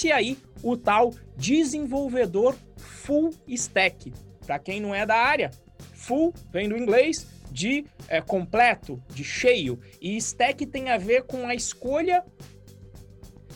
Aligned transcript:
nasce 0.00 0.12
aí 0.12 0.38
o 0.62 0.76
tal 0.76 1.12
desenvolvedor 1.36 2.56
full 2.76 3.34
stack. 3.46 4.12
Para 4.46 4.58
quem 4.58 4.80
não 4.80 4.94
é 4.94 5.04
da 5.04 5.16
área, 5.16 5.50
full 5.94 6.32
vem 6.50 6.68
do 6.68 6.76
inglês 6.76 7.26
de 7.50 7.84
é, 8.08 8.20
completo, 8.20 9.02
de 9.12 9.24
cheio, 9.24 9.78
e 10.00 10.16
stack 10.16 10.64
tem 10.66 10.90
a 10.90 10.96
ver 10.96 11.24
com 11.24 11.46
a 11.46 11.54
escolha 11.54 12.24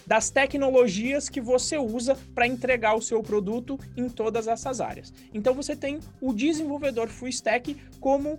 das 0.06 0.28
tecnologias 0.28 1.30
que 1.30 1.40
você 1.40 1.78
usa 1.78 2.14
para 2.34 2.46
entregar 2.46 2.94
o 2.94 3.00
seu 3.00 3.22
produto 3.22 3.78
em 3.96 4.08
todas 4.08 4.46
essas 4.46 4.80
áreas. 4.80 5.12
Então 5.32 5.54
você 5.54 5.74
tem 5.74 5.98
o 6.20 6.34
desenvolvedor 6.34 7.08
full 7.08 7.28
stack 7.28 7.74
como 8.00 8.38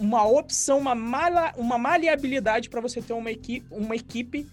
uma 0.00 0.26
opção, 0.26 0.78
uma, 0.78 0.94
mala, 0.94 1.52
uma 1.56 1.78
maleabilidade 1.78 2.68
para 2.68 2.80
você 2.80 3.00
ter 3.00 3.12
uma 3.12 3.30
equipe, 3.30 3.64
uma 3.70 3.94
equipe 3.94 4.46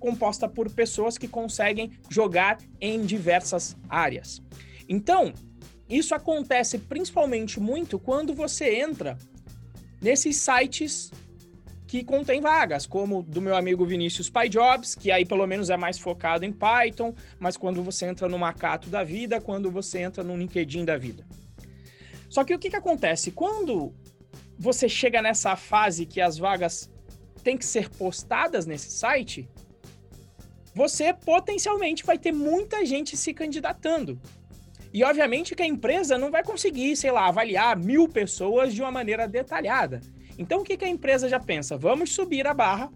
composta 0.00 0.48
por 0.48 0.68
pessoas 0.70 1.16
que 1.16 1.28
conseguem 1.28 1.92
jogar 2.08 2.58
em 2.80 3.04
diversas 3.04 3.76
áreas. 3.88 4.42
Então, 4.88 5.32
isso 5.88 6.14
acontece 6.14 6.78
principalmente 6.78 7.60
muito 7.60 7.98
quando 7.98 8.34
você 8.34 8.80
entra 8.80 9.16
nesses 10.00 10.36
sites 10.38 11.12
que 11.86 12.04
contém 12.04 12.40
vagas, 12.40 12.86
como 12.86 13.20
do 13.20 13.40
meu 13.40 13.56
amigo 13.56 13.84
Vinícius 13.84 14.30
PyJobs, 14.30 14.94
que 14.94 15.10
aí 15.10 15.26
pelo 15.26 15.44
menos 15.46 15.70
é 15.70 15.76
mais 15.76 15.98
focado 15.98 16.44
em 16.44 16.52
Python, 16.52 17.12
mas 17.38 17.56
quando 17.56 17.82
você 17.82 18.06
entra 18.06 18.28
no 18.28 18.38
Macato 18.38 18.88
da 18.88 19.02
vida, 19.02 19.40
quando 19.40 19.70
você 19.70 19.98
entra 19.98 20.22
no 20.22 20.36
LinkedIn 20.36 20.84
da 20.84 20.96
vida. 20.96 21.26
Só 22.28 22.44
que 22.44 22.54
o 22.54 22.58
que, 22.60 22.70
que 22.70 22.76
acontece? 22.76 23.32
Quando 23.32 23.92
você 24.56 24.88
chega 24.88 25.20
nessa 25.20 25.56
fase 25.56 26.06
que 26.06 26.20
as 26.20 26.38
vagas 26.38 26.88
têm 27.42 27.58
que 27.58 27.66
ser 27.66 27.88
postadas 27.88 28.66
nesse 28.66 28.90
site, 28.90 29.48
você 30.74 31.12
potencialmente 31.12 32.04
vai 32.04 32.18
ter 32.18 32.32
muita 32.32 32.84
gente 32.84 33.16
se 33.16 33.34
candidatando. 33.34 34.20
E 34.92 35.04
obviamente 35.04 35.54
que 35.54 35.62
a 35.62 35.66
empresa 35.66 36.18
não 36.18 36.30
vai 36.30 36.42
conseguir, 36.42 36.96
sei 36.96 37.10
lá, 37.10 37.28
avaliar 37.28 37.78
mil 37.78 38.08
pessoas 38.08 38.74
de 38.74 38.82
uma 38.82 38.90
maneira 38.90 39.26
detalhada. 39.28 40.00
Então, 40.36 40.60
o 40.60 40.64
que, 40.64 40.76
que 40.76 40.84
a 40.84 40.88
empresa 40.88 41.28
já 41.28 41.38
pensa? 41.38 41.76
Vamos 41.76 42.12
subir 42.12 42.46
a 42.46 42.54
barra 42.54 42.90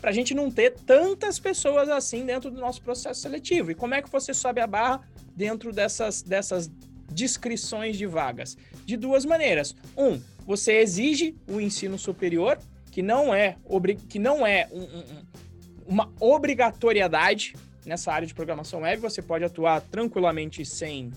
para 0.00 0.10
a 0.10 0.12
gente 0.12 0.34
não 0.34 0.50
ter 0.50 0.74
tantas 0.74 1.38
pessoas 1.38 1.88
assim 1.88 2.24
dentro 2.24 2.50
do 2.50 2.60
nosso 2.60 2.82
processo 2.82 3.20
seletivo. 3.20 3.70
E 3.70 3.74
como 3.74 3.94
é 3.94 4.02
que 4.02 4.10
você 4.10 4.34
sobe 4.34 4.60
a 4.60 4.66
barra 4.66 5.00
dentro 5.34 5.72
dessas, 5.72 6.22
dessas 6.22 6.70
descrições 7.10 7.96
de 7.96 8.06
vagas? 8.06 8.56
De 8.84 8.96
duas 8.96 9.24
maneiras. 9.24 9.74
Um, 9.96 10.20
você 10.46 10.74
exige 10.78 11.36
o 11.48 11.60
ensino 11.60 11.98
superior, 11.98 12.58
que 12.90 13.02
não 13.02 13.34
é, 13.34 13.56
que 14.08 14.18
não 14.18 14.46
é 14.46 14.68
um, 14.72 14.82
um, 14.82 15.22
uma 15.88 16.12
obrigatoriedade 16.20 17.54
nessa 17.86 18.12
área 18.12 18.26
de 18.26 18.34
programação 18.34 18.82
web. 18.82 19.00
Você 19.00 19.22
pode 19.22 19.42
atuar 19.42 19.80
tranquilamente 19.80 20.64
sem 20.64 21.10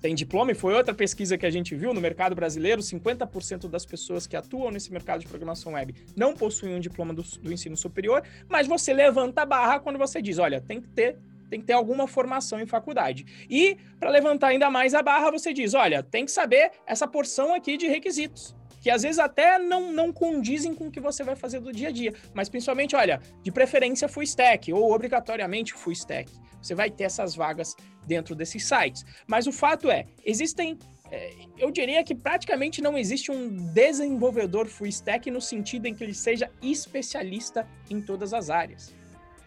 tem 0.00 0.14
diploma, 0.14 0.52
e 0.52 0.54
foi 0.54 0.74
outra 0.74 0.94
pesquisa 0.94 1.36
que 1.36 1.44
a 1.44 1.50
gente 1.50 1.74
viu 1.74 1.92
no 1.92 2.00
mercado 2.00 2.34
brasileiro: 2.34 2.80
50% 2.80 3.68
das 3.68 3.84
pessoas 3.84 4.26
que 4.26 4.36
atuam 4.36 4.70
nesse 4.70 4.92
mercado 4.92 5.20
de 5.20 5.26
programação 5.26 5.72
web 5.72 5.94
não 6.16 6.34
possuem 6.34 6.76
um 6.76 6.80
diploma 6.80 7.12
do, 7.12 7.22
do 7.22 7.52
ensino 7.52 7.76
superior, 7.76 8.22
mas 8.48 8.66
você 8.66 8.92
levanta 8.92 9.42
a 9.42 9.46
barra 9.46 9.80
quando 9.80 9.98
você 9.98 10.22
diz: 10.22 10.38
olha, 10.38 10.60
tem 10.60 10.80
que 10.80 10.88
ter 10.88 11.16
tem 11.50 11.60
que 11.60 11.66
ter 11.66 11.72
alguma 11.72 12.06
formação 12.06 12.60
em 12.60 12.66
faculdade. 12.66 13.24
E, 13.48 13.78
para 13.98 14.10
levantar 14.10 14.48
ainda 14.48 14.70
mais 14.70 14.94
a 14.94 15.02
barra, 15.02 15.30
você 15.30 15.52
diz: 15.52 15.74
olha, 15.74 16.02
tem 16.02 16.24
que 16.24 16.30
saber 16.30 16.70
essa 16.86 17.08
porção 17.08 17.54
aqui 17.54 17.76
de 17.76 17.88
requisitos. 17.88 18.54
Que 18.88 18.92
às 18.92 19.02
vezes 19.02 19.18
até 19.18 19.58
não, 19.58 19.92
não 19.92 20.10
condizem 20.10 20.74
com 20.74 20.86
o 20.86 20.90
que 20.90 20.98
você 20.98 21.22
vai 21.22 21.36
fazer 21.36 21.60
do 21.60 21.70
dia 21.70 21.88
a 21.88 21.92
dia. 21.92 22.14
Mas 22.32 22.48
principalmente, 22.48 22.96
olha, 22.96 23.20
de 23.42 23.52
preferência 23.52 24.08
full 24.08 24.22
stack, 24.22 24.72
ou 24.72 24.94
obrigatoriamente 24.94 25.74
full 25.74 25.92
stack. 25.92 26.32
Você 26.62 26.74
vai 26.74 26.90
ter 26.90 27.04
essas 27.04 27.34
vagas 27.34 27.76
dentro 28.06 28.34
desses 28.34 28.64
sites. 28.64 29.04
Mas 29.26 29.46
o 29.46 29.52
fato 29.52 29.90
é, 29.90 30.06
existem 30.24 30.78
é, 31.10 31.34
eu 31.58 31.70
diria 31.70 32.02
que 32.02 32.14
praticamente 32.14 32.80
não 32.80 32.96
existe 32.96 33.30
um 33.30 33.54
desenvolvedor 33.74 34.66
full 34.68 34.86
stack 34.86 35.30
no 35.30 35.42
sentido 35.42 35.84
em 35.84 35.94
que 35.94 36.02
ele 36.02 36.14
seja 36.14 36.50
especialista 36.62 37.68
em 37.90 38.00
todas 38.00 38.32
as 38.32 38.48
áreas. 38.48 38.94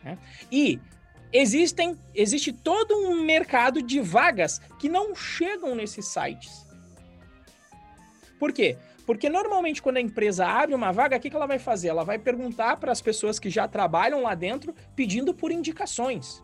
Né? 0.03 0.19
E 0.51 0.79
existem, 1.33 1.97
existe 2.13 2.53
todo 2.53 2.95
um 2.95 3.23
mercado 3.23 3.81
de 3.81 4.01
vagas 4.01 4.59
que 4.77 4.87
não 4.87 5.15
chegam 5.15 5.73
nesses 5.73 6.05
sites. 6.05 6.69
Por 8.37 8.51
quê? 8.51 8.75
Porque 9.11 9.27
normalmente 9.27 9.81
quando 9.81 9.97
a 9.97 10.01
empresa 10.01 10.47
abre 10.47 10.73
uma 10.73 10.93
vaga, 10.93 11.17
o 11.17 11.19
que, 11.19 11.29
que 11.29 11.35
ela 11.35 11.45
vai 11.45 11.59
fazer? 11.59 11.89
Ela 11.89 12.05
vai 12.05 12.17
perguntar 12.17 12.77
para 12.77 12.93
as 12.93 13.01
pessoas 13.01 13.39
que 13.39 13.49
já 13.49 13.67
trabalham 13.67 14.21
lá 14.21 14.33
dentro 14.33 14.73
pedindo 14.95 15.33
por 15.33 15.51
indicações. 15.51 16.41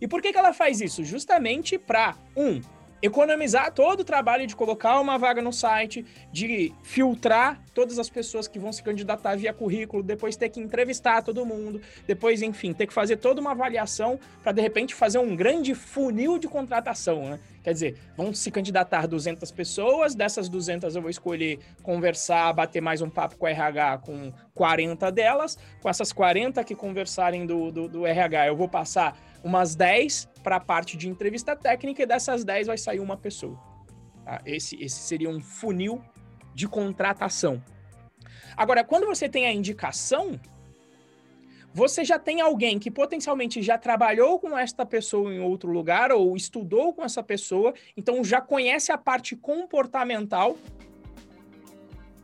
E 0.00 0.06
por 0.06 0.22
que, 0.22 0.32
que 0.32 0.38
ela 0.38 0.52
faz 0.52 0.80
isso? 0.80 1.02
Justamente 1.02 1.76
para, 1.76 2.14
um, 2.36 2.60
economizar 3.02 3.72
todo 3.72 4.00
o 4.00 4.04
trabalho 4.04 4.46
de 4.46 4.56
colocar 4.56 5.00
uma 5.00 5.18
vaga 5.18 5.42
no 5.42 5.52
site, 5.52 6.04
de 6.32 6.72
filtrar 6.82 7.60
todas 7.74 7.98
as 7.98 8.08
pessoas 8.08 8.48
que 8.48 8.58
vão 8.58 8.72
se 8.72 8.82
candidatar 8.82 9.36
via 9.36 9.52
currículo, 9.52 10.02
depois 10.02 10.36
ter 10.36 10.48
que 10.48 10.60
entrevistar 10.60 11.22
todo 11.22 11.44
mundo, 11.44 11.80
depois, 12.06 12.42
enfim, 12.42 12.72
ter 12.72 12.86
que 12.86 12.92
fazer 12.92 13.16
toda 13.16 13.40
uma 13.40 13.52
avaliação 13.52 14.18
para 14.42 14.52
de 14.52 14.62
repente 14.62 14.94
fazer 14.94 15.18
um 15.18 15.36
grande 15.36 15.74
funil 15.74 16.38
de 16.38 16.48
contratação, 16.48 17.30
né? 17.30 17.40
Quer 17.62 17.72
dizer, 17.72 17.96
vão 18.16 18.32
se 18.32 18.48
candidatar 18.48 19.08
200 19.08 19.50
pessoas, 19.50 20.14
dessas 20.14 20.48
200 20.48 20.94
eu 20.94 21.02
vou 21.02 21.10
escolher 21.10 21.58
conversar, 21.82 22.52
bater 22.52 22.80
mais 22.80 23.02
um 23.02 23.10
papo 23.10 23.36
com 23.36 23.44
o 23.44 23.48
RH 23.48 23.98
com 23.98 24.32
40 24.54 25.10
delas, 25.10 25.58
com 25.82 25.88
essas 25.88 26.12
40 26.12 26.62
que 26.62 26.76
conversarem 26.76 27.44
do, 27.44 27.72
do, 27.72 27.88
do 27.88 28.06
RH, 28.06 28.46
eu 28.46 28.56
vou 28.56 28.68
passar 28.68 29.18
umas 29.42 29.74
10 29.74 30.28
para 30.46 30.56
a 30.56 30.60
parte 30.60 30.96
de 30.96 31.08
entrevista 31.08 31.56
técnica 31.56 32.04
e 32.04 32.06
dessas 32.06 32.44
10 32.44 32.68
vai 32.68 32.78
sair 32.78 33.00
uma 33.00 33.16
pessoa. 33.16 33.58
Tá? 34.24 34.40
Esse, 34.46 34.80
esse 34.80 35.00
seria 35.00 35.28
um 35.28 35.40
funil 35.40 36.00
de 36.54 36.68
contratação. 36.68 37.60
Agora, 38.56 38.84
quando 38.84 39.06
você 39.06 39.28
tem 39.28 39.44
a 39.44 39.52
indicação, 39.52 40.40
você 41.74 42.04
já 42.04 42.16
tem 42.16 42.40
alguém 42.40 42.78
que 42.78 42.92
potencialmente 42.92 43.60
já 43.60 43.76
trabalhou 43.76 44.38
com 44.38 44.56
esta 44.56 44.86
pessoa 44.86 45.34
em 45.34 45.40
outro 45.40 45.72
lugar 45.72 46.12
ou 46.12 46.36
estudou 46.36 46.94
com 46.94 47.02
essa 47.02 47.24
pessoa, 47.24 47.74
então 47.96 48.22
já 48.22 48.40
conhece 48.40 48.92
a 48.92 48.96
parte 48.96 49.34
comportamental. 49.34 50.56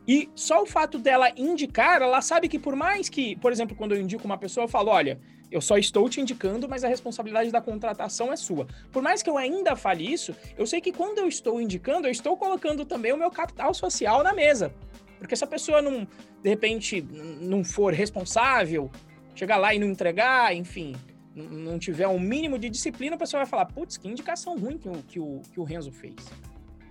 E 0.07 0.29
só 0.33 0.63
o 0.63 0.65
fato 0.65 0.97
dela 0.97 1.29
indicar, 1.35 2.01
ela 2.01 2.21
sabe 2.21 2.47
que 2.47 2.57
por 2.57 2.73
mais 2.73 3.09
que, 3.09 3.35
por 3.35 3.51
exemplo, 3.51 3.75
quando 3.75 3.93
eu 3.93 3.99
indico 3.99 4.23
uma 4.23 4.37
pessoa, 4.37 4.63
eu 4.63 4.69
falo, 4.69 4.91
olha, 4.91 5.19
eu 5.53 5.61
só 5.61 5.77
estou 5.77 6.09
te 6.09 6.19
indicando, 6.19 6.67
mas 6.67 6.83
a 6.83 6.87
responsabilidade 6.87 7.51
da 7.51 7.61
contratação 7.61 8.33
é 8.33 8.35
sua. 8.35 8.65
Por 8.91 9.03
mais 9.03 9.21
que 9.21 9.29
eu 9.29 9.37
ainda 9.37 9.75
fale 9.75 10.11
isso, 10.11 10.35
eu 10.57 10.65
sei 10.65 10.81
que 10.81 10.91
quando 10.91 11.19
eu 11.19 11.27
estou 11.27 11.61
indicando, 11.61 12.07
eu 12.07 12.11
estou 12.11 12.35
colocando 12.35 12.83
também 12.85 13.13
o 13.13 13.17
meu 13.17 13.29
capital 13.29 13.71
social 13.71 14.23
na 14.23 14.33
mesa. 14.33 14.73
Porque 15.19 15.35
se 15.35 15.43
a 15.43 15.47
pessoa 15.47 15.79
não, 15.79 16.07
de 16.41 16.49
repente, 16.49 17.01
não 17.39 17.63
for 17.63 17.93
responsável, 17.93 18.89
chegar 19.35 19.57
lá 19.57 19.75
e 19.75 19.79
não 19.79 19.87
entregar, 19.87 20.55
enfim, 20.55 20.95
não 21.35 21.77
tiver 21.77 22.07
um 22.07 22.19
mínimo 22.19 22.57
de 22.57 22.67
disciplina, 22.67 23.15
a 23.15 23.19
pessoa 23.19 23.41
vai 23.41 23.47
falar, 23.47 23.67
putz, 23.67 23.95
que 23.95 24.07
indicação 24.07 24.57
ruim 24.57 24.79
que 24.79 24.89
o, 24.89 25.03
que 25.03 25.19
o, 25.19 25.41
que 25.51 25.59
o 25.59 25.63
Renzo 25.63 25.91
fez. 25.91 26.15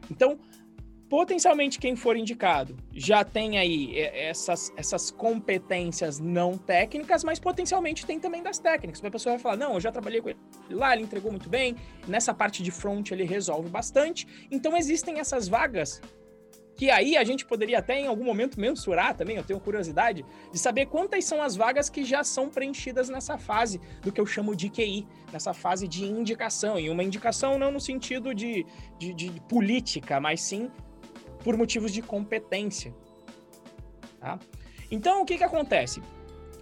Então, 0.09 0.39
potencialmente 1.13 1.79
quem 1.79 1.95
for 1.95 2.17
indicado 2.17 2.75
já 2.91 3.23
tem 3.23 3.59
aí 3.59 3.99
é, 3.99 4.31
essas, 4.31 4.73
essas 4.79 5.11
competências 5.11 6.19
não 6.19 6.57
técnicas, 6.57 7.23
mas 7.23 7.39
potencialmente 7.39 8.07
tem 8.07 8.19
também 8.19 8.43
das 8.43 8.59
técnicas. 8.59 9.05
A 9.05 9.11
pessoa 9.11 9.35
vai 9.35 9.39
falar: 9.39 9.57
não, 9.59 9.75
eu 9.75 9.81
já 9.81 9.93
trabalhei 9.93 10.23
com 10.23 10.31
ele 10.31 10.39
lá, 10.71 10.95
ele 10.95 11.03
entregou 11.03 11.31
muito 11.31 11.51
bem, 11.51 11.77
nessa 12.09 12.33
parte 12.33 12.63
de 12.63 12.71
front 12.71 13.11
ele 13.11 13.25
resolve 13.25 13.69
bastante. 13.69 14.27
Então 14.51 14.75
existem 14.75 15.21
essas 15.21 15.49
vagas 15.49 16.01
que 16.75 16.91
aí 16.91 17.15
a 17.19 17.25
gente 17.25 17.45
poderia 17.45 17.81
até 17.81 18.01
em 18.01 18.07
algum 18.07 18.25
momento 18.25 18.59
mensurar 18.59 19.15
também, 19.15 19.37
eu 19.37 19.45
tenho 19.45 19.61
curiosidade, 19.61 20.25
de 20.51 20.59
saber 20.59 20.87
quantas 20.87 21.27
são 21.27 21.43
as 21.43 21.55
vagas 21.55 21.91
que 21.91 22.05
já 22.05 22.25
são 22.25 22.49
preenchidas 22.49 23.11
nessa 23.11 23.37
fase 23.37 23.79
do 24.01 24.11
que 24.11 24.19
eu 24.19 24.25
chamo 24.25 24.57
de 24.57 24.71
QI, 24.71 25.07
nessa 25.31 25.53
fase 25.53 25.87
de 25.87 26.07
indicação. 26.07 26.81
E 26.81 26.89
uma 26.89 27.05
indicação 27.05 27.59
não 27.59 27.71
no 27.71 27.79
sentido 27.79 28.35
de, 28.35 28.65
de, 28.99 29.13
de 29.13 29.31
política, 29.47 30.19
mas 30.19 30.41
sim 30.41 30.71
por 31.43 31.57
motivos 31.57 31.93
de 31.93 32.03
competência. 32.03 32.95
Tá? 34.21 34.39
Então, 34.91 35.23
o 35.23 35.25
que, 35.25 35.39
que 35.39 35.45
acontece? 35.45 36.03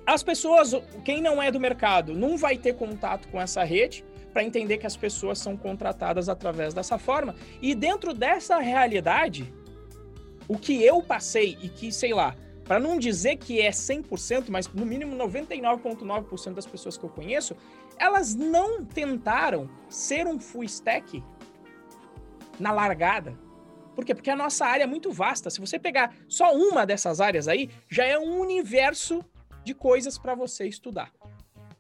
As 0.07 0.23
pessoas, 0.23 0.73
quem 1.05 1.21
não 1.21 1.43
é 1.43 1.51
do 1.51 1.61
mercado, 1.61 2.15
não 2.15 2.37
vai 2.37 2.57
ter 2.57 2.75
contato 2.75 3.29
com 3.29 3.41
essa 3.41 3.63
rede 3.63 4.05
para 4.33 4.45
entender 4.45 4.79
que 4.79 4.87
as 4.87 4.97
pessoas 4.97 5.39
são 5.39 5.57
contratadas 5.57 6.29
através 6.29 6.73
dessa 6.73 6.99
forma. 6.99 7.35
E 7.61 7.75
dentro 7.75 8.15
dessa 8.15 8.59
realidade, 8.59 9.53
o 10.49 10.59
que 10.59 10.83
eu 10.83 11.03
passei 11.03 11.59
e 11.63 11.69
que, 11.69 11.93
sei 11.93 12.13
lá, 12.13 12.35
para 12.65 12.79
não 12.79 12.99
dizer 12.99 13.37
que 13.37 13.61
é 13.61 13.71
100%, 13.71 14.45
mas 14.49 14.69
no 14.69 14.87
mínimo 14.87 15.17
99,9% 15.17 16.55
das 16.55 16.67
pessoas 16.67 16.97
que 16.97 17.05
eu 17.05 17.11
conheço, 17.11 17.57
elas 17.99 18.35
não 18.35 18.85
tentaram 18.85 19.69
ser 19.89 20.27
um 20.27 20.39
full 20.39 20.65
stack 20.65 21.23
na 22.59 22.73
largada. 22.73 23.37
Por 23.95 24.05
quê? 24.05 24.15
Porque 24.15 24.31
a 24.31 24.37
nossa 24.37 24.65
área 24.65 24.85
é 24.85 24.87
muito 24.87 25.13
vasta. 25.13 25.51
Se 25.51 25.61
você 25.61 25.79
pegar 25.79 26.15
só 26.29 26.55
uma 26.55 26.87
dessas 26.87 27.21
áreas 27.21 27.49
aí, 27.49 27.69
já 27.89 28.05
é 28.05 28.19
um 28.19 28.41
universo 28.41 29.25
de 29.65 29.75
coisas 29.75 30.19
para 30.19 30.35
você 30.35 30.67
estudar. 30.67 31.13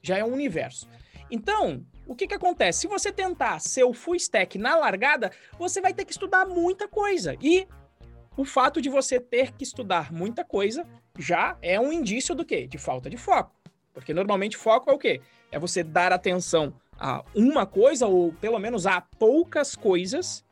Já 0.03 0.19
é 0.19 0.25
um 0.25 0.33
universo. 0.33 0.89
Então, 1.31 1.85
o 2.07 2.15
que, 2.15 2.27
que 2.27 2.35
acontece? 2.35 2.81
Se 2.81 2.87
você 2.89 3.12
tentar 3.12 3.61
ser 3.61 3.85
o 3.85 3.93
full 3.93 4.17
stack 4.17 4.59
na 4.59 4.77
largada, 4.77 5.31
você 5.59 5.81
vai 5.81 5.95
ter 5.95 6.05
que 6.05 6.12
estudar 6.12 6.47
muita 6.47 6.89
coisa. 6.89 7.37
E 7.41 7.69
o 8.37 8.45
fato 8.45 8.81
de 8.81 8.89
você 8.89 9.21
ter 9.21 9.53
que 9.53 9.62
estudar 9.62 10.12
muita 10.12 10.45
coisa 10.45 10.87
já 11.19 11.57
é 11.62 11.79
um 11.79 11.93
indício 11.93 12.35
do 12.35 12.45
quê? 12.45 12.67
De 12.67 12.79
falta 12.79 13.09
de 13.09 13.17
foco. 13.17 13.55
Porque 13.93 14.15
normalmente 14.15 14.57
foco 14.57 14.91
é 14.91 14.95
o 14.95 14.99
quê? 14.99 15.21
É 15.53 15.59
você 15.59 15.83
dar 15.83 16.12
atenção 16.12 16.75
a 16.99 17.25
uma 17.35 17.65
coisa, 17.67 18.07
ou 18.07 18.33
pelo 18.35 18.59
menos 18.59 18.87
a 18.87 19.01
poucas 19.01 19.75
coisas, 19.75 20.45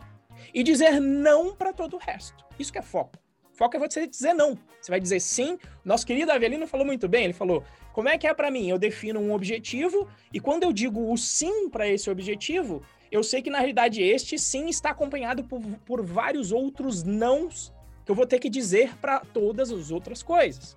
e 0.52 0.62
dizer 0.62 1.00
não 1.00 1.54
para 1.54 1.72
todo 1.72 1.94
o 1.94 1.98
resto. 1.98 2.44
Isso 2.58 2.72
que 2.72 2.78
é 2.78 2.82
foco. 2.82 3.18
Foco 3.52 3.76
é 3.76 3.80
você 3.80 4.06
dizer 4.06 4.34
não. 4.34 4.56
Você 4.80 4.90
vai 4.90 5.00
dizer 5.00 5.20
sim. 5.20 5.58
Nosso 5.84 6.06
querido 6.06 6.30
Avelino 6.30 6.66
falou 6.66 6.86
muito 6.86 7.08
bem. 7.08 7.24
Ele 7.24 7.32
falou: 7.32 7.64
como 7.92 8.08
é 8.08 8.16
que 8.16 8.26
é 8.26 8.32
para 8.32 8.50
mim? 8.50 8.68
Eu 8.68 8.78
defino 8.78 9.18
um 9.18 9.32
objetivo 9.32 10.08
e 10.32 10.38
quando 10.38 10.62
eu 10.62 10.72
digo 10.72 11.12
o 11.12 11.16
sim 11.18 11.68
para 11.68 11.88
esse 11.88 12.08
objetivo, 12.08 12.82
eu 13.10 13.24
sei 13.24 13.42
que 13.42 13.50
na 13.50 13.58
realidade 13.58 14.00
este 14.00 14.38
sim 14.38 14.68
está 14.68 14.90
acompanhado 14.90 15.42
por, 15.42 15.60
por 15.84 16.04
vários 16.04 16.52
outros 16.52 17.02
nãos 17.02 17.72
que 18.04 18.10
eu 18.12 18.14
vou 18.14 18.26
ter 18.26 18.38
que 18.38 18.48
dizer 18.48 18.96
para 18.98 19.20
todas 19.20 19.70
as 19.72 19.90
outras 19.90 20.22
coisas. 20.22 20.76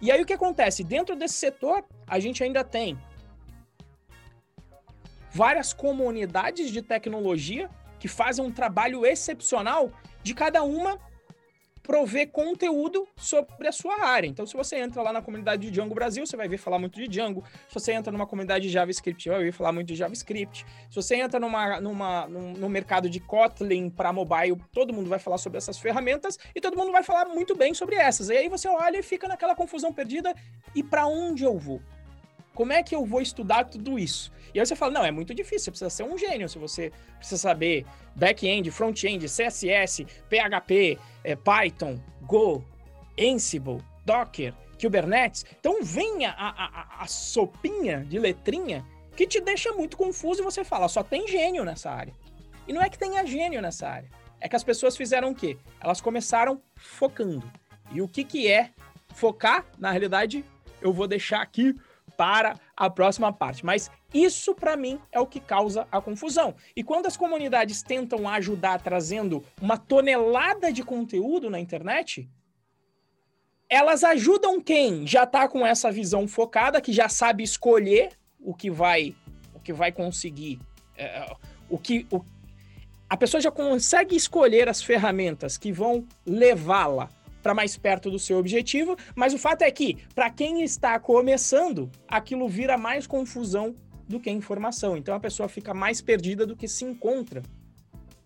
E 0.00 0.12
aí 0.12 0.22
o 0.22 0.26
que 0.26 0.32
acontece? 0.32 0.84
Dentro 0.84 1.16
desse 1.16 1.34
setor, 1.34 1.84
a 2.06 2.20
gente 2.20 2.44
ainda 2.44 2.62
tem 2.62 2.96
várias 5.32 5.72
comunidades 5.72 6.70
de 6.70 6.80
tecnologia 6.80 7.68
que 8.04 8.08
fazem 8.08 8.44
um 8.44 8.52
trabalho 8.52 9.06
excepcional 9.06 9.90
de 10.22 10.34
cada 10.34 10.62
uma 10.62 11.00
prover 11.82 12.30
conteúdo 12.30 13.08
sobre 13.16 13.66
a 13.66 13.72
sua 13.72 14.04
área. 14.04 14.28
Então, 14.28 14.46
se 14.46 14.54
você 14.54 14.76
entra 14.76 15.00
lá 15.00 15.10
na 15.10 15.22
comunidade 15.22 15.62
de 15.62 15.70
Django 15.70 15.94
Brasil, 15.94 16.26
você 16.26 16.36
vai 16.36 16.46
ver 16.46 16.58
falar 16.58 16.78
muito 16.78 17.00
de 17.00 17.08
Django. 17.08 17.42
Se 17.66 17.72
você 17.72 17.92
entra 17.92 18.12
numa 18.12 18.26
comunidade 18.26 18.66
de 18.66 18.70
JavaScript, 18.70 19.26
vai 19.26 19.42
ver 19.44 19.52
falar 19.52 19.72
muito 19.72 19.86
de 19.86 19.94
JavaScript. 19.94 20.66
Se 20.90 20.96
você 20.96 21.16
entra 21.16 21.40
numa, 21.40 21.80
numa, 21.80 22.26
num, 22.28 22.52
no 22.52 22.68
mercado 22.68 23.08
de 23.08 23.20
Kotlin 23.20 23.88
para 23.88 24.12
mobile, 24.12 24.60
todo 24.70 24.92
mundo 24.92 25.08
vai 25.08 25.18
falar 25.18 25.38
sobre 25.38 25.56
essas 25.56 25.78
ferramentas 25.78 26.38
e 26.54 26.60
todo 26.60 26.76
mundo 26.76 26.92
vai 26.92 27.02
falar 27.02 27.24
muito 27.24 27.56
bem 27.56 27.72
sobre 27.72 27.96
essas. 27.96 28.28
E 28.28 28.36
aí 28.36 28.50
você 28.50 28.68
olha 28.68 28.98
e 28.98 29.02
fica 29.02 29.26
naquela 29.26 29.54
confusão 29.54 29.94
perdida. 29.94 30.34
E 30.74 30.82
para 30.82 31.06
onde 31.06 31.42
eu 31.42 31.58
vou? 31.58 31.80
Como 32.54 32.72
é 32.72 32.82
que 32.82 32.94
eu 32.94 33.04
vou 33.04 33.20
estudar 33.20 33.64
tudo 33.64 33.98
isso? 33.98 34.32
E 34.54 34.60
aí 34.60 34.64
você 34.64 34.76
fala, 34.76 34.92
não, 34.92 35.04
é 35.04 35.10
muito 35.10 35.34
difícil, 35.34 35.64
você 35.64 35.70
precisa 35.72 35.90
ser 35.90 36.04
um 36.04 36.16
gênio, 36.16 36.48
se 36.48 36.58
você 36.58 36.92
precisa 37.18 37.40
saber 37.40 37.84
back-end, 38.14 38.70
front-end, 38.70 39.26
CSS, 39.26 40.06
PHP, 40.28 40.98
é, 41.24 41.34
Python, 41.34 42.00
Go, 42.22 42.64
Ansible, 43.20 43.78
Docker, 44.04 44.54
Kubernetes. 44.80 45.44
Então 45.58 45.82
vem 45.82 46.24
a, 46.24 46.32
a, 46.32 47.02
a 47.02 47.06
sopinha 47.06 48.04
de 48.04 48.18
letrinha 48.18 48.84
que 49.16 49.26
te 49.26 49.40
deixa 49.40 49.72
muito 49.72 49.96
confuso 49.96 50.40
e 50.40 50.44
você 50.44 50.64
fala, 50.64 50.88
só 50.88 51.02
tem 51.02 51.26
gênio 51.26 51.64
nessa 51.64 51.90
área. 51.90 52.14
E 52.66 52.72
não 52.72 52.80
é 52.80 52.88
que 52.88 52.98
tenha 52.98 53.26
gênio 53.26 53.60
nessa 53.60 53.88
área, 53.88 54.08
é 54.40 54.48
que 54.48 54.56
as 54.56 54.64
pessoas 54.64 54.96
fizeram 54.96 55.30
o 55.30 55.34
quê? 55.34 55.56
Elas 55.80 56.00
começaram 56.00 56.62
focando. 56.76 57.50
E 57.92 58.00
o 58.00 58.08
que, 58.08 58.24
que 58.24 58.50
é 58.50 58.70
focar? 59.14 59.64
Na 59.78 59.90
realidade, 59.90 60.44
eu 60.80 60.92
vou 60.92 61.06
deixar 61.06 61.40
aqui 61.40 61.74
para 62.16 62.58
a 62.76 62.88
próxima 62.88 63.32
parte. 63.32 63.64
Mas 63.64 63.90
isso, 64.12 64.54
para 64.54 64.76
mim, 64.76 65.00
é 65.10 65.20
o 65.20 65.26
que 65.26 65.40
causa 65.40 65.86
a 65.90 66.00
confusão. 66.00 66.54
E 66.74 66.82
quando 66.82 67.06
as 67.06 67.16
comunidades 67.16 67.82
tentam 67.82 68.28
ajudar 68.28 68.80
trazendo 68.80 69.44
uma 69.60 69.76
tonelada 69.76 70.72
de 70.72 70.82
conteúdo 70.82 71.50
na 71.50 71.60
internet, 71.60 72.28
elas 73.68 74.04
ajudam 74.04 74.60
quem 74.60 75.06
já 75.06 75.24
está 75.24 75.48
com 75.48 75.66
essa 75.66 75.90
visão 75.90 76.28
focada, 76.28 76.80
que 76.80 76.92
já 76.92 77.08
sabe 77.08 77.42
escolher 77.42 78.10
o 78.38 78.54
que 78.54 78.70
vai, 78.70 79.14
o 79.54 79.60
que 79.60 79.72
vai 79.72 79.90
conseguir, 79.90 80.60
é, 80.96 81.34
o 81.68 81.78
que 81.78 82.06
o, 82.10 82.22
a 83.08 83.16
pessoa 83.16 83.40
já 83.40 83.50
consegue 83.50 84.14
escolher 84.14 84.68
as 84.68 84.82
ferramentas 84.82 85.56
que 85.56 85.72
vão 85.72 86.06
levá-la 86.26 87.10
para 87.44 87.52
mais 87.52 87.76
perto 87.76 88.10
do 88.10 88.18
seu 88.18 88.38
objetivo, 88.38 88.96
mas 89.14 89.34
o 89.34 89.38
fato 89.38 89.60
é 89.60 89.70
que, 89.70 89.98
para 90.14 90.30
quem 90.30 90.62
está 90.62 90.98
começando, 90.98 91.90
aquilo 92.08 92.48
vira 92.48 92.78
mais 92.78 93.06
confusão 93.06 93.76
do 94.08 94.18
que 94.18 94.30
informação. 94.30 94.96
Então 94.96 95.14
a 95.14 95.20
pessoa 95.20 95.46
fica 95.46 95.74
mais 95.74 96.00
perdida 96.00 96.46
do 96.46 96.56
que 96.56 96.66
se 96.66 96.86
encontra 96.86 97.42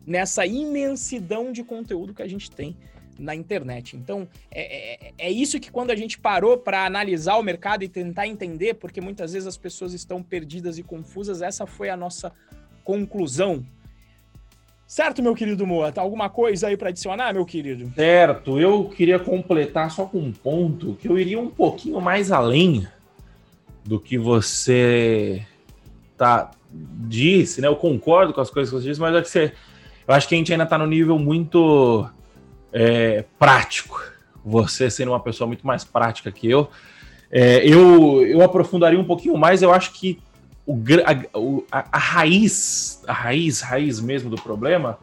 nessa 0.06 0.46
imensidão 0.46 1.50
de 1.50 1.64
conteúdo 1.64 2.14
que 2.14 2.22
a 2.22 2.28
gente 2.28 2.48
tem 2.48 2.76
na 3.18 3.34
internet. 3.34 3.96
Então, 3.96 4.28
é, 4.52 5.08
é, 5.08 5.12
é 5.18 5.30
isso 5.30 5.58
que 5.58 5.72
quando 5.72 5.90
a 5.90 5.96
gente 5.96 6.16
parou 6.16 6.56
para 6.56 6.86
analisar 6.86 7.36
o 7.38 7.42
mercado 7.42 7.82
e 7.82 7.88
tentar 7.88 8.28
entender, 8.28 8.74
porque 8.74 9.00
muitas 9.00 9.32
vezes 9.32 9.48
as 9.48 9.58
pessoas 9.58 9.92
estão 9.92 10.22
perdidas 10.22 10.78
e 10.78 10.84
confusas, 10.84 11.42
essa 11.42 11.66
foi 11.66 11.90
a 11.90 11.96
nossa 11.96 12.32
conclusão 12.84 13.66
Certo, 14.88 15.22
meu 15.22 15.34
querido 15.34 15.66
Moa? 15.66 15.92
Tá 15.92 16.00
alguma 16.00 16.30
coisa 16.30 16.68
aí 16.68 16.74
para 16.74 16.88
adicionar, 16.88 17.34
meu 17.34 17.44
querido? 17.44 17.92
Certo, 17.94 18.58
eu 18.58 18.86
queria 18.86 19.18
completar 19.18 19.90
só 19.90 20.06
com 20.06 20.16
um 20.16 20.32
ponto 20.32 20.94
que 20.94 21.06
eu 21.06 21.18
iria 21.18 21.38
um 21.38 21.50
pouquinho 21.50 22.00
mais 22.00 22.32
além 22.32 22.88
do 23.84 24.00
que 24.00 24.16
você 24.16 25.44
tá 26.16 26.50
disse, 26.72 27.60
né? 27.60 27.68
Eu 27.68 27.76
concordo 27.76 28.32
com 28.32 28.40
as 28.40 28.48
coisas 28.48 28.72
que 28.72 28.80
você 28.80 28.88
disse, 28.88 28.98
mas 28.98 29.22
que 29.22 29.28
você, 29.28 29.52
eu 30.06 30.14
acho 30.14 30.26
que 30.26 30.34
a 30.34 30.38
gente 30.38 30.52
ainda 30.52 30.64
está 30.64 30.78
no 30.78 30.86
nível 30.86 31.18
muito 31.18 32.08
é, 32.72 33.26
prático. 33.38 34.02
Você 34.42 34.88
sendo 34.88 35.12
uma 35.12 35.20
pessoa 35.20 35.46
muito 35.46 35.66
mais 35.66 35.84
prática 35.84 36.32
que 36.32 36.48
eu, 36.48 36.70
é, 37.30 37.58
eu, 37.58 38.26
eu 38.26 38.40
aprofundaria 38.40 38.98
um 38.98 39.04
pouquinho 39.04 39.36
mais. 39.36 39.60
Eu 39.60 39.70
acho 39.70 39.92
que 39.92 40.18
o, 40.68 41.64
a, 41.72 41.84
a, 41.92 41.98
raiz, 41.98 43.02
a 43.06 43.12
raiz, 43.12 43.62
raiz 43.62 44.00
mesmo 44.00 44.28
do 44.28 44.36
problema 44.36 44.98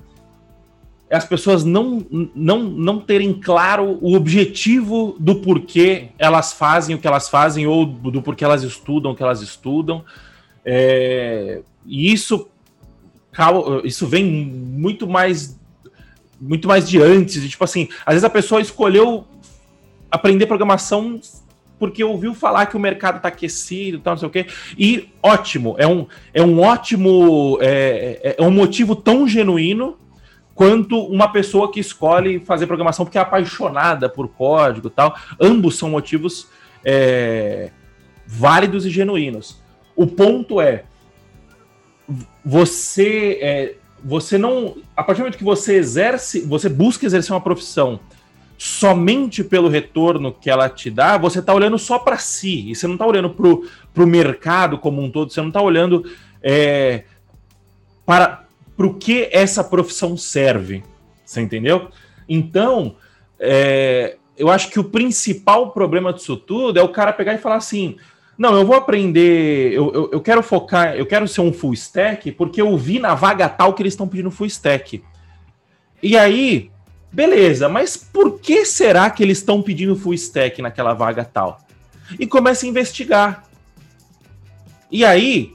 é 1.09 1.15
as 1.15 1.25
pessoas 1.25 1.63
não, 1.63 2.05
não, 2.35 2.63
não 2.63 2.99
terem 2.99 3.33
claro 3.33 3.97
o 4.01 4.15
objetivo 4.15 5.15
do 5.19 5.35
porquê 5.35 6.09
elas 6.19 6.53
fazem 6.53 6.95
o 6.95 6.99
que 6.99 7.07
elas 7.07 7.29
fazem 7.29 7.65
ou 7.65 7.85
do 7.85 8.21
porquê 8.21 8.43
elas 8.43 8.63
estudam 8.63 9.11
o 9.11 9.15
que 9.15 9.23
elas 9.23 9.41
estudam. 9.41 10.03
É, 10.63 11.61
e 11.85 12.11
isso, 12.11 12.47
isso 13.83 14.07
vem 14.07 14.25
muito 14.25 15.07
mais 15.07 15.59
muito 16.39 16.67
mais 16.67 16.87
de 16.87 17.01
antes, 17.01 17.49
tipo 17.49 17.63
assim, 17.63 17.87
às 18.05 18.13
vezes 18.13 18.23
a 18.23 18.29
pessoa 18.29 18.59
escolheu 18.59 19.25
aprender 20.11 20.45
programação 20.45 21.19
porque 21.77 22.03
ouviu 22.03 22.33
falar 22.33 22.67
que 22.67 22.77
o 22.77 22.79
mercado 22.79 23.17
está 23.17 23.27
aquecido, 23.27 23.99
tal, 23.99 24.13
não 24.13 24.19
sei 24.19 24.27
o 24.27 24.31
quê. 24.31 24.47
E 24.77 25.09
ótimo, 25.21 25.75
é 25.77 25.87
um, 25.87 26.07
é 26.33 26.41
um 26.41 26.61
ótimo, 26.61 27.57
é, 27.61 28.19
é, 28.23 28.35
é 28.37 28.41
um 28.41 28.51
motivo 28.51 28.95
tão 28.95 29.27
genuíno 29.27 29.97
quanto 30.53 30.97
uma 31.05 31.27
pessoa 31.27 31.71
que 31.71 31.79
escolhe 31.79 32.39
fazer 32.39 32.65
programação 32.65 33.05
porque 33.05 33.17
é 33.17 33.21
apaixonada 33.21 34.07
por 34.07 34.29
código 34.29 34.89
tal. 34.89 35.15
Ambos 35.39 35.77
são 35.77 35.89
motivos 35.89 36.47
é, 36.83 37.71
válidos 38.25 38.85
e 38.85 38.89
genuínos. 38.89 39.61
O 39.95 40.07
ponto 40.07 40.61
é 40.61 40.85
você 42.43 43.39
é, 43.41 43.75
você 44.03 44.37
não 44.37 44.77
a 44.95 45.03
partir 45.03 45.19
do 45.19 45.23
momento 45.23 45.37
que 45.37 45.43
você 45.43 45.75
exerce, 45.75 46.41
você 46.41 46.69
busca 46.69 47.05
exercer 47.05 47.33
uma 47.33 47.41
profissão 47.41 47.99
somente 48.57 49.43
pelo 49.43 49.67
retorno 49.67 50.33
que 50.33 50.49
ela 50.49 50.69
te 50.69 50.89
dá, 50.89 51.17
você 51.17 51.39
está 51.39 51.53
olhando 51.53 51.77
só 51.77 51.99
para 51.99 52.17
si. 52.17 52.69
E 52.69 52.75
você 52.75 52.87
não 52.87 52.95
está 52.95 53.05
olhando 53.05 53.29
para 53.29 54.03
o 54.03 54.07
mercado 54.07 54.77
como 54.77 55.01
um 55.01 55.09
todo, 55.11 55.31
você 55.31 55.41
não 55.41 55.49
está 55.49 55.61
olhando 55.61 56.05
é, 56.41 57.03
para 58.05 58.45
o 58.77 58.93
que 58.93 59.29
essa 59.31 59.63
profissão 59.63 60.15
serve. 60.15 60.83
Você 61.25 61.41
entendeu? 61.41 61.89
Então, 62.29 62.95
é, 63.39 64.17
eu 64.37 64.49
acho 64.49 64.69
que 64.69 64.79
o 64.79 64.83
principal 64.83 65.71
problema 65.71 66.13
disso 66.13 66.37
tudo 66.37 66.79
é 66.79 66.83
o 66.83 66.89
cara 66.89 67.13
pegar 67.13 67.33
e 67.33 67.39
falar 67.39 67.55
assim: 67.55 67.97
não, 68.37 68.55
eu 68.55 68.65
vou 68.65 68.75
aprender, 68.75 69.73
eu, 69.73 69.93
eu, 69.93 70.09
eu 70.13 70.21
quero 70.21 70.43
focar, 70.43 70.95
eu 70.95 71.05
quero 71.05 71.27
ser 71.27 71.41
um 71.41 71.53
full 71.53 71.73
stack, 71.73 72.31
porque 72.33 72.61
eu 72.61 72.75
vi 72.77 72.99
na 72.99 73.15
vaga 73.15 73.47
tal 73.47 73.73
que 73.73 73.81
eles 73.81 73.93
estão 73.93 74.07
pedindo 74.07 74.31
full 74.31 74.47
stack. 74.47 75.03
E 76.03 76.17
aí, 76.17 76.69
Beleza, 77.15 77.69
mas 77.69 77.95
por 77.95 78.41
que 78.41 78.65
será 78.65 79.09
que 79.09 79.23
eles 79.23 79.37
estão 79.37 79.61
pedindo 79.61 79.95
full 79.95 80.13
stack 80.13 80.61
naquela 80.61 80.93
vaga 80.93 81.23
tal? 81.23 81.61
E 82.19 82.27
começa 82.27 82.65
a 82.65 82.69
investigar. 82.69 83.45
E 84.91 85.05
aí, 85.05 85.53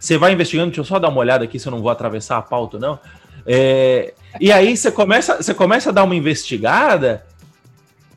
você 0.00 0.16
vai 0.16 0.32
investigando, 0.32 0.68
deixa 0.68 0.80
eu 0.80 0.86
só 0.86 0.98
dar 0.98 1.10
uma 1.10 1.18
olhada 1.18 1.44
aqui 1.44 1.58
se 1.58 1.68
eu 1.68 1.70
não 1.70 1.82
vou 1.82 1.90
atravessar 1.90 2.38
a 2.38 2.42
pauta, 2.42 2.78
não. 2.78 2.98
É, 3.46 4.14
e 4.40 4.50
aí 4.50 4.74
você 4.74 4.90
começa, 4.90 5.36
você 5.36 5.52
começa 5.52 5.90
a 5.90 5.92
dar 5.92 6.04
uma 6.04 6.16
investigada 6.16 7.26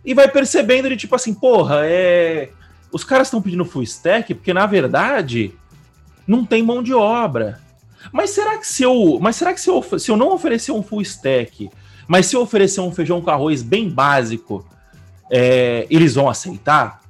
e 0.06 0.14
vai 0.14 0.30
percebendo 0.30 0.88
de 0.88 0.96
tipo 0.96 1.16
assim, 1.16 1.34
porra, 1.34 1.82
é, 1.84 2.52
os 2.94 3.04
caras 3.04 3.28
estão 3.28 3.42
pedindo 3.42 3.66
full 3.66 3.84
stack 3.84 4.34
porque 4.34 4.54
na 4.54 4.66
verdade 4.66 5.54
não 6.26 6.46
tem 6.46 6.64
mão 6.64 6.82
de 6.82 6.94
obra. 6.94 7.60
Mas 8.10 8.30
será 8.30 8.58
que 8.58 8.66
se 8.66 8.84
eu, 8.84 9.20
mas 9.22 9.36
será 9.36 9.54
que 9.54 9.60
se 9.60 9.70
eu, 9.70 9.84
se 10.00 10.10
eu 10.10 10.16
não 10.16 10.32
oferecer 10.32 10.72
um 10.72 10.82
full 10.82 11.02
stack 11.02 11.70
mas 12.08 12.28
se 12.28 12.36
eu 12.36 12.42
oferecer 12.42 12.82
um 12.82 12.92
feijão 12.92 13.22
com 13.22 13.30
arroz 13.30 13.62
bem 13.62 13.90
básico, 13.90 14.66
é, 15.32 15.86
eles 15.90 16.16
vão 16.16 16.30
aceitar? 16.30 17.02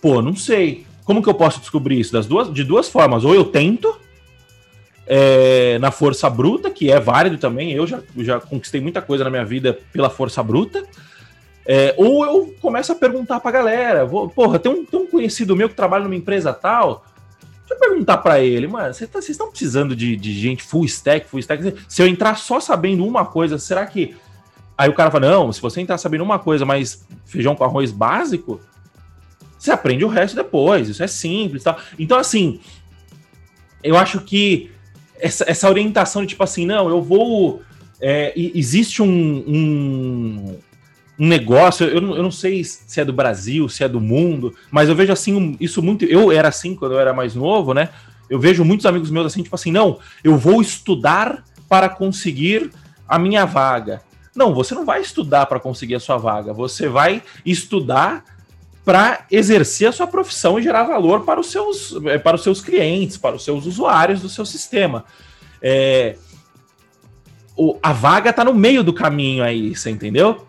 Pô, 0.00 0.22
não 0.22 0.34
sei. 0.34 0.86
Como 1.04 1.22
que 1.22 1.28
eu 1.28 1.34
posso 1.34 1.60
descobrir 1.60 2.00
isso? 2.00 2.12
Das 2.12 2.26
duas, 2.26 2.52
de 2.52 2.64
duas 2.64 2.88
formas. 2.88 3.24
Ou 3.24 3.34
eu 3.34 3.44
tento 3.44 3.94
é, 5.06 5.78
na 5.78 5.90
força 5.90 6.28
bruta, 6.30 6.70
que 6.70 6.90
é 6.90 6.98
válido 6.98 7.36
também. 7.36 7.72
Eu 7.72 7.86
já, 7.86 8.00
já 8.18 8.40
conquistei 8.40 8.80
muita 8.80 9.02
coisa 9.02 9.24
na 9.24 9.30
minha 9.30 9.44
vida 9.44 9.78
pela 9.92 10.08
força 10.08 10.42
bruta. 10.42 10.84
É, 11.66 11.94
ou 11.96 12.24
eu 12.24 12.54
começo 12.60 12.92
a 12.92 12.94
perguntar 12.94 13.40
pra 13.40 13.50
galera. 13.50 14.04
Vou, 14.04 14.28
porra, 14.28 14.58
tem 14.58 14.72
um, 14.72 14.84
tem 14.84 15.00
um 15.00 15.06
conhecido 15.06 15.56
meu 15.56 15.68
que 15.68 15.74
trabalha 15.74 16.04
numa 16.04 16.16
empresa 16.16 16.52
tal. 16.52 17.04
Deixa 17.66 17.74
eu 17.74 17.78
perguntar 17.78 18.18
para 18.18 18.40
ele, 18.40 18.66
mano, 18.66 18.92
vocês 18.92 19.08
tá, 19.08 19.18
estão 19.18 19.48
precisando 19.48 19.96
de, 19.96 20.16
de 20.16 20.38
gente 20.38 20.62
full 20.62 20.84
stack, 20.84 21.26
full 21.26 21.40
stack? 21.40 21.74
Se 21.88 22.02
eu 22.02 22.06
entrar 22.06 22.36
só 22.36 22.60
sabendo 22.60 23.06
uma 23.06 23.24
coisa, 23.24 23.58
será 23.58 23.86
que. 23.86 24.14
Aí 24.76 24.88
o 24.88 24.94
cara 24.94 25.10
fala: 25.10 25.30
não, 25.30 25.52
se 25.52 25.62
você 25.62 25.80
entrar 25.80 25.96
sabendo 25.96 26.22
uma 26.22 26.38
coisa, 26.38 26.66
mas 26.66 27.06
feijão 27.24 27.56
com 27.56 27.64
arroz 27.64 27.90
básico, 27.90 28.60
você 29.58 29.70
aprende 29.70 30.04
o 30.04 30.08
resto 30.08 30.36
depois. 30.36 30.90
Isso 30.90 31.02
é 31.02 31.06
simples. 31.06 31.62
Tá? 31.62 31.78
Então, 31.98 32.18
assim, 32.18 32.60
eu 33.82 33.96
acho 33.96 34.20
que 34.20 34.70
essa, 35.18 35.44
essa 35.48 35.68
orientação 35.68 36.22
de 36.22 36.28
tipo 36.28 36.44
assim, 36.44 36.66
não, 36.66 36.88
eu 36.88 37.00
vou. 37.00 37.62
É, 38.00 38.34
existe 38.36 39.00
um, 39.00 39.44
um, 39.46 40.58
um 41.18 41.26
negócio, 41.26 41.86
eu 41.86 42.00
não, 42.00 42.16
eu 42.16 42.22
não 42.22 42.30
sei 42.30 42.64
se 42.64 43.00
é 43.00 43.04
do 43.04 43.12
Brasil, 43.12 43.68
se 43.68 43.84
é 43.84 43.88
do 43.88 44.00
mundo, 44.00 44.54
mas 44.70 44.88
eu 44.88 44.94
vejo 44.94 45.12
assim 45.12 45.56
isso 45.60 45.82
muito. 45.82 46.04
Eu 46.04 46.32
era 46.32 46.48
assim 46.48 46.74
quando 46.74 46.92
eu 46.92 47.00
era 47.00 47.12
mais 47.12 47.34
novo, 47.34 47.72
né? 47.72 47.90
Eu 48.28 48.38
vejo 48.38 48.64
muitos 48.64 48.86
amigos 48.86 49.10
meus 49.10 49.26
assim, 49.26 49.42
tipo 49.42 49.54
assim, 49.54 49.70
não, 49.70 49.98
eu 50.22 50.36
vou 50.36 50.60
estudar 50.60 51.44
para 51.68 51.88
conseguir 51.88 52.70
a 53.08 53.18
minha 53.18 53.44
vaga. 53.44 54.02
Não, 54.34 54.52
você 54.52 54.74
não 54.74 54.84
vai 54.84 55.00
estudar 55.00 55.46
para 55.46 55.60
conseguir 55.60 55.94
a 55.94 56.00
sua 56.00 56.16
vaga, 56.16 56.52
você 56.52 56.88
vai 56.88 57.22
estudar 57.46 58.24
para 58.84 59.24
exercer 59.30 59.88
a 59.88 59.92
sua 59.92 60.06
profissão 60.06 60.58
e 60.58 60.62
gerar 60.62 60.82
valor 60.82 61.20
para 61.20 61.40
os 61.40 61.46
seus, 61.50 61.96
eh, 62.06 62.18
para 62.18 62.36
os 62.36 62.42
seus 62.42 62.60
clientes, 62.60 63.16
para 63.16 63.36
os 63.36 63.44
seus 63.44 63.64
usuários 63.64 64.20
do 64.20 64.28
seu 64.28 64.44
sistema. 64.44 65.04
É, 65.62 66.16
o, 67.56 67.78
a 67.82 67.92
vaga 67.92 68.30
está 68.30 68.44
no 68.44 68.52
meio 68.52 68.82
do 68.82 68.92
caminho 68.92 69.42
aí, 69.42 69.74
você 69.74 69.88
entendeu? 69.88 70.46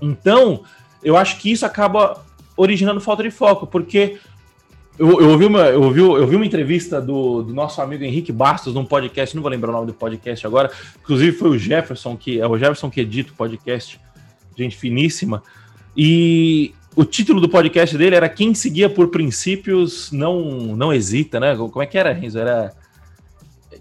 Então, 0.00 0.62
eu 1.02 1.16
acho 1.16 1.38
que 1.38 1.50
isso 1.50 1.66
acaba 1.66 2.24
originando 2.56 3.00
falta 3.00 3.22
de 3.22 3.30
foco, 3.30 3.66
porque 3.66 4.18
eu, 4.98 5.20
eu, 5.20 5.30
ouvi, 5.30 5.44
uma, 5.44 5.66
eu, 5.66 5.82
ouvi, 5.82 6.00
eu 6.00 6.10
ouvi 6.10 6.36
uma 6.36 6.46
entrevista 6.46 7.00
do, 7.00 7.42
do, 7.42 7.54
nosso 7.54 7.80
amigo 7.80 8.02
Henrique 8.02 8.32
Bastos 8.32 8.74
num 8.74 8.84
podcast, 8.84 9.34
não 9.34 9.42
vou 9.42 9.50
lembrar 9.50 9.70
o 9.70 9.72
nome 9.72 9.86
do 9.86 9.94
podcast 9.94 10.44
agora, 10.46 10.70
inclusive 11.00 11.36
foi 11.36 11.50
o 11.50 11.58
Jefferson, 11.58 12.16
que 12.16 12.40
é 12.40 12.46
o 12.46 12.58
Jefferson 12.58 12.90
que 12.90 13.00
edita 13.00 13.32
o 13.32 13.36
podcast, 13.36 14.00
gente 14.56 14.76
finíssima, 14.76 15.42
e 15.96 16.74
o 16.96 17.04
título 17.04 17.40
do 17.40 17.48
podcast 17.48 17.96
dele 17.96 18.16
era 18.16 18.28
Quem 18.28 18.52
seguia 18.54 18.90
por 18.90 19.08
princípios 19.08 20.10
não 20.10 20.40
não 20.76 20.92
hesita, 20.92 21.38
né? 21.38 21.54
Como 21.54 21.80
é 21.80 21.86
que 21.86 21.96
era, 21.96 22.12
Renzo? 22.12 22.40
Era 22.40 22.74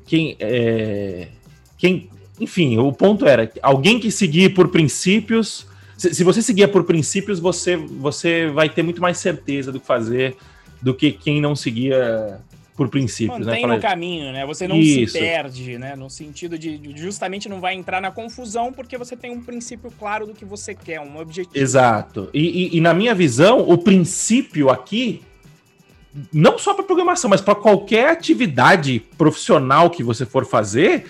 quem 0.06 0.36
é, 0.40 1.30
quem, 1.80 2.10
enfim, 2.40 2.78
o 2.78 2.92
ponto 2.94 3.26
era 3.26 3.52
alguém 3.62 4.00
que 4.00 4.12
seguia 4.12 4.50
por 4.54 4.68
princípios. 4.68 5.68
Se, 5.98 6.14
se 6.14 6.24
você 6.24 6.42
seguia 6.42 6.68
por 6.68 6.84
princípios, 6.84 7.40
você 7.40 7.76
você 7.76 8.48
vai 8.48 8.70
ter 8.70 8.84
muito 8.84 9.02
mais 9.02 9.18
certeza 9.18 9.72
do 9.72 9.80
que 9.80 9.88
fazer 9.88 10.38
do 10.82 10.94
que 10.94 11.12
quem 11.12 11.42
não 11.42 11.56
seguia 11.56 12.40
por 12.78 12.90
princípios, 12.90 13.40
Mantém 13.40 13.66
né? 13.66 13.76
no 13.76 13.82
caminho, 13.82 14.32
né? 14.32 14.46
Você 14.46 14.68
não 14.68 14.76
Isso. 14.78 15.14
se 15.14 15.20
perde, 15.20 15.80
né? 15.80 15.96
No 15.96 16.12
sentido 16.12 16.60
de 16.60 16.80
justamente 16.96 17.50
não 17.50 17.60
vai 17.60 17.74
entrar 17.74 18.00
na 18.00 18.12
confusão 18.12 18.72
porque 18.72 18.96
você 18.96 19.18
tem 19.18 19.32
um 19.32 19.42
princípio 19.42 19.92
claro 19.98 20.28
do 20.28 20.34
que 20.36 20.46
você 20.46 20.76
quer, 20.76 21.02
um 21.02 21.18
objetivo. 21.18 21.58
Exato. 21.58 22.30
E, 22.32 22.68
e, 22.68 22.78
e 22.78 22.82
na 22.82 22.94
minha 22.94 23.16
visão, 23.16 23.68
o 23.68 23.80
princípio 23.80 24.70
aqui, 24.70 25.24
não 26.32 26.60
só 26.60 26.76
para 26.76 26.84
programação, 26.84 27.32
mas 27.32 27.42
para 27.42 27.56
qualquer 27.56 28.12
atividade 28.12 29.00
profissional 29.18 29.90
que 29.90 30.04
você 30.04 30.24
for 30.24 30.46
fazer, 30.46 31.08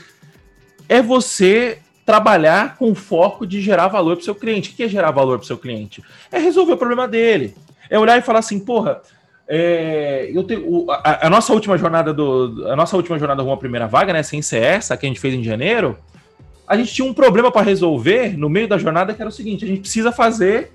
é 0.87 1.01
você 1.01 1.79
trabalhar 2.07 2.77
com 2.77 2.95
foco 2.95 3.45
de 3.45 3.59
gerar 3.59 3.89
valor 3.89 4.15
para 4.15 4.21
o 4.21 4.23
seu 4.23 4.33
cliente. 4.33 4.69
O 4.69 4.73
que 4.73 4.83
é 4.83 4.87
gerar 4.87 5.11
valor 5.11 5.37
para 5.37 5.43
o 5.43 5.47
seu 5.47 5.57
cliente? 5.57 6.01
É 6.31 6.39
resolver 6.39 6.71
o 6.71 6.77
problema 6.77 7.05
dele. 7.05 7.53
É 7.89 7.99
olhar 7.99 8.17
e 8.17 8.21
falar 8.21 8.39
assim, 8.39 8.61
porra, 8.61 9.01
é, 9.45 10.31
eu 10.33 10.41
tenho, 10.45 10.89
a, 10.89 11.27
a, 11.27 11.29
nossa 11.29 11.51
última 11.51 11.77
jornada 11.77 12.13
do. 12.13 12.65
A 12.71 12.77
nossa 12.77 12.95
última 12.95 13.19
jornada 13.19 13.41
rumo 13.41 13.53
à 13.53 13.57
primeira 13.57 13.87
vaga, 13.87 14.13
né? 14.13 14.23
Sem 14.23 14.41
ser 14.41 14.63
essa, 14.63 14.95
que 14.95 15.05
a 15.05 15.09
gente 15.09 15.19
fez 15.19 15.33
em 15.33 15.43
janeiro, 15.43 15.97
a 16.65 16.77
gente 16.77 16.93
tinha 16.93 17.05
um 17.05 17.13
problema 17.13 17.51
para 17.51 17.61
resolver 17.61 18.37
no 18.37 18.49
meio 18.49 18.69
da 18.69 18.77
jornada 18.77 19.13
que 19.13 19.21
era 19.21 19.27
o 19.27 19.33
seguinte: 19.33 19.65
a 19.65 19.67
gente 19.67 19.81
precisa 19.81 20.09
fazer 20.09 20.71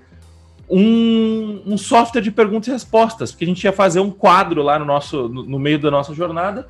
um, 0.69 1.63
um, 1.65 1.77
software 1.79 2.21
de 2.21 2.29
perguntas 2.29 2.67
e 2.67 2.71
respostas, 2.71 3.31
porque 3.31 3.45
a 3.45 3.47
gente 3.47 3.63
ia 3.63 3.73
fazer 3.73 4.01
um 4.01 4.11
quadro 4.11 4.61
lá 4.61 4.77
no, 4.77 4.85
nosso, 4.85 5.27
no, 5.27 5.41
no 5.41 5.57
meio 5.57 5.79
da 5.79 5.89
nossa 5.89 6.13
jornada, 6.13 6.67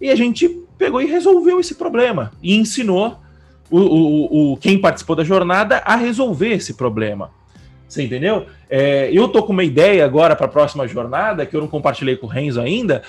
e 0.00 0.08
a 0.08 0.14
gente 0.14 0.48
pegou 0.78 1.02
e 1.02 1.06
resolveu 1.06 1.58
esse 1.58 1.74
problema 1.74 2.30
e 2.40 2.56
ensinou 2.56 3.23
o, 3.70 3.78
o, 3.78 4.52
o 4.52 4.56
quem 4.56 4.78
participou 4.78 5.16
da 5.16 5.24
jornada 5.24 5.78
a 5.84 5.96
resolver 5.96 6.52
esse 6.52 6.74
problema. 6.74 7.30
Você 7.88 8.02
entendeu? 8.02 8.46
É, 8.68 9.08
eu 9.12 9.28
tô 9.28 9.42
com 9.42 9.52
uma 9.52 9.62
ideia 9.62 10.04
agora 10.04 10.34
para 10.34 10.46
a 10.46 10.48
próxima 10.48 10.86
jornada, 10.88 11.46
que 11.46 11.54
eu 11.54 11.60
não 11.60 11.68
compartilhei 11.68 12.16
com 12.16 12.26
o 12.26 12.30
Renzo 12.30 12.60
ainda, 12.60 13.02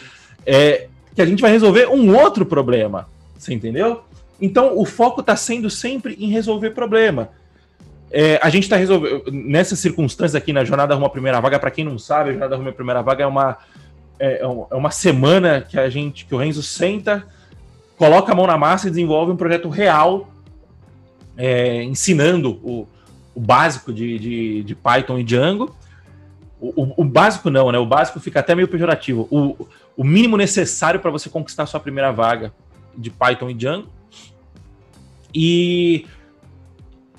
é, 0.46 0.88
que 1.16 1.22
a 1.22 1.26
gente 1.26 1.42
vai 1.42 1.52
resolver 1.52 1.88
um 1.88 2.16
outro 2.16 2.46
problema. 2.46 3.08
Você 3.38 3.54
entendeu? 3.54 4.04
Então, 4.40 4.78
o 4.78 4.86
foco 4.86 5.22
está 5.22 5.36
sendo 5.36 5.70
sempre 5.70 6.16
em 6.20 6.30
resolver 6.30 6.72
problema. 6.72 7.30
É, 8.12 8.40
a 8.42 8.50
gente 8.50 8.64
está 8.64 8.76
resolvendo. 8.76 9.24
Nessas 9.32 9.80
circunstâncias 9.80 10.36
aqui 10.36 10.54
na 10.54 10.64
Jornada 10.64 10.96
à 10.96 11.10
Primeira 11.10 11.40
Vaga, 11.40 11.58
para 11.58 11.72
quem 11.72 11.84
não 11.84 11.98
sabe, 11.98 12.30
a 12.30 12.34
Jornada 12.34 12.56
à 12.56 12.72
Primeira 12.72 13.02
Vaga 13.02 13.24
é 13.24 13.28
uma, 13.28 13.58
é, 14.20 14.34
é, 14.34 14.42
é 14.42 14.76
uma 14.76 14.92
semana 14.92 15.62
que 15.62 15.80
a 15.80 15.90
gente, 15.90 16.26
que 16.26 16.36
o 16.36 16.38
Renzo 16.38 16.62
senta, 16.62 17.26
coloca 17.98 18.32
a 18.32 18.36
mão 18.36 18.46
na 18.46 18.58
massa 18.58 18.88
e 18.88 18.90
desenvolve 18.90 19.32
um 19.32 19.38
projeto 19.38 19.70
real, 19.70 20.30
é, 21.38 21.84
ensinando 21.84 22.52
o, 22.64 22.88
o 23.34 23.40
básico 23.40 23.92
de, 23.94 24.18
de, 24.20 24.64
de, 24.64 24.76
Python 24.76 25.20
e 25.20 25.24
Django. 25.24 25.76
O, 26.60 27.02
o, 27.02 27.04
básico 27.04 27.50
não, 27.50 27.72
né? 27.72 27.78
O 27.78 27.86
básico 27.86 28.20
fica 28.20 28.40
até 28.40 28.56
meio 28.56 28.68
pejorativo. 28.68 29.28
O, 29.30 29.68
o 29.96 30.04
mínimo 30.04 30.38
necessário 30.38 31.00
para 31.00 31.12
você 31.12 31.30
conquistar 31.30 31.66
sua 31.66 31.80
primeira 31.80 32.12
vaga 32.12 32.54
de 32.98 33.10
Python 33.10 33.50
e 33.50 33.54
Django. 33.54 33.88
E, 35.34 36.06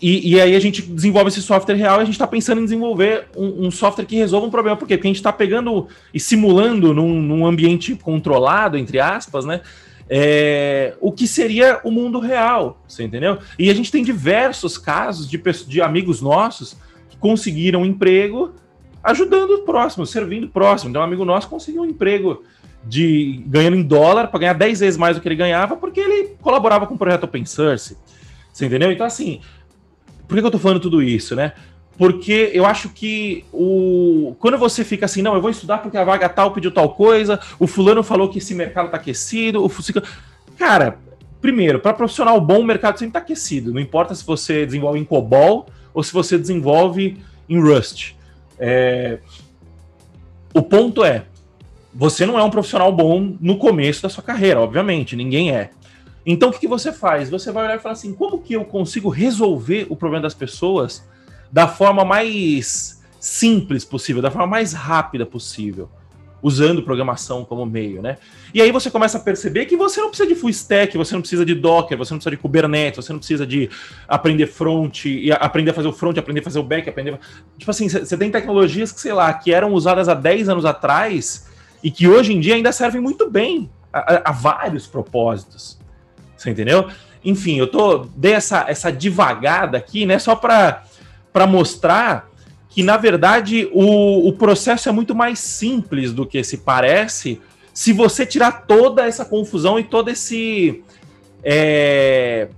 e, 0.01 0.33
e, 0.33 0.41
aí 0.41 0.57
a 0.57 0.61
gente 0.61 0.83
desenvolve 0.83 1.29
esse 1.29 1.43
software 1.43 1.75
real 1.75 1.99
e 1.99 2.03
a 2.03 2.05
gente 2.05 2.15
está 2.15 2.27
pensando 2.27 2.61
em 2.61 2.65
desenvolver 2.65 3.29
um, 3.37 3.67
um, 3.67 3.71
software 3.71 4.07
que 4.07 4.17
resolva 4.17 4.47
um 4.47 4.51
problema. 4.51 4.77
Por 4.77 4.89
quê? 4.89 4.97
Porque 4.97 5.07
a 5.07 5.11
gente 5.11 5.17
está 5.17 5.33
pegando 5.33 5.87
e 6.13 6.19
simulando 6.19 6.95
num, 6.95 7.21
num 7.21 7.47
ambiente 7.47 7.95
controlado, 7.95 8.79
entre 8.79 8.99
aspas, 8.99 9.45
né? 9.45 9.61
É, 10.09 10.95
o 11.01 11.11
que 11.11 11.27
seria 11.27 11.81
o 11.83 11.91
mundo 11.91 12.19
real, 12.19 12.81
você 12.87 13.03
entendeu? 13.03 13.39
E 13.59 13.71
a 13.71 13.75
gente 13.75 13.91
tem 13.91 14.05
diversos 14.05 14.79
casos 14.79 15.29
de, 15.29 15.41
de 15.67 15.83
amigos 15.83 16.21
nossos 16.21 16.77
que 17.09 17.17
conseguiram 17.17 17.85
emprego 17.85 18.55
ajudando 19.03 19.51
o 19.51 19.63
próximo, 19.63 20.07
servindo 20.07 20.45
o 20.45 20.51
próximo. 20.51 20.91
Então, 20.91 21.03
um 21.03 21.05
amigo 21.05 21.25
nosso 21.25 21.49
conseguiu 21.49 21.83
um 21.83 21.87
emprego 21.87 22.43
de 22.85 23.43
ganhando 23.47 23.77
em 23.77 23.83
dólar 23.83 24.29
para 24.29 24.41
ganhar 24.41 24.53
10 24.53 24.81
vezes 24.81 24.99
mais 24.99 25.17
do 25.17 25.23
que 25.23 25.29
ele 25.29 25.37
ganhava, 25.37 25.77
porque 25.77 26.01
ele 26.01 26.37
colaborava 26.41 26.87
com 26.87 26.95
o 26.95 26.99
projeto 26.99 27.25
Open 27.25 27.45
Source. 27.45 27.97
Você 28.53 28.67
entendeu? 28.67 28.91
Então, 28.93 29.07
assim, 29.07 29.41
por 30.27 30.39
que 30.39 30.45
eu 30.45 30.51
tô 30.51 30.59
falando 30.59 30.81
tudo 30.81 31.03
isso, 31.03 31.35
né? 31.35 31.53
Porque 31.99 32.51
eu 32.53 32.67
acho 32.67 32.91
que 32.91 33.45
o 33.53 34.37
quando 34.39 34.59
você 34.59 34.85
fica 34.85 35.07
assim, 35.07 35.23
não, 35.23 35.35
eu 35.35 35.41
vou 35.41 35.51
estudar 35.51 35.79
porque 35.79 35.97
a 35.97 36.05
vaga 36.05 36.29
tal 36.29 36.53
pediu 36.53 36.71
tal 36.71 36.91
coisa, 36.91 37.41
o 37.59 37.67
fulano 37.67 38.03
falou 38.03 38.29
que 38.29 38.39
esse 38.39 38.55
mercado 38.55 38.91
tá 38.91 38.99
aquecido, 38.99 39.65
o 39.65 39.71
cara, 40.59 40.99
primeiro, 41.41 41.81
para 41.81 41.95
profissional 41.95 42.41
bom, 42.41 42.61
o 42.61 42.65
mercado 42.65 42.99
sempre 42.99 43.15
tá 43.15 43.19
aquecido. 43.21 43.73
Não 43.73 43.81
importa 43.81 44.15
se 44.15 44.25
você 44.25 44.67
desenvolve 44.67 44.99
em 44.99 45.05
COBOL 45.05 45.67
ou 45.95 46.03
se 46.03 46.13
você 46.13 46.37
desenvolve 46.37 47.19
em 47.49 47.61
Rust. 47.61 48.13
É... 48.59 49.19
O 50.53 50.63
ponto 50.63 51.05
é, 51.05 51.25
você 51.95 52.27
não 52.27 52.39
é 52.39 52.43
um 52.43 52.51
profissional 52.51 52.93
bom 52.93 53.37
no 53.41 53.57
começo 53.57 54.03
da 54.03 54.09
sua 54.09 54.23
carreira, 54.23 54.61
obviamente, 54.61 55.17
ninguém 55.17 55.51
é. 55.51 55.71
Então 56.27 56.51
o 56.51 56.53
que, 56.53 56.61
que 56.61 56.69
você 56.69 56.93
faz? 56.93 57.31
Você 57.31 57.51
vai 57.53 57.65
olhar 57.65 57.77
e 57.77 57.81
falar 57.81 57.93
assim, 57.93 58.13
como 58.13 58.43
que 58.43 58.55
eu 58.55 58.65
consigo 58.65 59.09
resolver 59.09 59.87
o 59.89 59.97
problema 59.97 60.23
das 60.23 60.35
pessoas? 60.35 61.07
Da 61.51 61.69
forma 61.69 62.05
mais 62.05 63.03
simples 63.19 63.85
possível, 63.85 64.23
da 64.23 64.31
forma 64.31 64.47
mais 64.47 64.73
rápida 64.73 65.27
possível, 65.27 65.89
usando 66.43 66.83
programação 66.83 67.45
como 67.45 67.67
meio, 67.67 68.01
né? 68.01 68.19
E 68.55 68.63
aí 68.63 68.71
você 68.71 68.91
começa 68.91 69.19
a 69.19 69.21
perceber 69.21 69.67
que 69.67 69.77
você 69.77 70.01
não 70.01 70.09
precisa 70.09 70.29
de 70.29 70.35
full 70.35 70.51
stack, 70.51 70.97
você 70.97 71.15
não 71.15 71.21
precisa 71.21 71.45
de 71.45 71.55
Docker, 71.55 71.99
você 71.99 72.13
não 72.13 72.19
precisa 72.19 72.37
de 72.37 72.41
Kubernetes, 72.41 73.05
você 73.05 73.13
não 73.13 73.19
precisa 73.19 73.47
de 73.47 73.69
aprender 74.07 74.47
front, 74.47 75.07
e 75.07 75.33
aprender 75.33 75.73
a 75.73 75.75
fazer 75.75 75.89
o 75.89 75.93
front, 75.93 76.17
aprender 76.17 76.41
a 76.41 76.45
fazer 76.45 76.59
o 76.59 76.63
back, 76.63 76.89
aprender. 76.89 77.19
Tipo 77.59 77.71
assim, 77.71 77.89
você 77.89 78.17
tem 78.17 78.31
tecnologias 78.31 78.93
que, 78.93 79.01
sei 79.01 79.13
lá, 79.13 79.33
que 79.33 79.53
eram 79.53 79.73
usadas 79.73 80.09
há 80.09 80.15
10 80.15 80.49
anos 80.49 80.65
atrás 80.65 81.49
e 81.83 81.91
que 81.91 82.07
hoje 82.07 82.33
em 82.33 82.39
dia 82.39 82.55
ainda 82.55 82.71
servem 82.71 83.01
muito 83.01 83.29
bem 83.29 83.69
a, 83.93 83.99
a, 83.99 84.31
a 84.31 84.33
vários 84.33 84.87
propósitos. 84.87 85.79
Você 86.37 86.51
entendeu? 86.51 86.89
Enfim, 87.25 87.59
eu 87.59 87.67
tô 87.67 88.07
dei 88.15 88.35
essa, 88.35 88.67
essa 88.69 88.93
divagada 88.93 89.77
aqui, 89.77 90.07
né, 90.07 90.19
só 90.19 90.37
para 90.37 90.85
para 91.37 91.47
mostrar 91.47 92.31
que 92.71 92.83
na 92.83 92.97
verdade 92.97 93.69
o, 93.71 94.27
o 94.27 94.33
processo 94.33 94.89
é 94.89 94.93
muito 94.93 95.15
mais 95.15 95.39
simples 95.39 96.11
do 96.11 96.25
que 96.25 96.43
se 96.43 96.57
parece 96.57 97.39
se 97.75 97.93
você 97.93 98.25
tirar 98.25 98.65
toda 98.67 99.05
essa 99.07 99.23
confusão 99.23 99.79
e 99.79 99.85
todo 99.85 100.09
esse 100.09 100.83
é, 101.45 102.49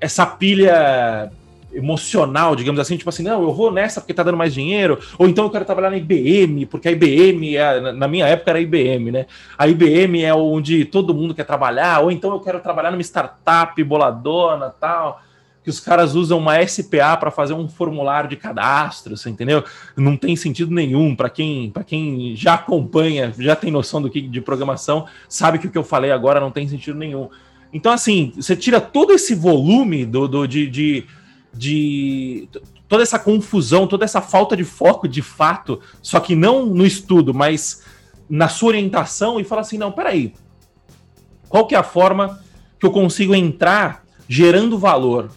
essa 0.00 0.26
pilha 0.26 1.30
emocional, 1.72 2.56
digamos 2.56 2.80
assim, 2.80 2.96
tipo 2.96 3.08
assim, 3.10 3.22
não, 3.22 3.40
eu 3.44 3.52
vou 3.52 3.70
nessa 3.70 4.00
porque 4.00 4.12
tá 4.12 4.24
dando 4.24 4.36
mais 4.36 4.52
dinheiro, 4.52 4.98
ou 5.16 5.28
então 5.28 5.44
eu 5.44 5.50
quero 5.50 5.64
trabalhar 5.64 5.90
na 5.90 5.96
IBM, 5.96 6.66
porque 6.66 6.88
a 6.88 6.90
IBM, 6.90 7.56
é, 7.56 7.92
na 7.92 8.08
minha 8.08 8.26
época 8.26 8.50
era 8.50 8.58
a 8.58 8.62
IBM, 8.62 9.12
né? 9.12 9.26
A 9.56 9.68
IBM 9.68 10.24
é 10.24 10.34
onde 10.34 10.84
todo 10.84 11.14
mundo 11.14 11.32
quer 11.32 11.44
trabalhar, 11.44 12.00
ou 12.00 12.10
então 12.10 12.32
eu 12.32 12.40
quero 12.40 12.58
trabalhar 12.58 12.90
numa 12.90 13.02
startup 13.02 13.84
boladona, 13.84 14.74
tal, 14.80 15.20
que 15.66 15.70
os 15.70 15.80
caras 15.80 16.14
usam 16.14 16.38
uma 16.38 16.64
SPA 16.64 17.16
para 17.18 17.28
fazer 17.28 17.52
um 17.52 17.68
formulário 17.68 18.30
de 18.30 18.36
cadastro, 18.36 19.16
você 19.16 19.28
entendeu? 19.28 19.64
Não 19.96 20.16
tem 20.16 20.36
sentido 20.36 20.72
nenhum 20.72 21.16
para 21.16 21.28
quem, 21.28 21.72
quem 21.84 22.36
já 22.36 22.54
acompanha, 22.54 23.34
já 23.36 23.56
tem 23.56 23.72
noção 23.72 24.00
do 24.00 24.08
que 24.08 24.20
de 24.20 24.40
programação, 24.40 25.06
sabe 25.28 25.58
que 25.58 25.66
o 25.66 25.70
que 25.72 25.76
eu 25.76 25.82
falei 25.82 26.12
agora 26.12 26.38
não 26.38 26.52
tem 26.52 26.68
sentido 26.68 26.96
nenhum. 26.96 27.28
Então, 27.72 27.90
assim, 27.90 28.32
você 28.36 28.54
tira 28.54 28.80
todo 28.80 29.12
esse 29.12 29.34
volume 29.34 30.06
do, 30.06 30.28
do 30.28 30.46
de, 30.46 30.70
de, 30.70 31.04
de 31.52 32.48
toda 32.86 33.02
essa 33.02 33.18
confusão, 33.18 33.88
toda 33.88 34.04
essa 34.04 34.20
falta 34.20 34.56
de 34.56 34.62
foco 34.62 35.08
de 35.08 35.20
fato, 35.20 35.80
só 36.00 36.20
que 36.20 36.36
não 36.36 36.64
no 36.64 36.86
estudo, 36.86 37.34
mas 37.34 37.82
na 38.30 38.48
sua 38.48 38.68
orientação 38.68 39.40
e 39.40 39.42
fala 39.42 39.62
assim, 39.62 39.78
não, 39.78 39.90
peraí, 39.90 40.32
qual 41.48 41.66
que 41.66 41.74
é 41.74 41.78
a 41.78 41.82
forma 41.82 42.38
que 42.78 42.86
eu 42.86 42.92
consigo 42.92 43.34
entrar 43.34 44.04
gerando 44.28 44.78
valor? 44.78 45.28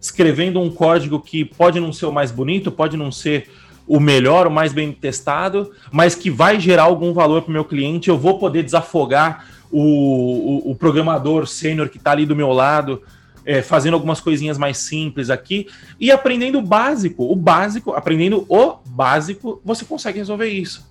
Escrevendo 0.00 0.60
um 0.60 0.70
código 0.70 1.20
que 1.20 1.44
pode 1.44 1.80
não 1.80 1.92
ser 1.92 2.06
o 2.06 2.12
mais 2.12 2.30
bonito, 2.30 2.70
pode 2.70 2.96
não 2.96 3.10
ser 3.10 3.48
o 3.86 3.98
melhor, 3.98 4.46
o 4.46 4.50
mais 4.50 4.72
bem 4.72 4.92
testado, 4.92 5.72
mas 5.90 6.14
que 6.14 6.30
vai 6.30 6.60
gerar 6.60 6.84
algum 6.84 7.12
valor 7.12 7.42
para 7.42 7.50
o 7.50 7.52
meu 7.52 7.64
cliente. 7.64 8.08
Eu 8.08 8.18
vou 8.18 8.38
poder 8.38 8.62
desafogar 8.62 9.46
o, 9.70 9.80
o, 9.80 10.70
o 10.70 10.74
programador 10.74 11.46
sênior 11.46 11.88
que 11.88 11.96
está 11.96 12.12
ali 12.12 12.26
do 12.26 12.36
meu 12.36 12.52
lado, 12.52 13.02
é, 13.46 13.62
fazendo 13.62 13.94
algumas 13.94 14.20
coisinhas 14.20 14.58
mais 14.58 14.76
simples 14.76 15.30
aqui 15.30 15.68
e 15.98 16.10
aprendendo 16.10 16.58
o 16.58 16.62
básico. 16.62 17.24
O 17.24 17.34
básico, 17.34 17.92
aprendendo 17.92 18.44
o 18.46 18.76
básico, 18.84 19.60
você 19.64 19.86
consegue 19.86 20.18
resolver 20.18 20.48
isso. 20.48 20.86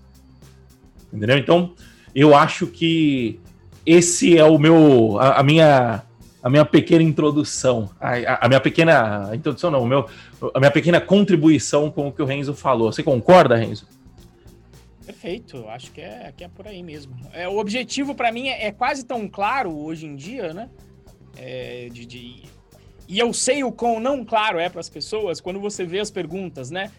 Entendeu? 1.13 1.37
Então, 1.37 1.73
eu 2.15 2.35
acho 2.35 2.65
que 2.65 3.39
esse 3.85 4.35
é 4.35 4.43
o 4.43 4.57
meu, 4.57 5.19
a, 5.19 5.39
a 5.39 5.43
minha 5.43 6.01
a 6.47 6.49
minha 6.49 6.63
pequena 6.63 7.03
introdução, 7.03 7.89
a, 7.99 8.45
a, 8.45 8.47
minha 8.47 8.61
pequena 8.61 9.31
introdução 9.35 9.69
não, 9.69 9.85
meu, 9.85 10.07
a 10.53 10.59
minha 10.59 10.71
pequena 10.71 11.01
contribuição 11.01 11.91
com 11.91 12.07
o 12.07 12.11
que 12.11 12.21
o 12.21 12.25
Renzo 12.25 12.53
falou. 12.53 12.89
Você 12.89 13.03
concorda, 13.03 13.57
Renzo? 13.57 13.85
Perfeito, 15.05 15.67
acho 15.67 15.91
que 15.91 15.99
é, 15.99 16.33
que 16.37 16.45
é 16.45 16.47
por 16.47 16.65
aí 16.65 16.81
mesmo. 16.81 17.17
É, 17.33 17.49
o 17.49 17.57
objetivo 17.57 18.15
para 18.15 18.31
mim 18.31 18.47
é, 18.47 18.67
é, 18.67 18.71
quase 18.71 19.05
tão 19.05 19.27
claro 19.27 19.77
hoje 19.77 20.05
em 20.05 20.15
dia, 20.15 20.53
né? 20.53 20.69
É, 21.35 21.89
de, 21.91 22.05
de, 22.05 22.43
e 23.09 23.19
eu 23.19 23.33
sei 23.33 23.65
o 23.65 23.71
quão 23.71 23.99
não 23.99 24.23
claro 24.23 24.57
é 24.57 24.69
para 24.69 24.79
as 24.79 24.87
pessoas 24.87 25.41
quando 25.41 25.59
você 25.59 25.83
vê 25.83 25.99
as 25.99 26.09
perguntas, 26.09 26.71
né? 26.71 26.93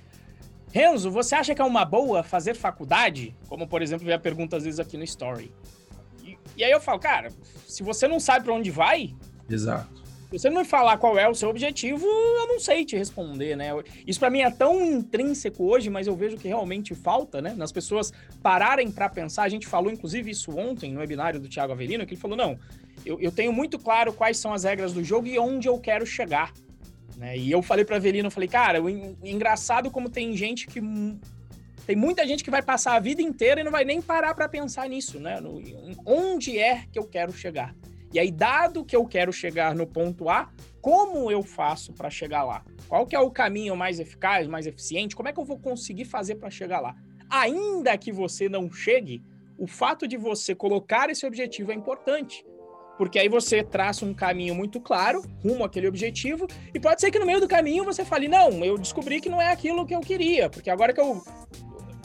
Renzo, 0.71 1.11
você 1.11 1.35
acha 1.35 1.55
que 1.55 1.63
é 1.63 1.65
uma 1.65 1.87
boa 1.87 2.23
fazer 2.23 2.55
faculdade? 2.55 3.35
Como, 3.49 3.67
por 3.67 3.81
exemplo, 3.81 4.05
vê 4.05 4.13
a 4.13 4.19
pergunta 4.19 4.59
às 4.59 4.65
vezes 4.65 4.79
aqui 4.79 4.99
no 4.99 5.05
Story. 5.05 5.51
E, 6.23 6.37
e 6.55 6.65
aí 6.65 6.71
eu 6.71 6.83
falo, 6.83 6.99
cara, 6.99 7.31
se 7.67 7.83
você 7.83 8.07
não 8.07 8.21
sabe 8.21 8.45
para 8.45 8.55
onde 8.55 8.71
vai, 8.71 9.15
Exato. 9.49 10.09
Se 10.31 10.39
você 10.39 10.51
não 10.51 10.61
me 10.61 10.65
falar 10.67 10.99
qual 10.99 11.19
é 11.19 11.27
o 11.27 11.35
seu 11.35 11.49
objetivo, 11.49 12.05
eu 12.07 12.47
não 12.49 12.61
sei 12.61 12.85
te 12.85 12.95
responder, 12.95 13.57
né? 13.57 13.71
Isso 14.07 14.21
para 14.21 14.29
mim 14.29 14.43
é 14.43 14.51
tão 14.51 14.85
intrínseco 14.85 15.65
hoje, 15.65 15.89
mas 15.89 16.07
eu 16.07 16.15
vejo 16.15 16.37
que 16.37 16.47
realmente 16.47 16.95
falta, 16.95 17.41
né? 17.41 17.55
Nas 17.57 17.73
pessoas 17.73 18.13
pararem 18.43 18.91
para 18.91 19.09
pensar. 19.09 19.45
A 19.45 19.49
gente 19.49 19.67
falou, 19.67 19.91
inclusive, 19.91 20.31
isso 20.31 20.51
ontem 20.55 20.93
no 20.93 21.01
webinário 21.01 21.41
do 21.41 21.49
Thiago 21.49 21.73
Avelino, 21.73 22.05
que 22.05 22.13
ele 22.13 22.21
falou: 22.21 22.37
não, 22.37 22.59
eu, 23.07 23.19
eu 23.19 23.33
tenho 23.33 23.55
muito 23.55 23.79
claro 23.79 24.13
quais 24.13 24.37
são 24.37 24.53
as 24.53 24.65
regras 24.65 24.93
do 24.93 25.03
jogo 25.03 25.27
e 25.27 25.39
onde 25.39 25.67
eu 25.67 25.79
quero 25.79 26.05
chegar. 26.05 26.53
Né? 27.17 27.39
E 27.39 27.51
eu 27.51 27.63
falei 27.63 27.87
para 27.87 27.97
Avelino, 27.97 28.27
eu 28.27 28.31
falei, 28.31 28.49
cara, 28.49 28.83
o 28.83 28.89
engraçado 28.89 29.91
como 29.91 30.11
tem 30.11 30.37
gente 30.37 30.67
que 30.67 30.81
tem 31.87 31.97
muita 31.97 32.27
gente 32.27 32.45
que 32.45 32.51
vai 32.51 32.61
passar 32.61 32.97
a 32.97 33.01
vida 33.01 33.23
inteira 33.23 33.63
e 33.63 33.65
não 33.65 33.73
vai 33.73 33.83
nem 33.83 34.03
parar 34.03 34.35
para 34.35 34.47
pensar 34.47 34.87
nisso, 34.91 35.19
né? 35.19 35.41
No, 35.41 35.59
onde 36.05 36.59
é 36.59 36.85
que 36.93 36.99
eu 36.99 37.05
quero 37.05 37.33
chegar? 37.33 37.75
E 38.13 38.19
aí, 38.19 38.31
dado 38.31 38.85
que 38.85 38.97
eu 38.97 39.05
quero 39.05 39.33
chegar 39.33 39.75
no 39.75 39.87
ponto 39.87 40.29
A, 40.29 40.51
como 40.81 41.31
eu 41.31 41.43
faço 41.43 41.93
para 41.93 42.09
chegar 42.09 42.45
lá? 42.45 42.65
Qual 42.89 43.07
que 43.07 43.15
é 43.15 43.21
o 43.21 43.31
caminho 43.31 43.77
mais 43.77 44.01
eficaz, 44.01 44.47
mais 44.47 44.67
eficiente? 44.67 45.15
Como 45.15 45.29
é 45.29 45.33
que 45.33 45.41
eu 45.41 45.45
vou 45.45 45.59
conseguir 45.59 46.07
fazer 46.07 46.37
para 46.37 46.51
chegar 46.51 46.81
lá? 46.81 46.97
Ainda 47.29 47.97
que 47.99 48.11
você 48.11 48.49
não 48.49 48.73
chegue, 48.73 49.23
o 49.59 49.67
fato 49.67 50.09
de 50.09 50.17
você 50.17 50.55
colocar 50.55 51.11
esse 51.11 51.27
objetivo 51.27 51.73
é 51.73 51.75
importante. 51.75 52.45
Porque 52.97 53.19
aí 53.19 53.29
você 53.29 53.63
traça 53.63 54.05
um 54.05 54.15
caminho 54.15 54.55
muito 54.55 54.81
claro 54.81 55.23
rumo 55.43 55.65
àquele 55.65 55.87
objetivo, 55.87 56.49
e 56.75 56.81
pode 56.81 57.01
ser 57.01 57.11
que 57.11 57.19
no 57.19 57.27
meio 57.27 57.41
do 57.41 57.47
caminho 57.47 57.85
você 57.85 58.05
fale: 58.05 58.27
não, 58.27 58.65
eu 58.65 58.77
descobri 58.77 59.21
que 59.21 59.29
não 59.29 59.41
é 59.41 59.53
aquilo 59.53 59.87
que 59.87 59.95
eu 59.95 60.01
queria, 60.01 60.51
porque 60.51 60.69
agora 60.69 60.93
que 60.93 61.01
eu 61.01 61.23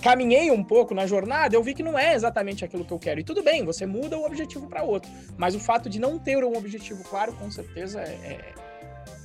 caminhei 0.03 0.51
um 0.51 0.61
pouco 0.61 0.93
na 0.93 1.07
jornada, 1.07 1.55
eu 1.55 1.63
vi 1.63 1.73
que 1.73 1.81
não 1.81 1.97
é 1.97 2.13
exatamente 2.13 2.65
aquilo 2.65 2.83
que 2.83 2.91
eu 2.91 2.99
quero. 2.99 3.21
E 3.21 3.23
tudo 3.23 3.41
bem, 3.41 3.63
você 3.63 3.85
muda 3.85 4.17
o 4.17 4.25
objetivo 4.25 4.67
para 4.67 4.83
outro. 4.83 5.09
Mas 5.37 5.55
o 5.55 5.59
fato 5.59 5.89
de 5.89 5.97
não 5.97 6.19
ter 6.19 6.43
um 6.43 6.57
objetivo 6.57 7.01
claro, 7.05 7.31
com 7.31 7.49
certeza, 7.49 8.01
é, 8.01 8.11
é, 8.11 8.53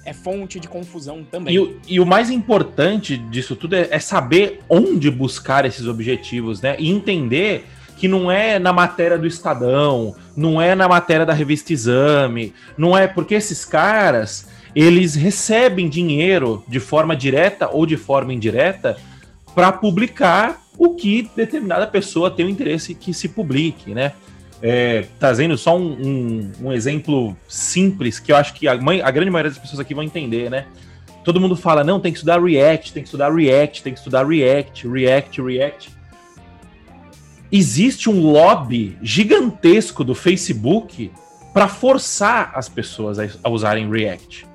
é 0.05 0.13
fonte 0.15 0.61
de 0.61 0.69
confusão 0.69 1.25
também. 1.25 1.53
E 1.53 1.59
o, 1.59 1.81
e 1.89 1.99
o, 1.99 2.07
mais 2.07 2.31
importante 2.31 3.17
disso 3.17 3.57
tudo 3.57 3.75
é, 3.75 3.89
é 3.91 3.99
saber 3.99 4.61
onde 4.69 5.11
buscar 5.11 5.65
esses 5.65 5.89
objetivos, 5.89 6.63
né? 6.63 6.77
E 6.79 6.89
entender 6.89 7.67
que 7.97 8.07
não 8.07 8.31
é 8.31 8.61
na 8.61 8.73
matéria 8.73 9.19
do 9.19 9.27
Estadão, 9.27 10.15
não 10.37 10.63
é 10.63 10.77
na 10.77 10.87
matéria 10.87 11.27
da 11.27 11.33
revista 11.33 11.73
Exame, 11.73 12.55
não 12.77 12.97
é 12.97 13.09
porque 13.09 13.35
esses 13.35 13.65
caras 13.65 14.47
eles 14.77 15.17
recebem 15.17 15.89
dinheiro 15.89 16.63
de 16.69 16.79
forma 16.79 17.17
direta 17.17 17.69
ou 17.69 17.85
de 17.85 17.97
forma 17.97 18.33
indireta 18.33 18.97
para 19.57 19.73
publicar 19.73 20.68
o 20.79 20.95
que 20.95 21.29
determinada 21.35 21.87
pessoa 21.87 22.31
tem 22.31 22.47
o 22.47 22.49
interesse 22.49 22.95
que 22.95 23.13
se 23.13 23.29
publique, 23.29 23.93
né? 23.93 24.13
É, 24.63 25.07
trazendo 25.19 25.57
só 25.59 25.77
um, 25.77 25.93
um, 25.93 26.53
um, 26.63 26.73
exemplo 26.73 27.37
simples 27.47 28.19
que 28.19 28.33
eu 28.33 28.37
acho 28.37 28.55
que 28.55 28.67
a, 28.67 28.77
mãe, 28.77 29.01
a 29.01 29.11
grande 29.11 29.31
maioria 29.31 29.51
das 29.51 29.59
pessoas 29.59 29.79
aqui 29.79 29.95
vão 29.95 30.03
entender, 30.03 30.51
né? 30.51 30.67
Todo 31.25 31.41
mundo 31.41 31.57
fala, 31.57 31.85
não, 31.85 32.01
tem 32.01 32.13
que 32.13 32.19
estudar 32.19 32.43
React, 32.43 32.93
tem 32.93 33.03
que 33.03 33.09
estudar 33.09 33.33
React, 33.33 33.83
tem 33.83 33.93
que 33.93 33.99
estudar 33.99 34.27
React, 34.27 34.89
React, 34.89 35.43
React. 35.43 35.91
Existe 37.51 38.09
um 38.09 38.21
lobby 38.21 38.97
gigantesco 39.03 40.03
do 40.03 40.15
Facebook 40.15 41.11
para 41.53 41.69
forçar 41.69 42.53
as 42.55 42.69
pessoas 42.69 43.19
a, 43.19 43.29
a 43.43 43.51
usarem 43.51 43.91
React. 43.91 44.47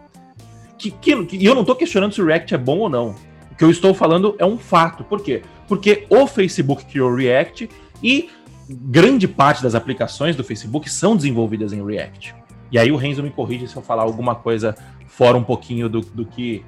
Que, 0.78 0.92
que, 0.92 1.38
e 1.38 1.46
eu 1.46 1.54
não 1.54 1.62
estou 1.62 1.76
questionando 1.76 2.14
se 2.14 2.22
o 2.22 2.26
React 2.26 2.56
é 2.56 2.58
bom 2.58 2.80
ou 2.80 2.90
não. 2.90 3.16
Que 3.63 3.67
eu 3.67 3.71
estou 3.71 3.93
falando 3.93 4.36
é 4.39 4.45
um 4.45 4.58
fato. 4.58 5.06
Por 5.06 5.21
quê? 5.21 5.41
Porque 5.69 6.06
o 6.10 6.28
Facebook 6.28 6.84
criou 6.84 7.15
React 7.15 7.69
e 8.04 8.30
grande 8.69 9.26
parte 9.26 9.63
das 9.63 9.73
aplicações 9.73 10.36
do 10.36 10.43
Facebook 10.43 10.89
são 10.89 11.15
desenvolvidas 11.15 11.71
em 11.71 11.82
React. 11.82 12.36
E 12.69 12.78
aí 12.78 12.91
o 12.91 12.97
Renzo 12.97 13.23
me 13.23 13.30
corrige 13.30 13.65
se 13.69 13.76
eu 13.78 13.82
falar 13.82 14.04
alguma 14.04 14.36
coisa 14.36 14.76
fora 15.08 15.38
um 15.38 15.43
pouquinho 15.45 15.88
do, 15.88 16.02
do 16.02 16.26
que. 16.26 16.65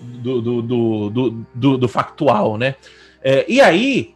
Do, 0.00 0.40
do, 0.40 0.62
do, 0.62 1.44
do, 1.52 1.78
do 1.78 1.88
factual, 1.88 2.56
né? 2.56 2.76
É, 3.20 3.44
e 3.48 3.60
aí, 3.60 4.14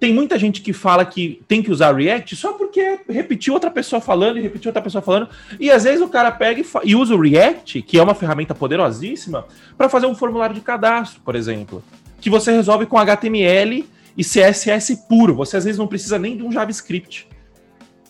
tem 0.00 0.14
muita 0.14 0.38
gente 0.38 0.60
que 0.60 0.72
fala 0.72 1.04
que 1.04 1.42
tem 1.48 1.62
que 1.62 1.70
usar 1.70 1.94
React 1.94 2.36
só 2.36 2.52
porque 2.52 3.00
repetiu 3.08 3.52
outra 3.54 3.70
pessoa 3.70 4.00
falando 4.00 4.38
e 4.38 4.40
repetiu 4.40 4.68
outra 4.68 4.82
pessoa 4.82 5.02
falando. 5.02 5.28
E 5.58 5.70
às 5.70 5.84
vezes 5.84 6.00
o 6.00 6.08
cara 6.08 6.30
pega 6.30 6.60
e, 6.60 6.66
e 6.84 6.94
usa 6.94 7.14
o 7.14 7.20
React, 7.20 7.82
que 7.82 7.98
é 7.98 8.02
uma 8.02 8.14
ferramenta 8.14 8.54
poderosíssima, 8.54 9.44
para 9.76 9.88
fazer 9.88 10.06
um 10.06 10.14
formulário 10.14 10.54
de 10.54 10.60
cadastro, 10.60 11.20
por 11.24 11.34
exemplo. 11.34 11.82
Que 12.20 12.30
você 12.30 12.52
resolve 12.52 12.86
com 12.86 12.96
HTML 12.96 13.88
e 14.16 14.24
CSS 14.24 15.06
puro. 15.08 15.34
Você 15.34 15.56
às 15.56 15.64
vezes 15.64 15.78
não 15.78 15.88
precisa 15.88 16.18
nem 16.18 16.36
de 16.36 16.44
um 16.44 16.52
JavaScript. 16.52 17.26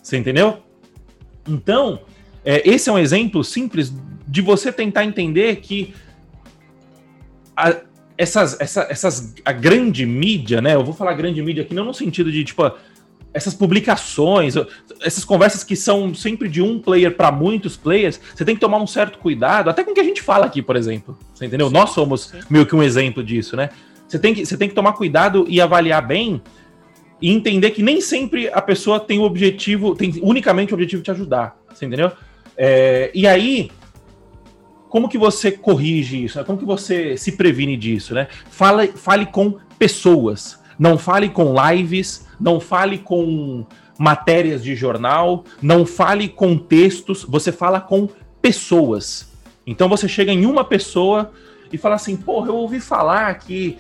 Você 0.02 0.16
entendeu? 0.18 0.58
Então, 1.46 2.00
é, 2.44 2.68
esse 2.68 2.90
é 2.90 2.92
um 2.92 2.98
exemplo 2.98 3.42
simples 3.42 3.92
de 4.26 4.42
você 4.42 4.70
tentar 4.70 5.04
entender 5.04 5.56
que 5.56 5.94
essas, 8.18 8.60
essa, 8.60 8.86
essas, 8.90 9.34
a 9.44 9.52
grande 9.52 10.04
mídia, 10.04 10.60
né? 10.60 10.74
Eu 10.74 10.84
vou 10.84 10.92
falar 10.92 11.14
grande 11.14 11.40
mídia 11.40 11.62
aqui 11.62 11.72
não 11.72 11.84
no 11.84 11.94
sentido 11.94 12.32
de, 12.32 12.42
tipo, 12.42 12.68
essas 13.32 13.54
publicações, 13.54 14.54
essas 15.00 15.24
conversas 15.24 15.62
que 15.62 15.76
são 15.76 16.12
sempre 16.12 16.48
de 16.48 16.60
um 16.60 16.80
player 16.80 17.14
para 17.14 17.30
muitos 17.30 17.76
players, 17.76 18.20
você 18.34 18.44
tem 18.44 18.56
que 18.56 18.60
tomar 18.60 18.78
um 18.78 18.86
certo 18.86 19.18
cuidado, 19.18 19.70
até 19.70 19.84
com 19.84 19.92
o 19.92 19.94
que 19.94 20.00
a 20.00 20.04
gente 20.04 20.20
fala 20.20 20.46
aqui, 20.46 20.60
por 20.60 20.74
exemplo. 20.74 21.16
Você 21.32 21.46
entendeu? 21.46 21.68
Sim, 21.68 21.74
Nós 21.74 21.90
somos 21.90 22.26
sim. 22.26 22.40
meio 22.50 22.66
que 22.66 22.74
um 22.74 22.82
exemplo 22.82 23.22
disso, 23.22 23.56
né? 23.56 23.70
Você 24.08 24.18
tem, 24.18 24.34
que, 24.34 24.44
você 24.44 24.56
tem 24.56 24.68
que 24.68 24.74
tomar 24.74 24.94
cuidado 24.94 25.46
e 25.48 25.60
avaliar 25.60 26.04
bem 26.04 26.42
e 27.22 27.30
entender 27.30 27.70
que 27.70 27.82
nem 27.82 28.00
sempre 28.00 28.48
a 28.48 28.60
pessoa 28.60 28.98
tem 28.98 29.20
o 29.20 29.22
objetivo, 29.22 29.94
tem 29.94 30.18
unicamente 30.22 30.72
o 30.72 30.74
objetivo 30.74 31.02
de 31.02 31.04
te 31.04 31.10
ajudar. 31.12 31.56
Você 31.72 31.86
entendeu? 31.86 32.10
É, 32.56 33.12
e 33.14 33.26
aí, 33.26 33.70
como 34.88 35.08
que 35.08 35.18
você 35.18 35.52
corrige 35.52 36.24
isso? 36.24 36.38
Né? 36.38 36.44
Como 36.44 36.58
que 36.58 36.64
você 36.64 37.16
se 37.16 37.32
previne 37.32 37.76
disso, 37.76 38.14
né? 38.14 38.28
Fale, 38.50 38.88
fale 38.88 39.26
com 39.26 39.58
pessoas. 39.78 40.58
Não 40.78 40.96
fale 40.96 41.28
com 41.28 41.54
lives, 41.68 42.26
não 42.40 42.60
fale 42.60 42.98
com 42.98 43.66
matérias 43.98 44.62
de 44.62 44.76
jornal, 44.76 45.44
não 45.60 45.84
fale 45.84 46.28
com 46.28 46.56
textos, 46.56 47.24
você 47.24 47.50
fala 47.50 47.80
com 47.80 48.08
pessoas. 48.40 49.28
Então 49.66 49.88
você 49.88 50.08
chega 50.08 50.32
em 50.32 50.46
uma 50.46 50.64
pessoa 50.64 51.32
e 51.72 51.76
fala 51.76 51.96
assim: 51.96 52.16
porra, 52.16 52.48
eu 52.48 52.56
ouvi 52.56 52.80
falar 52.80 53.34
que 53.34 53.76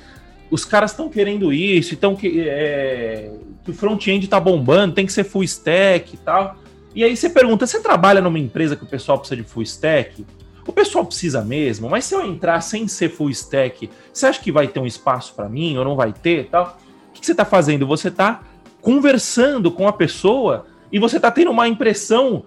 os 0.50 0.64
caras 0.64 0.90
estão 0.90 1.08
querendo 1.08 1.52
isso, 1.52 1.94
então 1.94 2.16
que, 2.16 2.40
é, 2.40 3.32
que 3.64 3.70
o 3.70 3.74
front-end 3.74 4.26
tá 4.28 4.40
bombando, 4.40 4.94
tem 4.94 5.06
que 5.06 5.12
ser 5.12 5.24
full 5.24 5.44
stack 5.44 6.14
e 6.14 6.18
tal. 6.18 6.56
E 6.94 7.04
aí 7.04 7.16
você 7.16 7.30
pergunta: 7.30 7.66
você 7.66 7.80
trabalha 7.80 8.20
numa 8.20 8.38
empresa 8.38 8.74
que 8.74 8.84
o 8.84 8.86
pessoal 8.86 9.18
precisa 9.18 9.40
de 9.40 9.48
full 9.48 9.62
stack? 9.62 10.26
O 10.68 10.72
pessoal 10.72 11.02
precisa 11.02 11.40
mesmo, 11.40 11.88
mas 11.88 12.04
se 12.04 12.14
eu 12.14 12.20
entrar 12.20 12.60
sem 12.60 12.86
ser 12.86 13.08
full 13.08 13.30
stack, 13.30 13.88
você 14.12 14.26
acha 14.26 14.38
que 14.38 14.52
vai 14.52 14.68
ter 14.68 14.78
um 14.78 14.86
espaço 14.86 15.32
para 15.34 15.48
mim 15.48 15.78
ou 15.78 15.82
não 15.82 15.96
vai 15.96 16.12
ter 16.12 16.50
tal? 16.50 16.78
O 17.08 17.12
que 17.14 17.24
você 17.24 17.32
está 17.32 17.46
fazendo? 17.46 17.86
Você 17.86 18.08
está 18.08 18.42
conversando 18.82 19.72
com 19.72 19.88
a 19.88 19.92
pessoa 19.94 20.66
e 20.92 20.98
você 20.98 21.16
está 21.16 21.30
tendo 21.30 21.50
uma 21.50 21.66
impressão 21.66 22.44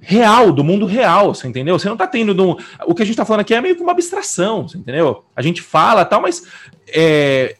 real, 0.00 0.50
do 0.50 0.64
mundo 0.64 0.86
real, 0.86 1.32
você 1.32 1.46
entendeu? 1.46 1.78
Você 1.78 1.86
não 1.86 1.94
está 1.94 2.08
tendo. 2.08 2.58
O 2.84 2.94
que 2.96 3.02
a 3.02 3.06
gente 3.06 3.14
está 3.14 3.24
falando 3.24 3.42
aqui 3.42 3.54
é 3.54 3.60
meio 3.60 3.76
que 3.76 3.82
uma 3.82 3.92
abstração, 3.92 4.66
você 4.66 4.76
entendeu? 4.76 5.24
A 5.36 5.40
gente 5.40 5.62
fala 5.62 6.04
tal, 6.04 6.20
mas 6.20 6.44
é, 6.88 7.56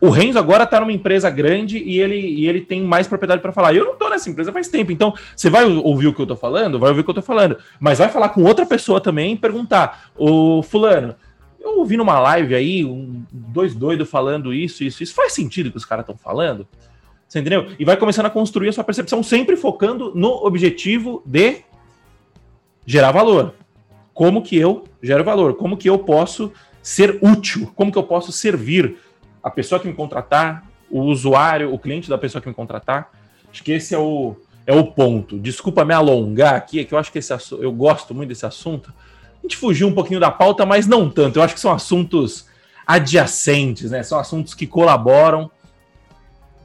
o 0.00 0.10
Renzo 0.10 0.38
agora 0.38 0.64
está 0.64 0.78
numa 0.78 0.92
empresa 0.92 1.30
grande 1.30 1.78
e 1.78 1.98
ele, 1.98 2.16
e 2.16 2.46
ele 2.46 2.60
tem 2.60 2.82
mais 2.82 3.08
propriedade 3.08 3.40
para 3.40 3.52
falar. 3.52 3.74
Eu 3.74 3.84
não 3.84 3.92
estou 3.94 4.10
nessa 4.10 4.28
empresa 4.28 4.52
faz 4.52 4.68
tempo, 4.68 4.92
então 4.92 5.14
você 5.34 5.48
vai 5.48 5.64
ouvir 5.64 6.08
o 6.08 6.14
que 6.14 6.20
eu 6.20 6.24
estou 6.24 6.36
falando, 6.36 6.78
vai 6.78 6.90
ouvir 6.90 7.00
o 7.00 7.04
que 7.04 7.10
eu 7.10 7.12
estou 7.18 7.24
falando, 7.24 7.56
mas 7.78 7.98
vai 7.98 8.08
falar 8.08 8.28
com 8.30 8.44
outra 8.44 8.66
pessoa 8.66 9.00
também 9.00 9.32
e 9.32 9.36
perguntar: 9.36 10.10
o 10.16 10.62
fulano, 10.62 11.14
eu 11.58 11.78
ouvi 11.78 11.96
numa 11.96 12.18
live 12.18 12.54
aí 12.54 12.84
um, 12.84 13.24
dois 13.32 13.74
doidos 13.74 14.08
falando 14.08 14.52
isso, 14.52 14.84
isso, 14.84 15.02
isso 15.02 15.14
faz 15.14 15.32
sentido 15.32 15.70
que 15.70 15.78
os 15.78 15.84
caras 15.84 16.02
estão 16.02 16.16
falando? 16.16 16.68
Você 17.26 17.38
entendeu? 17.38 17.68
E 17.78 17.84
vai 17.84 17.96
começando 17.96 18.26
a 18.26 18.30
construir 18.30 18.68
a 18.68 18.72
sua 18.72 18.84
percepção, 18.84 19.22
sempre 19.22 19.56
focando 19.56 20.12
no 20.14 20.44
objetivo 20.44 21.22
de 21.24 21.62
gerar 22.84 23.12
valor. 23.12 23.54
Como 24.12 24.42
que 24.42 24.56
eu 24.56 24.84
gero 25.00 25.22
valor? 25.22 25.54
Como 25.54 25.76
que 25.76 25.88
eu 25.88 25.98
posso 25.98 26.52
ser 26.82 27.18
útil? 27.22 27.70
Como 27.76 27.92
que 27.92 27.96
eu 27.96 28.02
posso 28.02 28.32
servir? 28.32 28.96
A 29.42 29.50
pessoa 29.50 29.80
que 29.80 29.88
me 29.88 29.94
contratar, 29.94 30.64
o 30.90 31.02
usuário, 31.02 31.72
o 31.72 31.78
cliente 31.78 32.08
da 32.08 32.18
pessoa 32.18 32.42
que 32.42 32.48
me 32.48 32.54
contratar. 32.54 33.10
Acho 33.50 33.62
que 33.62 33.72
esse 33.72 33.94
é 33.94 33.98
o, 33.98 34.36
é 34.66 34.74
o 34.74 34.84
ponto. 34.84 35.38
Desculpa 35.38 35.84
me 35.84 35.94
alongar 35.94 36.54
aqui, 36.54 36.80
é 36.80 36.84
que 36.84 36.94
eu 36.94 36.98
acho 36.98 37.12
que 37.12 37.18
esse 37.18 37.32
eu 37.52 37.72
gosto 37.72 38.14
muito 38.14 38.28
desse 38.28 38.46
assunto. 38.46 38.92
A 39.38 39.42
gente 39.42 39.56
fugiu 39.56 39.88
um 39.88 39.94
pouquinho 39.94 40.20
da 40.20 40.30
pauta, 40.30 40.66
mas 40.66 40.86
não 40.86 41.08
tanto. 41.08 41.38
Eu 41.38 41.42
acho 41.42 41.54
que 41.54 41.60
são 41.60 41.72
assuntos 41.72 42.46
adjacentes, 42.86 43.90
né? 43.90 44.02
São 44.02 44.18
assuntos 44.18 44.52
que 44.52 44.66
colaboram. 44.66 45.50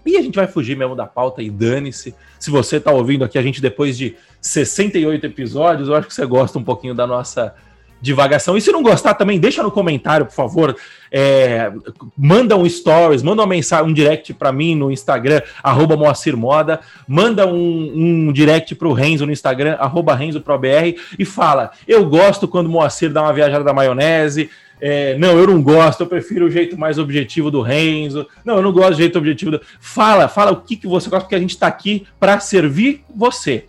E 0.06 0.18
a 0.18 0.22
gente 0.22 0.36
vai 0.36 0.48
fugir 0.48 0.78
mesmo 0.78 0.96
da 0.96 1.08
pauta 1.08 1.42
e 1.42 1.50
dane-se. 1.50 2.14
Se 2.40 2.52
você 2.52 2.78
está 2.78 2.92
ouvindo 2.92 3.24
aqui 3.24 3.38
a 3.40 3.42
gente 3.42 3.62
depois 3.62 3.98
de 3.98 4.16
68 4.42 5.26
episódios, 5.26 5.88
eu 5.88 5.96
acho 5.96 6.08
que 6.08 6.14
você 6.14 6.26
gosta 6.26 6.60
um 6.60 6.64
pouquinho 6.64 6.94
da 6.94 7.08
nossa 7.08 7.56
divagação. 8.02 8.58
E 8.58 8.62
se 8.62 8.72
não 8.72 8.84
gostar 8.84 9.14
também, 9.14 9.40
deixa 9.40 9.64
no 9.64 9.72
comentário, 9.72 10.26
por 10.26 10.34
favor. 10.34 10.76
É, 11.12 11.72
manda 12.18 12.56
um 12.56 12.68
stories, 12.68 13.24
manda 13.24 13.42
uma 13.42 13.48
mensagem, 13.48 13.90
um 13.90 13.94
direct 13.94 14.34
para 14.34 14.52
mim 14.52 14.76
no 14.76 14.92
Instagram, 14.92 15.42
arroba 15.64 15.96
Moacir 15.96 16.36
Moda, 16.36 16.82
manda 17.08 17.48
um, 17.48 18.28
um 18.28 18.34
direct 18.34 18.76
pro 18.76 18.94
Renzo 18.94 19.26
no 19.26 19.32
Instagram, 19.32 19.78
arroba 19.80 20.14
RenzoProBR, 20.14 20.98
e 21.18 21.26
fala: 21.26 21.72
eu 21.88 22.06
gosto 22.06 22.48
quando 22.48 22.68
o 22.68 22.70
Moacir 22.70 23.12
dá 23.12 23.22
uma 23.22 23.34
viajada 23.34 23.64
da 23.64 23.74
maionese. 23.74 24.50
É, 24.80 25.18
não, 25.18 25.38
eu 25.40 25.48
não 25.48 25.62
gosto, 25.64 26.02
eu 26.02 26.08
prefiro 26.08 26.48
o 26.48 26.52
jeito 26.52 26.78
mais 26.78 27.00
objetivo 27.00 27.50
do 27.50 27.62
Renzo. 27.62 28.28
Não, 28.44 28.58
eu 28.58 28.62
não 28.62 28.74
gosto 28.74 28.92
do 28.92 28.98
jeito 28.98 29.18
objetivo 29.18 29.52
do. 29.52 29.62
Fala, 29.80 30.28
fala 30.28 30.52
o 30.52 30.62
que, 30.62 30.76
que 30.76 30.88
você 30.88 31.10
gosta, 31.10 31.22
porque 31.22 31.36
a 31.36 31.40
gente 31.40 31.52
está 31.52 31.68
aqui 31.68 32.06
para 32.20 32.40
servir 32.40 33.04
você. 33.16 33.66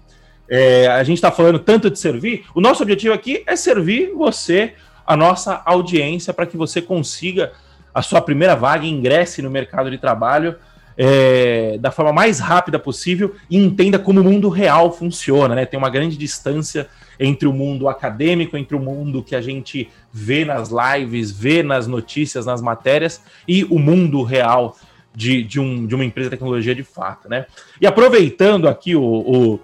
É, 0.48 0.86
a 0.86 1.02
gente 1.02 1.18
está 1.18 1.30
falando 1.30 1.58
tanto 1.58 1.90
de 1.90 1.98
servir, 1.98 2.44
o 2.54 2.60
nosso 2.60 2.82
objetivo 2.82 3.12
aqui 3.12 3.42
é 3.46 3.56
servir 3.56 4.12
você, 4.14 4.74
a 5.06 5.16
nossa 5.16 5.62
audiência, 5.64 6.32
para 6.32 6.46
que 6.46 6.56
você 6.56 6.80
consiga 6.80 7.52
a 7.94 8.02
sua 8.02 8.20
primeira 8.20 8.54
vaga 8.54 8.86
ingresse 8.86 9.40
no 9.40 9.50
mercado 9.50 9.90
de 9.90 9.98
trabalho 9.98 10.56
é, 10.96 11.76
da 11.78 11.90
forma 11.90 12.12
mais 12.12 12.40
rápida 12.40 12.78
possível 12.78 13.34
e 13.50 13.56
entenda 13.56 13.98
como 13.98 14.20
o 14.20 14.24
mundo 14.24 14.48
real 14.48 14.92
funciona. 14.92 15.54
Né? 15.54 15.66
Tem 15.66 15.78
uma 15.78 15.90
grande 15.90 16.16
distância 16.16 16.88
entre 17.18 17.46
o 17.46 17.52
mundo 17.52 17.88
acadêmico, 17.88 18.56
entre 18.56 18.76
o 18.76 18.80
mundo 18.80 19.22
que 19.22 19.34
a 19.34 19.40
gente 19.40 19.88
vê 20.12 20.44
nas 20.44 20.70
lives, 20.70 21.30
vê 21.30 21.62
nas 21.62 21.86
notícias, 21.86 22.46
nas 22.46 22.62
matérias, 22.62 23.22
e 23.46 23.64
o 23.64 23.78
mundo 23.78 24.22
real 24.22 24.76
de, 25.14 25.42
de, 25.42 25.58
um, 25.58 25.86
de 25.86 25.94
uma 25.94 26.04
empresa 26.04 26.28
de 26.28 26.36
tecnologia 26.36 26.74
de 26.74 26.82
fato. 26.82 27.28
Né? 27.28 27.46
E 27.80 27.86
aproveitando 27.86 28.68
aqui 28.68 28.94
o, 28.94 29.02
o 29.02 29.60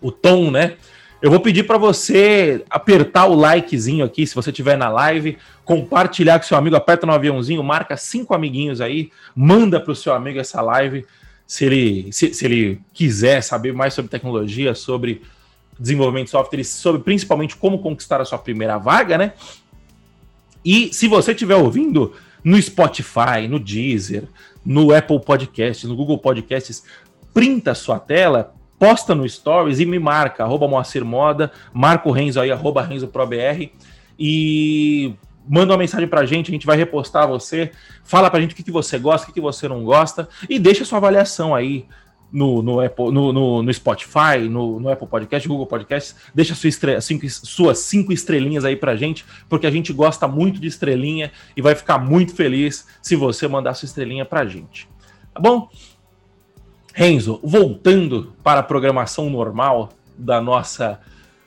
o 0.00 0.10
tom, 0.10 0.50
né? 0.50 0.76
Eu 1.20 1.30
vou 1.30 1.40
pedir 1.40 1.64
para 1.64 1.78
você 1.78 2.64
apertar 2.68 3.26
o 3.26 3.34
likezinho 3.34 4.04
aqui, 4.04 4.26
se 4.26 4.34
você 4.34 4.50
estiver 4.50 4.76
na 4.76 4.88
live, 4.88 5.38
compartilhar 5.64 6.38
com 6.38 6.44
seu 6.46 6.58
amigo, 6.58 6.76
aperta 6.76 7.06
no 7.06 7.12
aviãozinho, 7.12 7.62
marca 7.62 7.96
cinco 7.96 8.34
amiguinhos 8.34 8.80
aí, 8.80 9.10
manda 9.34 9.80
para 9.80 9.92
o 9.92 9.96
seu 9.96 10.12
amigo 10.12 10.38
essa 10.38 10.60
live, 10.60 11.06
se 11.46 11.64
ele, 11.64 12.12
se, 12.12 12.34
se, 12.34 12.44
ele 12.44 12.80
quiser 12.92 13.42
saber 13.42 13.72
mais 13.72 13.94
sobre 13.94 14.10
tecnologia, 14.10 14.74
sobre 14.74 15.22
desenvolvimento 15.78 16.26
de 16.26 16.30
software, 16.32 16.64
sobre 16.64 17.02
principalmente 17.02 17.56
como 17.56 17.78
conquistar 17.78 18.20
a 18.20 18.24
sua 18.24 18.38
primeira 18.38 18.76
vaga, 18.76 19.16
né? 19.16 19.32
E 20.64 20.92
se 20.92 21.08
você 21.08 21.32
estiver 21.32 21.56
ouvindo 21.56 22.12
no 22.42 22.60
Spotify, 22.60 23.48
no 23.48 23.58
Deezer, 23.58 24.24
no 24.64 24.94
Apple 24.94 25.20
Podcasts, 25.20 25.88
no 25.88 25.96
Google 25.96 26.18
Podcasts, 26.18 26.84
printa 27.32 27.74
sua 27.74 27.98
tela, 27.98 28.55
posta 28.78 29.14
no 29.14 29.28
Stories 29.28 29.80
e 29.80 29.86
me 29.86 29.98
marca, 29.98 30.44
arroba 30.44 30.68
Moacir 30.68 31.04
Moda, 31.04 31.50
marca 31.72 32.08
o 32.08 32.12
Renzo 32.12 32.40
aí, 32.40 32.50
arroba 32.50 32.82
RenzoProBR, 32.82 33.72
e 34.18 35.14
manda 35.48 35.72
uma 35.72 35.78
mensagem 35.78 36.08
pra 36.08 36.26
gente, 36.26 36.50
a 36.50 36.54
gente 36.54 36.66
vai 36.66 36.76
repostar 36.76 37.28
você, 37.28 37.70
fala 38.04 38.30
pra 38.30 38.40
gente 38.40 38.52
o 38.52 38.56
que, 38.56 38.62
que 38.62 38.70
você 38.70 38.98
gosta, 38.98 39.24
o 39.24 39.28
que, 39.28 39.34
que 39.34 39.40
você 39.40 39.68
não 39.68 39.84
gosta, 39.84 40.28
e 40.48 40.58
deixa 40.58 40.84
sua 40.84 40.98
avaliação 40.98 41.54
aí 41.54 41.86
no, 42.32 42.60
no, 42.62 42.80
Apple, 42.80 43.12
no, 43.12 43.32
no, 43.32 43.62
no 43.62 43.72
Spotify, 43.72 44.38
no, 44.50 44.80
no, 44.80 44.90
Apple 44.90 45.06
Podcast, 45.06 45.46
Google 45.46 45.66
Podcast, 45.66 46.14
deixa 46.34 46.54
sua 46.54 46.68
estre 46.68 47.00
cinco, 47.00 47.28
suas 47.28 47.78
cinco 47.78 48.12
estrelinhas 48.12 48.64
aí 48.64 48.76
pra 48.76 48.96
gente, 48.96 49.24
porque 49.48 49.66
a 49.66 49.70
gente 49.70 49.92
gosta 49.92 50.26
muito 50.26 50.60
de 50.60 50.66
estrelinha 50.66 51.30
e 51.56 51.62
vai 51.62 51.74
ficar 51.74 51.98
muito 51.98 52.34
feliz 52.34 52.86
se 53.00 53.14
você 53.14 53.46
mandar 53.46 53.74
sua 53.74 53.86
estrelinha 53.86 54.24
pra 54.24 54.44
gente. 54.44 54.88
Tá 55.32 55.40
bom? 55.40 55.68
Renzo, 56.98 57.38
voltando 57.42 58.32
para 58.42 58.60
a 58.60 58.62
programação 58.62 59.28
normal 59.28 59.90
da 60.16 60.40
nossa 60.40 60.98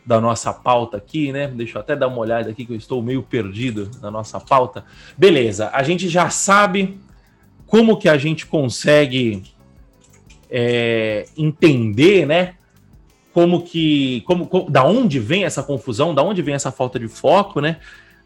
da 0.05 0.21
nossa 0.21 0.53
pauta 0.53 0.97
aqui, 0.97 1.31
né? 1.31 1.47
Deixa 1.47 1.77
eu 1.77 1.81
até 1.81 1.95
dar 1.95 2.07
uma 2.07 2.19
olhada 2.19 2.51
aqui 2.51 2.65
que 2.65 2.73
eu 2.73 2.77
estou 2.77 3.01
meio 3.01 3.23
perdido 3.23 3.89
na 3.99 4.11
nossa 4.11 4.39
pauta. 4.39 4.85
Beleza, 5.17 5.71
a 5.73 5.81
gente 5.81 6.07
já 6.07 6.29
sabe 6.29 6.99
como 7.65 7.97
que 7.97 8.07
a 8.07 8.15
gente 8.15 8.45
consegue 8.45 9.41
é, 10.51 11.25
entender, 11.35 12.27
né? 12.27 12.53
Como 13.33 13.63
que, 13.63 14.21
como, 14.27 14.45
como, 14.45 14.69
da 14.69 14.83
onde 14.83 15.19
vem 15.19 15.45
essa 15.45 15.63
confusão, 15.63 16.13
da 16.13 16.21
onde 16.21 16.43
vem 16.43 16.53
essa 16.53 16.71
falta 16.71 16.99
de 16.99 17.07
foco, 17.07 17.59
né? 17.59 17.77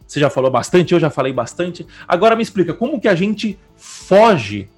Você 0.06 0.20
já 0.20 0.30
falou 0.30 0.52
bastante, 0.52 0.94
eu 0.94 1.00
já 1.00 1.10
falei 1.10 1.32
bastante. 1.32 1.88
Agora 2.06 2.36
me 2.36 2.44
explica 2.44 2.74
como 2.74 3.00
que 3.00 3.08
a 3.08 3.16
gente 3.16 3.58
foge 3.78 4.70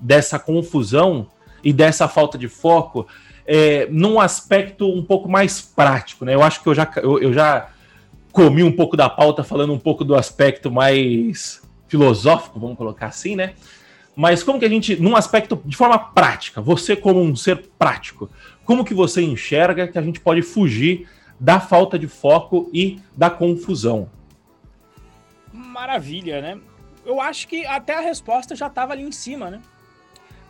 dessa 0.00 0.36
confusão 0.36 1.28
e 1.62 1.72
dessa 1.72 2.08
falta 2.08 2.36
de 2.36 2.48
foco 2.48 3.06
é, 3.46 3.86
num 3.90 4.20
aspecto 4.20 4.88
um 4.88 5.02
pouco 5.02 5.28
mais 5.28 5.60
prático, 5.60 6.24
né? 6.24 6.34
Eu 6.34 6.42
acho 6.42 6.62
que 6.62 6.68
eu 6.68 6.74
já, 6.74 6.90
eu, 6.96 7.18
eu 7.18 7.32
já 7.32 7.68
comi 8.30 8.62
um 8.62 8.72
pouco 8.72 8.96
da 8.96 9.08
pauta 9.08 9.44
falando 9.44 9.72
um 9.72 9.78
pouco 9.78 10.04
do 10.04 10.14
aspecto 10.14 10.70
mais 10.70 11.62
filosófico, 11.88 12.58
vamos 12.58 12.76
colocar 12.76 13.06
assim, 13.06 13.36
né? 13.36 13.54
Mas 14.14 14.42
como 14.42 14.58
que 14.58 14.64
a 14.64 14.68
gente, 14.68 14.96
num 14.96 15.16
aspecto 15.16 15.60
de 15.64 15.76
forma 15.76 15.98
prática, 15.98 16.60
você 16.60 16.94
como 16.94 17.20
um 17.20 17.34
ser 17.34 17.70
prático, 17.78 18.30
como 18.64 18.84
que 18.84 18.94
você 18.94 19.22
enxerga 19.22 19.88
que 19.88 19.98
a 19.98 20.02
gente 20.02 20.20
pode 20.20 20.42
fugir 20.42 21.08
da 21.40 21.58
falta 21.58 21.98
de 21.98 22.06
foco 22.06 22.70
e 22.72 23.00
da 23.16 23.28
confusão? 23.28 24.08
Maravilha, 25.52 26.40
né? 26.40 26.58
Eu 27.04 27.20
acho 27.20 27.48
que 27.48 27.66
até 27.66 27.96
a 27.96 28.00
resposta 28.00 28.54
já 28.54 28.68
estava 28.68 28.92
ali 28.92 29.02
em 29.02 29.12
cima, 29.12 29.50
né? 29.50 29.60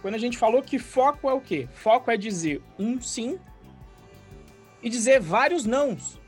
Quando 0.03 0.17
a 0.17 0.19
gente 0.19 0.37
falou 0.37 0.61
que 0.63 0.81
foco 0.81 1.31
é 1.31 1.33
o 1.33 1.41
quê? 1.41 1.69
Foco 1.73 2.11
é 2.11 2.17
dizer 2.17 2.61
um 2.77 3.01
sim 3.01 3.39
e 4.83 4.91
dizer 4.91 5.21
vários 5.21 5.65
nãos. 5.65 6.21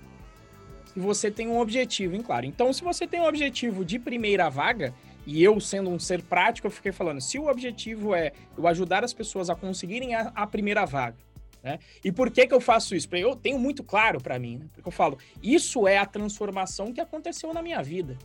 Se 0.86 1.00
você 1.00 1.28
tem 1.28 1.48
um 1.48 1.58
objetivo, 1.58 2.14
em 2.14 2.22
claro. 2.22 2.46
Então, 2.46 2.72
se 2.72 2.84
você 2.84 3.04
tem 3.04 3.20
um 3.20 3.26
objetivo 3.26 3.84
de 3.84 3.98
primeira 3.98 4.48
vaga, 4.48 4.94
e 5.26 5.42
eu 5.42 5.58
sendo 5.58 5.90
um 5.90 5.98
ser 5.98 6.22
prático, 6.22 6.68
eu 6.68 6.70
fiquei 6.70 6.92
falando, 6.92 7.20
se 7.20 7.36
o 7.36 7.48
objetivo 7.48 8.14
é 8.14 8.32
eu 8.56 8.66
ajudar 8.68 9.02
as 9.02 9.12
pessoas 9.12 9.50
a 9.50 9.56
conseguirem 9.56 10.14
a, 10.14 10.32
a 10.34 10.46
primeira 10.46 10.84
vaga, 10.84 11.16
Né? 11.60 11.80
E 12.04 12.12
por 12.12 12.30
que, 12.30 12.46
que 12.46 12.54
eu 12.54 12.60
faço 12.60 12.94
isso? 12.94 13.08
Eu 13.12 13.34
tenho 13.34 13.58
muito 13.58 13.82
claro 13.82 14.20
para 14.20 14.38
mim, 14.38 14.58
né? 14.58 14.68
porque 14.72 14.86
eu 14.86 14.92
falo, 14.92 15.18
isso 15.42 15.88
é 15.88 15.98
a 15.98 16.06
transformação 16.06 16.92
que 16.92 17.00
aconteceu 17.00 17.52
na 17.52 17.60
minha 17.60 17.82
vida. 17.82 18.16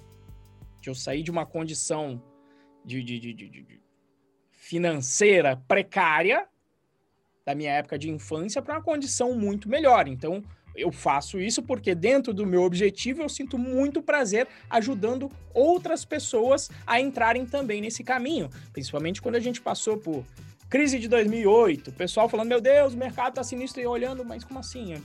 De 0.80 0.90
eu 0.90 0.96
sair 0.96 1.24
de 1.24 1.32
uma 1.32 1.46
condição 1.46 2.22
de, 2.86 3.02
de, 3.02 3.20
de, 3.20 3.34
de 3.34 3.82
financeira 4.70 5.58
precária 5.68 6.46
da 7.44 7.56
minha 7.56 7.72
época 7.72 7.98
de 7.98 8.08
infância 8.08 8.62
para 8.62 8.76
uma 8.76 8.84
condição 8.84 9.34
muito 9.34 9.68
melhor. 9.68 10.08
Então, 10.08 10.44
eu 10.76 10.92
faço 10.92 11.40
isso 11.40 11.64
porque 11.64 11.96
dentro 11.96 12.32
do 12.32 12.46
meu 12.46 12.62
objetivo 12.62 13.24
eu 13.24 13.30
sinto 13.30 13.58
muito 13.58 14.00
prazer 14.00 14.48
ajudando 14.70 15.32
outras 15.56 16.06
pessoas 16.06 16.70
a 16.86 17.02
entrarem 17.02 17.48
também 17.48 17.82
nesse 17.82 18.04
caminho, 18.04 18.48
principalmente 18.72 19.24
quando 19.24 19.36
a 19.36 19.40
gente 19.40 19.60
passou 19.60 19.98
por 19.98 20.24
crise 20.70 21.00
de 21.00 21.08
2008, 21.08 21.90
o 21.90 21.94
pessoal 21.94 22.30
falando, 22.30 22.50
meu 22.50 22.62
Deus, 22.62 22.94
o 22.94 22.98
mercado 22.98 23.34
tá 23.34 23.44
sinistro 23.44 23.82
e 23.82 23.88
olhando, 23.88 24.24
mas 24.24 24.44
como 24.44 24.60
assim? 24.60 25.02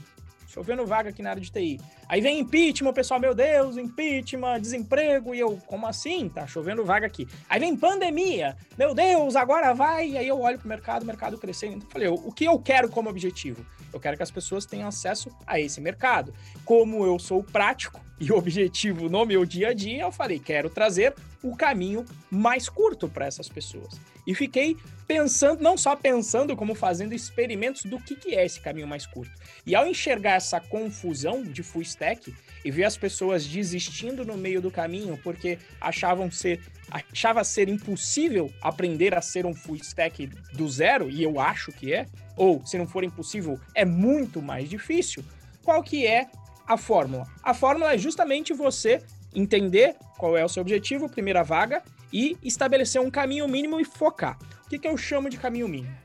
Chovendo 0.55 0.85
vaga 0.85 1.09
aqui 1.09 1.21
na 1.21 1.31
área 1.31 1.41
de 1.41 1.51
TI. 1.51 1.81
Aí 2.07 2.21
vem 2.21 2.39
impeachment, 2.39 2.93
pessoal, 2.93 3.19
meu 3.19 3.35
Deus, 3.35 3.75
impeachment, 3.75 4.61
desemprego, 4.61 5.35
e 5.35 5.39
eu, 5.41 5.57
como 5.67 5.85
assim? 5.85 6.29
Tá 6.29 6.47
chovendo 6.47 6.85
vaga 6.85 7.05
aqui. 7.05 7.27
Aí 7.49 7.59
vem 7.59 7.75
pandemia, 7.75 8.55
meu 8.77 8.93
Deus, 8.93 9.35
agora 9.35 9.73
vai. 9.73 10.11
E 10.11 10.17
aí 10.17 10.25
eu 10.25 10.39
olho 10.39 10.57
pro 10.57 10.69
mercado, 10.69 11.03
o 11.03 11.05
mercado 11.05 11.37
crescendo. 11.37 11.75
Então, 11.75 11.89
falei, 11.89 12.07
o 12.07 12.31
que 12.31 12.45
eu 12.45 12.57
quero 12.57 12.87
como 12.87 13.09
objetivo? 13.09 13.65
Eu 13.91 13.99
quero 13.99 14.15
que 14.15 14.23
as 14.23 14.31
pessoas 14.31 14.65
tenham 14.65 14.87
acesso 14.87 15.29
a 15.45 15.59
esse 15.59 15.81
mercado. 15.81 16.33
Como 16.63 17.05
eu 17.05 17.19
sou 17.19 17.43
prático 17.43 18.04
e 18.19 18.31
objetivo 18.31 19.09
no 19.09 19.25
meu 19.25 19.45
dia 19.45 19.69
a 19.69 19.73
dia, 19.73 20.03
eu 20.03 20.11
falei, 20.11 20.39
quero 20.39 20.69
trazer 20.69 21.13
o 21.43 21.55
caminho 21.55 22.05
mais 22.31 22.69
curto 22.69 23.07
para 23.07 23.25
essas 23.25 23.49
pessoas. 23.49 23.99
E 24.25 24.33
fiquei 24.33 24.75
pensando, 25.05 25.61
não 25.61 25.77
só 25.77 25.95
pensando, 25.95 26.55
como 26.55 26.73
fazendo 26.73 27.13
experimentos 27.13 27.83
do 27.83 27.99
que, 27.99 28.15
que 28.15 28.35
é 28.35 28.45
esse 28.45 28.59
caminho 28.59 28.87
mais 28.87 29.05
curto. 29.05 29.31
E 29.65 29.75
ao 29.75 29.85
enxergar 29.85 30.35
essa 30.35 30.59
confusão 30.59 31.43
de 31.43 31.61
full 31.61 31.83
stack 31.83 32.33
e 32.63 32.71
ver 32.71 32.85
as 32.85 32.97
pessoas 32.97 33.45
desistindo 33.45 34.25
no 34.25 34.35
meio 34.35 34.61
do 34.61 34.71
caminho 34.71 35.19
porque 35.23 35.59
achavam 35.79 36.31
ser 36.31 36.61
achava 36.89 37.43
ser 37.43 37.67
impossível 37.67 38.51
aprender 38.61 39.15
a 39.15 39.21
ser 39.21 39.45
um 39.45 39.55
full 39.55 39.75
stack 39.75 40.27
do 40.53 40.69
zero, 40.69 41.09
e 41.09 41.23
eu 41.23 41.39
acho 41.39 41.71
que 41.71 41.91
é, 41.91 42.05
ou 42.35 42.63
se 42.65 42.77
não 42.77 42.87
for 42.87 43.03
impossível, 43.03 43.59
é 43.73 43.83
muito 43.83 44.41
mais 44.41 44.69
difícil. 44.69 45.23
Qual 45.63 45.81
que 45.81 46.05
é 46.05 46.27
a 46.67 46.77
fórmula? 46.77 47.27
A 47.43 47.53
fórmula 47.53 47.93
é 47.93 47.97
justamente 47.97 48.53
você 48.53 49.01
entender 49.33 49.95
qual 50.17 50.37
é 50.37 50.43
o 50.43 50.49
seu 50.49 50.61
objetivo, 50.61 51.09
primeira 51.09 51.43
vaga, 51.43 51.83
e 52.11 52.37
estabelecer 52.41 53.01
um 53.01 53.11
caminho 53.11 53.47
mínimo 53.47 53.79
e 53.79 53.85
focar. 53.85 54.37
O 54.65 54.69
que, 54.69 54.79
que 54.79 54.87
eu 54.87 54.97
chamo 54.97 55.29
de 55.29 55.37
caminho 55.37 55.67
mínimo? 55.67 55.95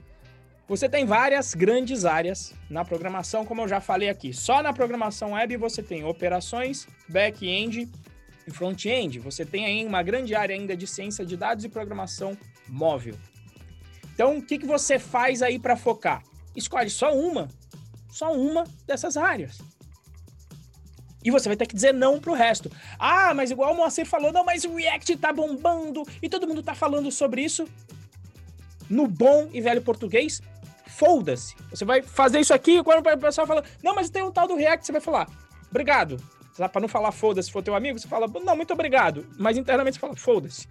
Você 0.68 0.88
tem 0.88 1.04
várias 1.04 1.54
grandes 1.54 2.04
áreas 2.04 2.54
na 2.68 2.84
programação, 2.84 3.44
como 3.44 3.62
eu 3.62 3.68
já 3.68 3.80
falei 3.80 4.08
aqui. 4.08 4.32
Só 4.32 4.62
na 4.62 4.72
programação 4.72 5.32
web 5.32 5.56
você 5.56 5.82
tem 5.82 6.04
operações, 6.04 6.86
back-end 7.08 7.90
e 8.46 8.50
front-end. 8.52 9.18
Você 9.18 9.44
tem 9.44 9.66
aí 9.66 9.84
uma 9.84 10.02
grande 10.02 10.34
área 10.34 10.54
ainda 10.54 10.76
de 10.76 10.86
ciência 10.86 11.26
de 11.26 11.36
dados 11.36 11.64
e 11.64 11.68
programação 11.68 12.36
móvel. 12.68 13.16
Então, 14.14 14.38
o 14.38 14.42
que, 14.42 14.58
que 14.58 14.66
você 14.66 14.98
faz 14.98 15.42
aí 15.42 15.58
para 15.58 15.76
focar? 15.76 16.22
Escolhe 16.54 16.90
só 16.90 17.16
uma, 17.16 17.48
só 18.08 18.32
uma 18.32 18.64
dessas 18.86 19.16
áreas. 19.16 19.58
E 21.24 21.30
você 21.30 21.48
vai 21.48 21.56
ter 21.56 21.66
que 21.66 21.74
dizer 21.74 21.92
não 21.92 22.18
pro 22.18 22.32
resto. 22.32 22.70
Ah, 22.98 23.34
mas 23.34 23.50
igual 23.50 23.72
o 23.72 23.76
Moacir 23.76 24.06
falou, 24.06 24.32
não, 24.32 24.44
mas 24.44 24.64
o 24.64 24.74
React 24.74 25.16
tá 25.16 25.32
bombando 25.32 26.02
e 26.22 26.28
todo 26.28 26.46
mundo 26.46 26.62
tá 26.62 26.74
falando 26.74 27.10
sobre 27.10 27.42
isso. 27.42 27.68
No 28.88 29.06
bom 29.06 29.48
e 29.52 29.60
velho 29.60 29.82
português, 29.82 30.40
foda-se. 30.86 31.54
Você 31.70 31.84
vai 31.84 32.02
fazer 32.02 32.40
isso 32.40 32.54
aqui, 32.54 32.82
quando 32.82 33.06
o 33.06 33.18
pessoal 33.18 33.46
fala, 33.46 33.62
não, 33.82 33.94
mas 33.94 34.10
tem 34.10 34.22
um 34.22 34.32
tal 34.32 34.48
do 34.48 34.56
React, 34.56 34.86
você 34.86 34.92
vai 34.92 35.00
falar, 35.00 35.28
obrigado. 35.70 36.16
Para 36.72 36.80
não 36.80 36.88
falar 36.88 37.12
foda-se, 37.12 37.46
se 37.46 37.52
for 37.52 37.62
teu 37.62 37.74
amigo, 37.74 37.98
você 37.98 38.08
fala, 38.08 38.26
não, 38.44 38.56
muito 38.56 38.72
obrigado. 38.72 39.26
Mas 39.38 39.56
internamente 39.56 39.94
você 39.94 40.00
fala, 40.00 40.16
foda-se 40.16 40.66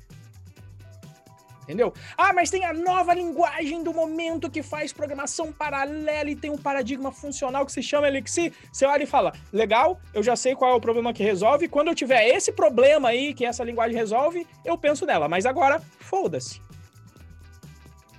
entendeu? 1.70 1.94
Ah, 2.18 2.34
mas 2.34 2.50
tem 2.50 2.66
a 2.66 2.74
nova 2.74 3.14
linguagem 3.14 3.84
do 3.84 3.94
momento 3.94 4.50
que 4.50 4.64
faz 4.64 4.92
programação 4.92 5.54
paralela 5.54 6.32
e 6.32 6.36
tem 6.36 6.50
um 6.50 6.58
paradigma 6.58 7.12
funcional 7.12 7.64
que 7.64 7.72
se 7.72 7.84
chama 7.84 8.08
Elixir. 8.08 8.52
Você 8.74 8.88
olha 8.88 9.04
e 9.04 9.06
fala, 9.06 9.32
legal, 9.54 10.02
eu 10.12 10.24
já 10.24 10.36
sei 10.36 10.56
qual 10.56 10.72
é 10.72 10.74
o 10.74 10.82
problema 10.82 11.14
que 11.14 11.22
resolve. 11.22 11.68
Quando 11.68 11.90
eu 11.90 11.96
tiver 11.96 12.28
esse 12.28 12.52
problema 12.52 13.10
aí 13.10 13.36
que 13.36 13.46
essa 13.46 13.64
linguagem 13.64 13.96
resolve, 13.96 14.48
eu 14.66 14.76
penso 14.80 15.06
nela. 15.06 15.30
Mas 15.30 15.46
agora, 15.46 15.80
foda-se. 16.00 16.60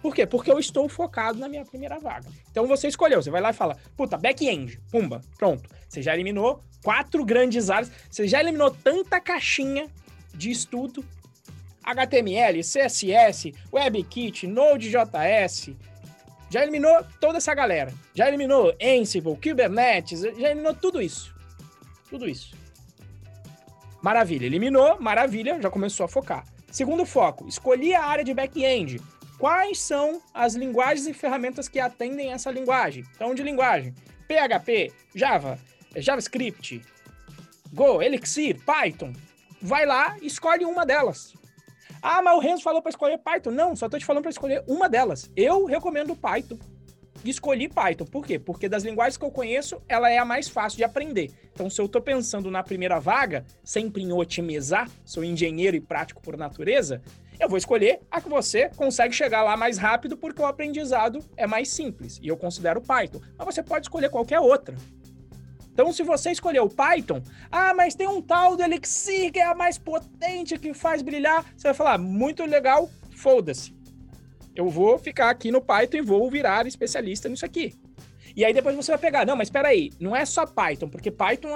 Por 0.00 0.14
quê? 0.14 0.24
Porque 0.24 0.50
eu 0.50 0.58
estou 0.60 0.88
focado 0.88 1.40
na 1.40 1.48
minha 1.48 1.64
primeira 1.64 1.98
vaga. 1.98 2.28
Então 2.52 2.68
você 2.68 2.86
escolheu, 2.86 3.20
você 3.20 3.30
vai 3.30 3.40
lá 3.40 3.50
e 3.50 3.54
fala, 3.54 3.76
puta, 3.96 4.16
back-end, 4.16 4.80
pumba, 4.92 5.20
pronto. 5.36 5.68
Você 5.88 6.00
já 6.00 6.14
eliminou 6.14 6.62
quatro 6.84 7.24
grandes 7.24 7.68
áreas, 7.68 7.90
você 8.08 8.28
já 8.28 8.40
eliminou 8.40 8.70
tanta 8.70 9.20
caixinha 9.20 9.88
de 10.32 10.52
estudo 10.52 11.04
HTML, 11.84 12.60
CSS, 12.62 13.52
WebKit, 13.72 14.46
Node.js. 14.46 15.70
Já 16.50 16.62
eliminou 16.62 17.04
toda 17.20 17.38
essa 17.38 17.54
galera. 17.54 17.92
Já 18.14 18.28
eliminou 18.28 18.74
Ansible, 18.82 19.36
Kubernetes, 19.36 20.20
já 20.20 20.50
eliminou 20.50 20.74
tudo 20.74 21.00
isso. 21.00 21.34
Tudo 22.08 22.28
isso. 22.28 22.54
Maravilha, 24.02 24.46
eliminou, 24.46 24.98
maravilha, 25.00 25.60
já 25.60 25.70
começou 25.70 26.04
a 26.04 26.08
focar. 26.08 26.44
Segundo 26.70 27.04
foco, 27.04 27.46
escolhi 27.46 27.94
a 27.94 28.04
área 28.04 28.24
de 28.24 28.34
back-end. 28.34 29.00
Quais 29.38 29.80
são 29.80 30.20
as 30.34 30.54
linguagens 30.54 31.06
e 31.06 31.14
ferramentas 31.14 31.68
que 31.68 31.80
atendem 31.80 32.32
essa 32.32 32.50
linguagem? 32.50 33.04
Então, 33.14 33.34
de 33.34 33.42
linguagem: 33.42 33.94
PHP, 34.28 34.92
Java, 35.14 35.58
JavaScript, 35.96 36.82
Go, 37.72 38.02
Elixir, 38.02 38.60
Python. 38.64 39.12
Vai 39.62 39.86
lá, 39.86 40.16
escolhe 40.20 40.64
uma 40.64 40.84
delas. 40.84 41.34
Ah, 42.02 42.22
mas 42.22 42.34
o 42.34 42.40
Renzo 42.40 42.62
falou 42.62 42.80
para 42.80 42.90
escolher 42.90 43.18
Python. 43.18 43.50
Não, 43.50 43.76
só 43.76 43.88
tô 43.88 43.98
te 43.98 44.04
falando 44.04 44.22
para 44.22 44.30
escolher 44.30 44.64
uma 44.66 44.88
delas. 44.88 45.30
Eu 45.36 45.66
recomendo 45.66 46.16
Python. 46.16 46.58
Escolhi 47.24 47.68
Python. 47.68 48.06
Por 48.06 48.24
quê? 48.24 48.38
Porque 48.38 48.68
das 48.68 48.82
linguagens 48.82 49.16
que 49.16 49.24
eu 49.24 49.30
conheço, 49.30 49.82
ela 49.88 50.10
é 50.10 50.16
a 50.16 50.24
mais 50.24 50.48
fácil 50.48 50.78
de 50.78 50.84
aprender. 50.84 51.30
Então, 51.52 51.68
se 51.68 51.80
eu 51.80 51.88
tô 51.88 52.00
pensando 52.00 52.50
na 52.50 52.62
primeira 52.62 52.98
vaga, 52.98 53.44
sempre 53.62 54.02
em 54.02 54.12
otimizar, 54.12 54.88
sou 55.04 55.22
engenheiro 55.22 55.76
e 55.76 55.80
prático 55.80 56.22
por 56.22 56.36
natureza, 56.36 57.02
eu 57.38 57.48
vou 57.48 57.58
escolher 57.58 58.00
a 58.10 58.20
que 58.20 58.28
você 58.28 58.70
consegue 58.70 59.14
chegar 59.14 59.42
lá 59.42 59.56
mais 59.56 59.76
rápido 59.76 60.16
porque 60.16 60.40
o 60.40 60.46
aprendizado 60.46 61.22
é 61.36 61.46
mais 61.46 61.68
simples. 61.68 62.18
E 62.22 62.28
eu 62.28 62.36
considero 62.36 62.80
Python. 62.80 63.20
Mas 63.36 63.54
você 63.54 63.62
pode 63.62 63.86
escolher 63.86 64.08
qualquer 64.08 64.40
outra. 64.40 64.76
Então, 65.80 65.94
se 65.94 66.02
você 66.02 66.30
escolheu 66.30 66.64
o 66.64 66.68
Python, 66.68 67.22
ah, 67.50 67.72
mas 67.72 67.94
tem 67.94 68.06
um 68.06 68.20
tal 68.20 68.54
do 68.54 68.62
Elixir 68.62 69.32
que 69.32 69.38
é 69.38 69.46
a 69.46 69.54
mais 69.54 69.78
potente, 69.78 70.58
que 70.58 70.74
faz 70.74 71.00
brilhar, 71.00 71.42
você 71.56 71.68
vai 71.68 71.74
falar, 71.74 71.96
muito 71.96 72.44
legal, 72.44 72.90
foda-se. 73.16 73.74
Eu 74.54 74.68
vou 74.68 74.98
ficar 74.98 75.30
aqui 75.30 75.50
no 75.50 75.62
Python 75.62 75.96
e 75.96 76.02
vou 76.02 76.30
virar 76.30 76.66
especialista 76.66 77.30
nisso 77.30 77.46
aqui. 77.46 77.78
E 78.36 78.44
aí 78.44 78.52
depois 78.52 78.76
você 78.76 78.92
vai 78.92 78.98
pegar, 78.98 79.26
não, 79.26 79.36
mas 79.36 79.48
espera 79.48 79.68
aí, 79.68 79.90
não 79.98 80.14
é 80.14 80.24
só 80.24 80.46
Python, 80.46 80.88
porque 80.88 81.10
Python 81.10 81.48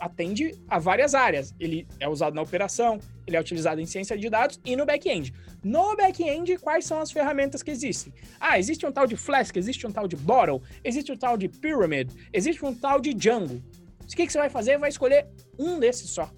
atende 0.00 0.54
a 0.68 0.78
várias 0.78 1.14
áreas. 1.14 1.54
Ele 1.58 1.86
é 2.00 2.08
usado 2.08 2.34
na 2.34 2.42
operação, 2.42 2.98
ele 3.26 3.36
é 3.36 3.40
utilizado 3.40 3.80
em 3.80 3.86
ciência 3.86 4.16
de 4.16 4.28
dados 4.28 4.60
e 4.64 4.76
no 4.76 4.86
back-end. 4.86 5.32
No 5.62 5.96
back-end, 5.96 6.56
quais 6.58 6.84
são 6.84 7.00
as 7.00 7.10
ferramentas 7.10 7.62
que 7.62 7.70
existem? 7.70 8.12
Ah, 8.40 8.58
existe 8.58 8.86
um 8.86 8.92
tal 8.92 9.06
de 9.06 9.16
Flask, 9.16 9.56
existe 9.56 9.86
um 9.86 9.92
tal 9.92 10.08
de 10.08 10.16
Bottle, 10.16 10.62
existe 10.82 11.12
um 11.12 11.16
tal 11.16 11.36
de 11.36 11.48
Pyramid, 11.48 12.10
existe 12.32 12.64
um 12.64 12.74
tal 12.74 13.00
de 13.00 13.12
Django. 13.12 13.62
O 14.02 14.16
que, 14.16 14.30
você 14.30 14.38
vai 14.38 14.48
fazer? 14.48 14.78
Vai 14.78 14.88
escolher 14.88 15.26
um 15.58 15.78
desses 15.78 16.10
só. 16.10 16.30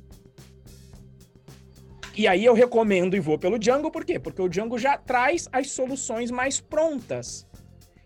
E 2.17 2.27
aí 2.27 2.45
eu 2.45 2.53
recomendo 2.53 3.15
e 3.15 3.21
vou 3.21 3.39
pelo 3.39 3.59
Django, 3.59 3.93
por 3.93 4.05
quê? 4.05 4.19
Porque 4.19 4.43
o 4.43 4.49
Django 4.49 4.77
já 4.77 4.99
traz 4.99 5.49
as 5.53 5.71
soluções 5.71 6.33
mais 6.33 6.59
prontas 6.59 7.48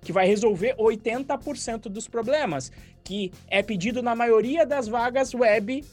que 0.02 0.12
vai 0.12 0.26
resolver 0.26 0.74
80% 0.76 1.82
dos 1.82 2.06
problemas, 2.08 2.70
que 3.02 3.32
é 3.48 3.62
pedido 3.62 4.02
na 4.02 4.14
maioria 4.14 4.66
das 4.66 4.88
vagas 4.88 5.32
web 5.32 5.84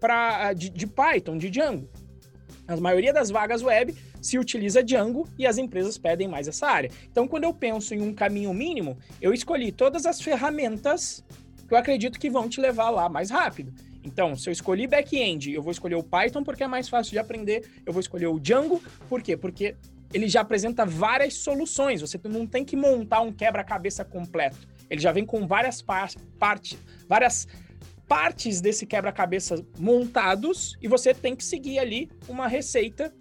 pra, 0.00 0.52
de, 0.52 0.70
de 0.70 0.86
Python, 0.86 1.36
de 1.36 1.50
Django. 1.50 1.88
A 2.66 2.76
maioria 2.76 3.12
das 3.12 3.30
vagas 3.30 3.62
web 3.62 3.94
se 4.20 4.38
utiliza 4.38 4.82
Django 4.82 5.28
e 5.38 5.46
as 5.46 5.58
empresas 5.58 5.96
pedem 5.96 6.28
mais 6.28 6.48
essa 6.48 6.66
área. 6.66 6.90
Então, 7.10 7.26
quando 7.26 7.44
eu 7.44 7.54
penso 7.54 7.94
em 7.94 8.02
um 8.02 8.12
caminho 8.12 8.52
mínimo, 8.52 8.98
eu 9.20 9.32
escolhi 9.32 9.72
todas 9.72 10.06
as 10.06 10.20
ferramentas 10.20 11.24
que 11.66 11.74
eu 11.74 11.78
acredito 11.78 12.18
que 12.18 12.30
vão 12.30 12.48
te 12.48 12.60
levar 12.60 12.90
lá 12.90 13.08
mais 13.08 13.30
rápido. 13.30 13.72
Então, 14.04 14.34
se 14.36 14.48
eu 14.48 14.52
escolhi 14.52 14.86
back-end, 14.86 15.52
eu 15.52 15.62
vou 15.62 15.70
escolher 15.70 15.96
o 15.96 16.02
Python 16.02 16.42
porque 16.42 16.64
é 16.64 16.66
mais 16.66 16.88
fácil 16.88 17.12
de 17.12 17.18
aprender, 17.18 17.64
eu 17.84 17.92
vou 17.92 18.00
escolher 18.00 18.26
o 18.26 18.38
Django, 18.38 18.82
por 19.08 19.22
quê? 19.22 19.36
Porque 19.36 19.76
ele 20.12 20.28
já 20.28 20.40
apresenta 20.40 20.84
várias 20.84 21.34
soluções. 21.34 22.00
Você 22.00 22.18
não 22.24 22.46
tem 22.46 22.64
que 22.64 22.76
montar 22.76 23.20
um 23.20 23.32
quebra-cabeça 23.32 24.04
completo. 24.04 24.68
Ele 24.88 25.00
já 25.00 25.12
vem 25.12 25.24
com 25.24 25.46
várias 25.46 25.82
par 25.82 26.10
partes, 26.38 26.78
várias 27.06 27.46
partes 28.06 28.60
desse 28.60 28.86
quebra-cabeça 28.86 29.62
montados 29.78 30.76
e 30.80 30.88
você 30.88 31.12
tem 31.12 31.36
que 31.36 31.44
seguir 31.44 31.78
ali 31.78 32.10
uma 32.26 32.48
receita 32.48 33.12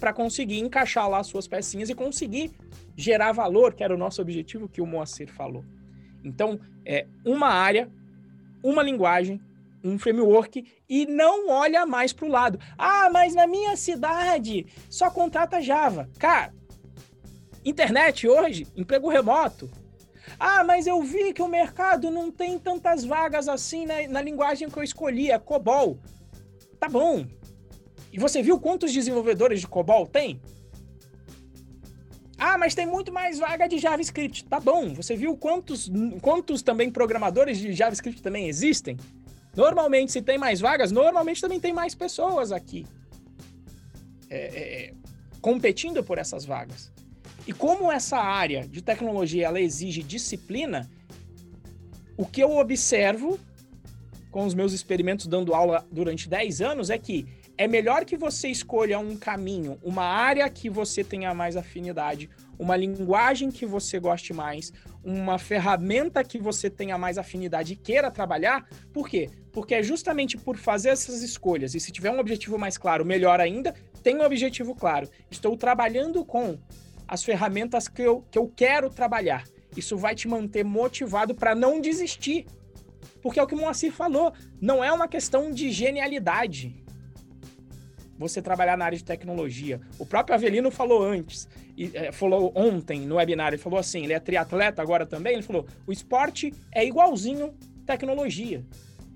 para 0.00 0.12
conseguir 0.12 0.58
encaixar 0.58 1.08
lá 1.08 1.18
as 1.18 1.28
suas 1.28 1.46
pecinhas 1.46 1.88
e 1.88 1.94
conseguir 1.94 2.50
gerar 2.96 3.32
valor, 3.32 3.74
que 3.74 3.84
era 3.84 3.94
o 3.94 3.98
nosso 3.98 4.20
objetivo 4.20 4.68
que 4.68 4.80
o 4.80 4.86
Moacir 4.86 5.28
falou. 5.32 5.64
Então, 6.24 6.58
é 6.84 7.06
uma 7.24 7.48
área, 7.48 7.88
uma 8.62 8.82
linguagem, 8.82 9.40
um 9.82 9.98
framework 9.98 10.66
e 10.88 11.06
não 11.06 11.48
olha 11.48 11.86
mais 11.86 12.12
para 12.12 12.26
o 12.26 12.30
lado. 12.30 12.58
Ah, 12.76 13.08
mas 13.10 13.34
na 13.34 13.46
minha 13.46 13.76
cidade 13.76 14.66
só 14.88 15.10
contrata 15.10 15.60
Java. 15.60 16.08
Cara, 16.18 16.54
internet 17.64 18.26
hoje, 18.28 18.66
emprego 18.76 19.08
remoto. 19.08 19.70
Ah, 20.38 20.62
mas 20.62 20.86
eu 20.86 21.02
vi 21.02 21.32
que 21.32 21.42
o 21.42 21.48
mercado 21.48 22.10
não 22.10 22.30
tem 22.30 22.58
tantas 22.58 23.04
vagas 23.04 23.48
assim 23.48 23.86
na, 23.86 24.06
na 24.08 24.22
linguagem 24.22 24.68
que 24.68 24.78
eu 24.78 24.82
escolhi, 24.82 25.30
é 25.30 25.38
COBOL. 25.38 25.98
Tá 26.78 26.88
bom. 26.88 27.26
E 28.12 28.18
você 28.18 28.42
viu 28.42 28.58
quantos 28.58 28.92
desenvolvedores 28.92 29.60
de 29.60 29.66
COBOL 29.66 30.06
tem? 30.06 30.40
Ah, 32.38 32.56
mas 32.56 32.72
tem 32.72 32.86
muito 32.86 33.12
mais 33.12 33.40
vaga 33.40 33.66
de 33.66 33.78
JavaScript. 33.78 34.44
Tá 34.44 34.60
bom. 34.60 34.94
Você 34.94 35.16
viu 35.16 35.36
quantos, 35.36 35.90
quantos 36.22 36.62
também 36.62 36.88
programadores 36.88 37.58
de 37.58 37.72
JavaScript 37.72 38.22
também 38.22 38.48
existem? 38.48 38.96
Normalmente, 39.58 40.12
se 40.12 40.22
tem 40.22 40.38
mais 40.38 40.60
vagas, 40.60 40.92
normalmente 40.92 41.40
também 41.40 41.58
tem 41.58 41.72
mais 41.72 41.92
pessoas 41.92 42.52
aqui 42.52 42.86
é, 44.30 44.36
é, 44.38 44.94
competindo 45.40 46.04
por 46.04 46.16
essas 46.16 46.44
vagas. 46.44 46.92
E 47.44 47.52
como 47.52 47.90
essa 47.90 48.18
área 48.18 48.68
de 48.68 48.80
tecnologia 48.80 49.46
ela 49.46 49.60
exige 49.60 50.00
disciplina, 50.00 50.88
o 52.16 52.24
que 52.24 52.40
eu 52.40 52.56
observo 52.56 53.36
com 54.30 54.46
os 54.46 54.54
meus 54.54 54.72
experimentos 54.72 55.26
dando 55.26 55.52
aula 55.52 55.84
durante 55.90 56.28
10 56.28 56.60
anos 56.60 56.88
é 56.88 56.96
que 56.96 57.26
é 57.58 57.66
melhor 57.66 58.04
que 58.04 58.16
você 58.16 58.48
escolha 58.48 59.00
um 59.00 59.16
caminho, 59.16 59.80
uma 59.82 60.04
área 60.04 60.48
que 60.48 60.70
você 60.70 61.02
tenha 61.02 61.34
mais 61.34 61.56
afinidade, 61.56 62.30
uma 62.56 62.76
linguagem 62.76 63.50
que 63.50 63.66
você 63.66 63.98
goste 63.98 64.32
mais, 64.32 64.72
uma 65.02 65.40
ferramenta 65.40 66.22
que 66.22 66.38
você 66.38 66.70
tenha 66.70 66.96
mais 66.96 67.18
afinidade 67.18 67.72
e 67.72 67.76
queira 67.76 68.12
trabalhar. 68.12 68.64
Por 68.92 69.08
quê? 69.08 69.28
Porque 69.52 69.74
é 69.74 69.82
justamente 69.82 70.36
por 70.36 70.56
fazer 70.56 70.90
essas 70.90 71.20
escolhas 71.20 71.74
e 71.74 71.80
se 71.80 71.90
tiver 71.90 72.12
um 72.12 72.20
objetivo 72.20 72.56
mais 72.56 72.78
claro, 72.78 73.04
melhor 73.04 73.40
ainda, 73.40 73.74
tem 74.04 74.16
um 74.16 74.24
objetivo 74.24 74.72
claro. 74.72 75.08
Estou 75.28 75.56
trabalhando 75.56 76.24
com 76.24 76.56
as 77.08 77.24
ferramentas 77.24 77.88
que 77.88 78.02
eu, 78.02 78.24
que 78.30 78.38
eu 78.38 78.52
quero 78.54 78.88
trabalhar. 78.88 79.42
Isso 79.76 79.96
vai 79.96 80.14
te 80.14 80.28
manter 80.28 80.64
motivado 80.64 81.34
para 81.34 81.56
não 81.56 81.80
desistir. 81.80 82.46
Porque 83.20 83.40
é 83.40 83.42
o 83.42 83.48
que 83.48 83.54
o 83.54 83.58
Moacir 83.58 83.92
falou, 83.92 84.32
não 84.60 84.82
é 84.82 84.92
uma 84.92 85.08
questão 85.08 85.50
de 85.50 85.72
genialidade. 85.72 86.84
Você 88.18 88.42
trabalhar 88.42 88.76
na 88.76 88.84
área 88.84 88.98
de 88.98 89.04
tecnologia. 89.04 89.80
O 89.98 90.04
próprio 90.04 90.34
Avelino 90.34 90.70
falou 90.70 91.02
antes, 91.02 91.48
e, 91.76 91.90
é, 91.94 92.10
falou 92.10 92.52
ontem 92.54 93.06
no 93.06 93.16
webinar, 93.16 93.48
ele 93.48 93.58
falou 93.58 93.78
assim, 93.78 94.02
ele 94.02 94.12
é 94.12 94.18
triatleta 94.18 94.82
agora 94.82 95.06
também, 95.06 95.34
ele 95.34 95.42
falou, 95.42 95.66
o 95.86 95.92
esporte 95.92 96.52
é 96.74 96.84
igualzinho 96.84 97.54
tecnologia. 97.86 98.64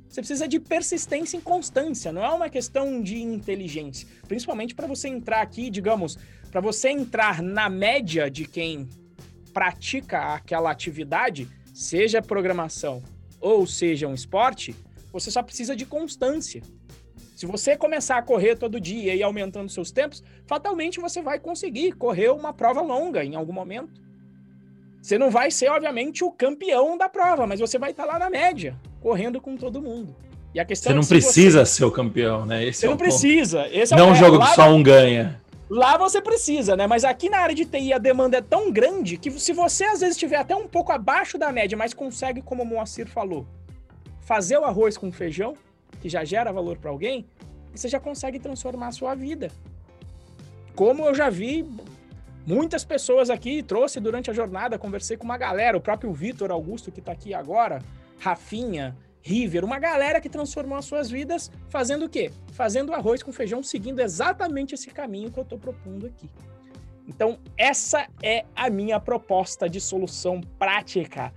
Você 0.08 0.20
precisa 0.20 0.46
de 0.46 0.60
persistência 0.60 1.38
e 1.38 1.40
constância, 1.40 2.12
não 2.12 2.22
é 2.22 2.28
uma 2.28 2.48
questão 2.48 3.02
de 3.02 3.20
inteligência. 3.20 4.06
Principalmente 4.28 4.74
para 4.74 4.86
você 4.86 5.08
entrar 5.08 5.40
aqui, 5.40 5.70
digamos, 5.70 6.18
para 6.50 6.60
você 6.60 6.90
entrar 6.90 7.42
na 7.42 7.68
média 7.70 8.30
de 8.30 8.44
quem 8.44 8.86
pratica 9.52 10.34
aquela 10.34 10.70
atividade, 10.70 11.48
seja 11.72 12.20
programação 12.20 13.02
ou 13.40 13.66
seja 13.66 14.06
um 14.06 14.14
esporte, 14.14 14.74
você 15.10 15.30
só 15.30 15.42
precisa 15.42 15.74
de 15.74 15.84
constância. 15.84 16.62
Se 17.36 17.46
você 17.46 17.76
começar 17.76 18.18
a 18.18 18.22
correr 18.22 18.56
todo 18.56 18.80
dia 18.80 19.14
e 19.14 19.22
aumentando 19.22 19.68
seus 19.68 19.90
tempos, 19.90 20.22
fatalmente 20.46 21.00
você 21.00 21.20
vai 21.20 21.38
conseguir 21.38 21.92
correr 21.92 22.30
uma 22.30 22.52
prova 22.52 22.80
longa 22.80 23.24
em 23.24 23.34
algum 23.34 23.52
momento. 23.52 24.00
Você 25.00 25.18
não 25.18 25.30
vai 25.30 25.50
ser, 25.50 25.68
obviamente, 25.68 26.22
o 26.22 26.30
campeão 26.30 26.96
da 26.96 27.08
prova, 27.08 27.46
mas 27.46 27.58
você 27.58 27.78
vai 27.78 27.90
estar 27.90 28.04
lá 28.04 28.18
na 28.18 28.30
média, 28.30 28.78
correndo 29.00 29.40
com 29.40 29.56
todo 29.56 29.82
mundo. 29.82 30.14
E 30.54 30.60
a 30.60 30.64
questão 30.64 30.90
você 30.90 30.94
não 30.94 31.02
é 31.02 31.08
precisa 31.08 31.64
você... 31.64 31.72
ser 31.72 31.84
o 31.84 31.90
campeão, 31.90 32.46
né? 32.46 32.64
Esse 32.64 32.80
você 32.80 32.86
é 32.86 32.90
não 32.90 32.96
precisa. 32.96 33.66
Esse 33.72 33.94
é 33.94 33.96
não 33.96 34.10
é 34.10 34.12
um 34.12 34.14
jogo 34.14 34.38
que 34.38 34.54
só 34.54 34.68
um 34.68 34.82
ganha. 34.82 35.40
Lá 35.68 35.96
você 35.96 36.20
precisa, 36.20 36.76
né? 36.76 36.86
Mas 36.86 37.02
aqui 37.02 37.30
na 37.30 37.38
área 37.38 37.54
de 37.54 37.64
TI 37.64 37.94
a 37.94 37.98
demanda 37.98 38.36
é 38.36 38.42
tão 38.42 38.70
grande 38.70 39.16
que 39.16 39.30
se 39.30 39.52
você 39.52 39.84
às 39.84 40.00
vezes 40.00 40.16
estiver 40.16 40.36
até 40.36 40.54
um 40.54 40.68
pouco 40.68 40.92
abaixo 40.92 41.38
da 41.38 41.50
média, 41.50 41.76
mas 41.76 41.94
consegue, 41.94 42.42
como 42.42 42.62
o 42.62 42.66
Moacir 42.66 43.08
falou, 43.08 43.46
fazer 44.20 44.58
o 44.58 44.64
arroz 44.64 44.98
com 44.98 45.10
feijão, 45.10 45.54
que 46.02 46.08
já 46.08 46.24
gera 46.24 46.52
valor 46.52 46.76
para 46.76 46.90
alguém, 46.90 47.24
você 47.72 47.88
já 47.88 48.00
consegue 48.00 48.40
transformar 48.40 48.88
a 48.88 48.92
sua 48.92 49.14
vida. 49.14 49.50
Como 50.74 51.06
eu 51.06 51.14
já 51.14 51.30
vi 51.30 51.64
muitas 52.44 52.84
pessoas 52.84 53.30
aqui, 53.30 53.62
trouxe 53.62 54.00
durante 54.00 54.30
a 54.30 54.34
jornada, 54.34 54.78
conversei 54.78 55.16
com 55.16 55.24
uma 55.24 55.38
galera, 55.38 55.78
o 55.78 55.80
próprio 55.80 56.12
Vitor 56.12 56.50
Augusto 56.50 56.90
que 56.90 56.98
está 56.98 57.12
aqui 57.12 57.32
agora, 57.32 57.80
Rafinha, 58.18 58.96
River, 59.22 59.64
uma 59.64 59.78
galera 59.78 60.20
que 60.20 60.28
transformou 60.28 60.76
as 60.76 60.84
suas 60.84 61.08
vidas 61.08 61.50
fazendo 61.68 62.06
o 62.06 62.08
quê? 62.08 62.32
Fazendo 62.52 62.92
arroz 62.92 63.22
com 63.22 63.32
feijão, 63.32 63.62
seguindo 63.62 64.00
exatamente 64.00 64.74
esse 64.74 64.90
caminho 64.90 65.30
que 65.30 65.38
eu 65.38 65.44
estou 65.44 65.58
propondo 65.58 66.06
aqui. 66.06 66.28
Então, 67.06 67.38
essa 67.56 68.08
é 68.22 68.44
a 68.54 68.68
minha 68.68 68.98
proposta 68.98 69.68
de 69.68 69.80
solução 69.80 70.40
prática, 70.58 71.32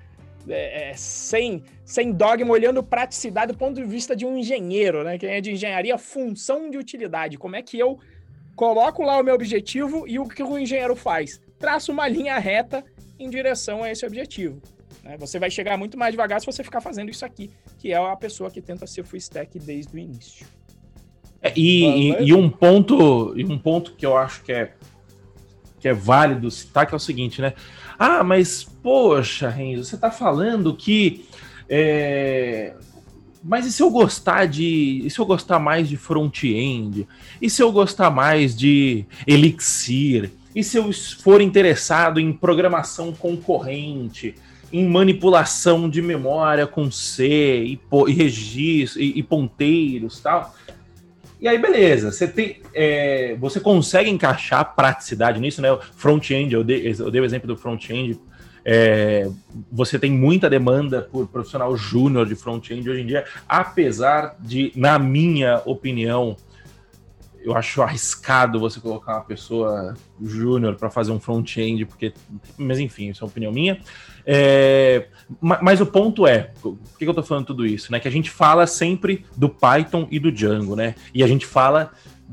é, 0.47 0.91
é, 0.91 0.93
sem, 0.95 1.63
sem 1.83 2.11
dogma, 2.11 2.51
olhando 2.51 2.83
praticidade 2.83 3.51
do 3.51 3.57
ponto 3.57 3.75
de 3.75 3.83
vista 3.83 4.15
de 4.15 4.25
um 4.25 4.37
engenheiro, 4.37 5.03
né? 5.03 5.17
Quem 5.17 5.29
é 5.29 5.41
de 5.41 5.51
engenharia, 5.51 5.97
função 5.97 6.69
de 6.69 6.77
utilidade. 6.77 7.37
Como 7.37 7.55
é 7.55 7.61
que 7.61 7.77
eu 7.77 7.99
coloco 8.55 9.03
lá 9.03 9.19
o 9.19 9.23
meu 9.23 9.35
objetivo 9.35 10.07
e 10.07 10.19
o 10.19 10.27
que 10.27 10.43
o 10.43 10.57
engenheiro 10.57 10.95
faz? 10.95 11.41
Traça 11.59 11.91
uma 11.91 12.07
linha 12.07 12.37
reta 12.37 12.83
em 13.19 13.29
direção 13.29 13.83
a 13.83 13.91
esse 13.91 14.05
objetivo. 14.05 14.61
Né? 15.03 15.17
Você 15.17 15.39
vai 15.39 15.49
chegar 15.49 15.77
muito 15.77 15.97
mais 15.97 16.11
devagar 16.11 16.39
se 16.39 16.45
você 16.45 16.63
ficar 16.63 16.81
fazendo 16.81 17.09
isso 17.09 17.25
aqui, 17.25 17.49
que 17.77 17.91
é 17.91 17.95
a 17.95 18.15
pessoa 18.15 18.49
que 18.49 18.61
tenta 18.61 18.87
ser 18.87 19.03
full 19.03 19.17
stack 19.17 19.59
desde 19.59 19.95
o 19.95 19.99
início. 19.99 20.45
É, 21.41 21.53
e, 21.55 22.11
e, 22.11 22.29
e, 22.29 22.33
um 22.33 22.49
ponto, 22.49 23.37
e 23.37 23.45
um 23.45 23.57
ponto 23.57 23.93
que 23.93 24.05
eu 24.05 24.17
acho 24.17 24.43
que 24.43 24.51
é 24.51 24.73
que 25.85 25.89
é 25.89 25.93
válido 25.93 26.49
citar 26.49 26.87
que 26.87 26.95
é 26.95 26.97
o 26.97 26.99
seguinte, 26.99 27.39
né? 27.39 27.53
Ah, 27.99 28.23
mas 28.23 28.63
poxa, 28.63 29.49
Renzo, 29.49 29.83
você 29.83 29.93
está 29.93 30.09
falando 30.09 30.75
que 30.75 31.25
é... 31.69 32.73
Mas 33.43 33.67
e 33.67 33.71
se 33.71 33.83
eu 33.83 33.91
gostar 33.91 34.47
de. 34.47 35.03
E 35.05 35.09
se 35.11 35.19
eu 35.19 35.25
gostar 35.27 35.59
mais 35.59 35.87
de 35.87 35.95
front-end? 35.95 37.07
E 37.39 37.47
se 37.47 37.61
eu 37.61 37.71
gostar 37.71 38.09
mais 38.09 38.55
de 38.55 39.05
Elixir? 39.27 40.31
E 40.55 40.63
se 40.63 40.77
eu 40.77 40.91
for 41.21 41.39
interessado 41.39 42.19
em 42.19 42.33
programação 42.33 43.13
concorrente? 43.13 44.33
em 44.73 44.83
manipulação 44.89 45.87
de 45.87 46.01
memória 46.01 46.65
com 46.67 46.89
C 46.91 47.63
e, 47.63 47.79
e 48.07 48.11
registro 48.11 49.01
e, 49.01 49.19
e, 49.19 49.23
ponteiros 49.23 50.19
tal. 50.19 50.53
E 51.45 51.47
aí, 51.47 51.59
beleza, 51.59 52.11
você 52.11 52.27
tem. 52.27 52.57
É, 52.73 53.35
você 53.39 53.59
consegue 53.59 54.09
encaixar 54.09 54.73
praticidade 54.75 55.39
nisso, 55.39 55.61
né? 55.61 55.77
Front-end, 55.95 56.51
eu, 56.51 56.63
dei, 56.63 56.95
eu 56.97 57.11
dei 57.11 57.21
o 57.21 57.23
exemplo 57.23 57.47
do 57.47 57.55
front-end. 57.55 58.19
É, 58.65 59.29
você 59.71 59.99
tem 59.99 60.09
muita 60.09 60.49
demanda 60.49 61.03
por 61.03 61.27
profissional 61.27 61.77
júnior 61.77 62.25
de 62.25 62.33
front-end 62.33 62.89
hoje 62.89 63.01
em 63.01 63.05
dia, 63.05 63.25
apesar 63.47 64.35
de, 64.39 64.71
na 64.75 64.97
minha 64.97 65.61
opinião, 65.67 66.35
eu 67.45 67.55
acho 67.55 67.83
arriscado 67.83 68.59
você 68.59 68.79
colocar 68.79 69.17
uma 69.17 69.23
pessoa 69.23 69.93
júnior 70.19 70.75
para 70.75 70.89
fazer 70.89 71.11
um 71.11 71.19
front-end, 71.19 71.85
porque. 71.85 72.11
Mas 72.57 72.79
enfim, 72.79 73.09
isso 73.09 73.23
é 73.23 73.25
uma 73.25 73.29
opinião 73.29 73.51
minha. 73.51 73.79
É, 74.25 75.07
mas 75.39 75.79
o 75.79 75.85
ponto 75.85 76.25
é, 76.25 76.51
por 76.59 76.75
que 76.97 77.05
eu 77.05 77.13
tô 77.13 77.21
falando 77.21 77.45
tudo 77.45 77.63
isso? 77.63 77.91
Né? 77.91 77.99
Que 77.99 78.07
a 78.07 78.11
gente 78.11 78.31
fala 78.31 78.65
sempre 78.65 79.23
do 79.37 79.47
Python 79.47 80.07
e 80.09 80.17
do 80.17 80.31
Django, 80.31 80.75
né? 80.75 80.95
E 81.13 81.23
a 81.23 81.27
gente 81.27 81.45
fala, 81.45 81.91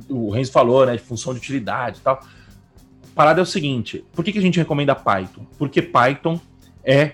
o 0.09 0.31
Renzo 0.31 0.51
falou, 0.51 0.87
né, 0.87 0.97
de 0.97 1.03
função 1.03 1.35
de 1.35 1.41
utilidade 1.41 1.99
e 1.99 2.03
tal. 2.03 2.15
A 2.15 3.15
parada 3.15 3.41
é 3.41 3.43
o 3.43 3.47
seguinte, 3.47 4.03
por 4.15 4.25
que 4.25 4.39
a 4.39 4.43
gente 4.43 4.59
recomenda 4.59 4.95
Python? 4.95 5.45
Porque 5.59 5.83
Python 5.83 6.41
é 6.83 7.13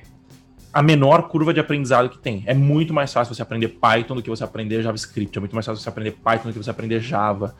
a 0.72 0.80
menor 0.82 1.26
curva 1.26 1.52
de 1.52 1.58
aprendizado 1.58 2.08
que 2.08 2.18
tem. 2.18 2.44
É 2.46 2.54
muito 2.54 2.94
mais 2.94 3.12
fácil 3.12 3.34
você 3.34 3.42
aprender 3.42 3.68
Python 3.68 4.14
do 4.14 4.22
que 4.22 4.30
você 4.30 4.44
aprender 4.44 4.80
JavaScript. 4.82 5.36
É 5.36 5.40
muito 5.40 5.54
mais 5.54 5.66
fácil 5.66 5.82
você 5.82 5.88
aprender 5.88 6.12
Python 6.12 6.50
do 6.50 6.52
que 6.52 6.58
você 6.62 6.70
aprender 6.70 7.00
Java, 7.00 7.56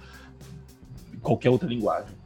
qualquer 1.29 1.51
outra 1.51 1.68
linguagem. 1.68 2.16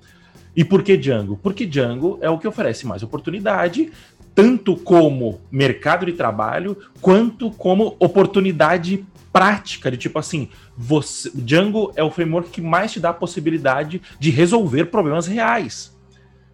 E 0.55 0.65
por 0.65 0.83
que 0.83 0.97
Django? 0.97 1.37
Porque 1.43 1.67
Django 1.67 2.19
é 2.21 2.31
o 2.31 2.39
que 2.39 2.47
oferece 2.47 2.87
mais 2.87 3.03
oportunidade, 3.03 3.91
tanto 4.35 4.77
como 4.77 5.41
mercado 5.51 6.07
de 6.07 6.13
trabalho, 6.13 6.77
quanto 7.01 7.51
como 7.51 7.97
oportunidade 7.99 9.05
prática, 9.33 9.91
de 9.91 9.97
tipo 9.97 10.19
assim, 10.19 10.49
você, 10.77 11.31
Django 11.35 11.91
é 11.97 12.03
o 12.03 12.11
framework 12.11 12.51
que 12.51 12.61
mais 12.61 12.93
te 12.93 13.01
dá 13.01 13.11
a 13.11 13.15
possibilidade 13.15 14.01
de 14.19 14.31
resolver 14.31 14.87
problemas 14.87 15.27
reais. 15.27 15.97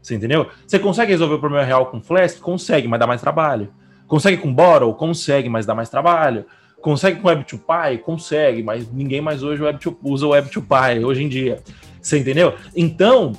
Você 0.01 0.15
entendeu? 0.15 0.47
Você 0.67 0.79
consegue 0.79 1.11
resolver 1.11 1.35
o 1.35 1.41
problema 1.41 1.65
real 1.65 1.87
com 1.87 2.01
Flask? 2.01 2.41
Consegue, 2.41 2.87
mas 2.87 3.01
dá 3.01 3.07
mais 3.07 3.21
trabalho. 3.21 3.69
Consegue 4.07 4.39
com 4.39 4.55
Borrow? 4.55 4.95
Consegue, 4.95 5.49
mas 5.49 5.67
dá 5.67 5.75
mais 5.75 5.91
trabalho. 5.91 6.47
Consegue 6.81 7.21
com 7.21 7.29
Web2Py? 7.29 7.99
Consegue, 7.99 8.63
mas 8.63 8.91
ninguém 8.91 9.21
mais 9.21 9.43
hoje 9.43 9.63
Web2, 9.63 9.97
usa 10.03 10.27
o 10.27 10.31
Web2Py 10.31 11.05
hoje 11.05 11.25
em 11.25 11.29
dia. 11.29 11.61
Você 12.01 12.19
entendeu? 12.19 12.55
Então, 12.75 13.33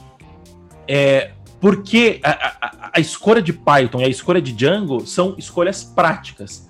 é, 0.87 1.31
Porque 1.59 2.19
a, 2.23 2.29
a, 2.29 2.89
a, 2.93 2.99
escolha 2.99 3.41
de 3.41 3.51
Python 3.51 3.99
e 3.99 4.05
a 4.05 4.09
escolha 4.09 4.41
de 4.41 4.53
Django 4.53 5.05
são 5.05 5.35
escolhas 5.37 5.83
práticas. 5.83 6.69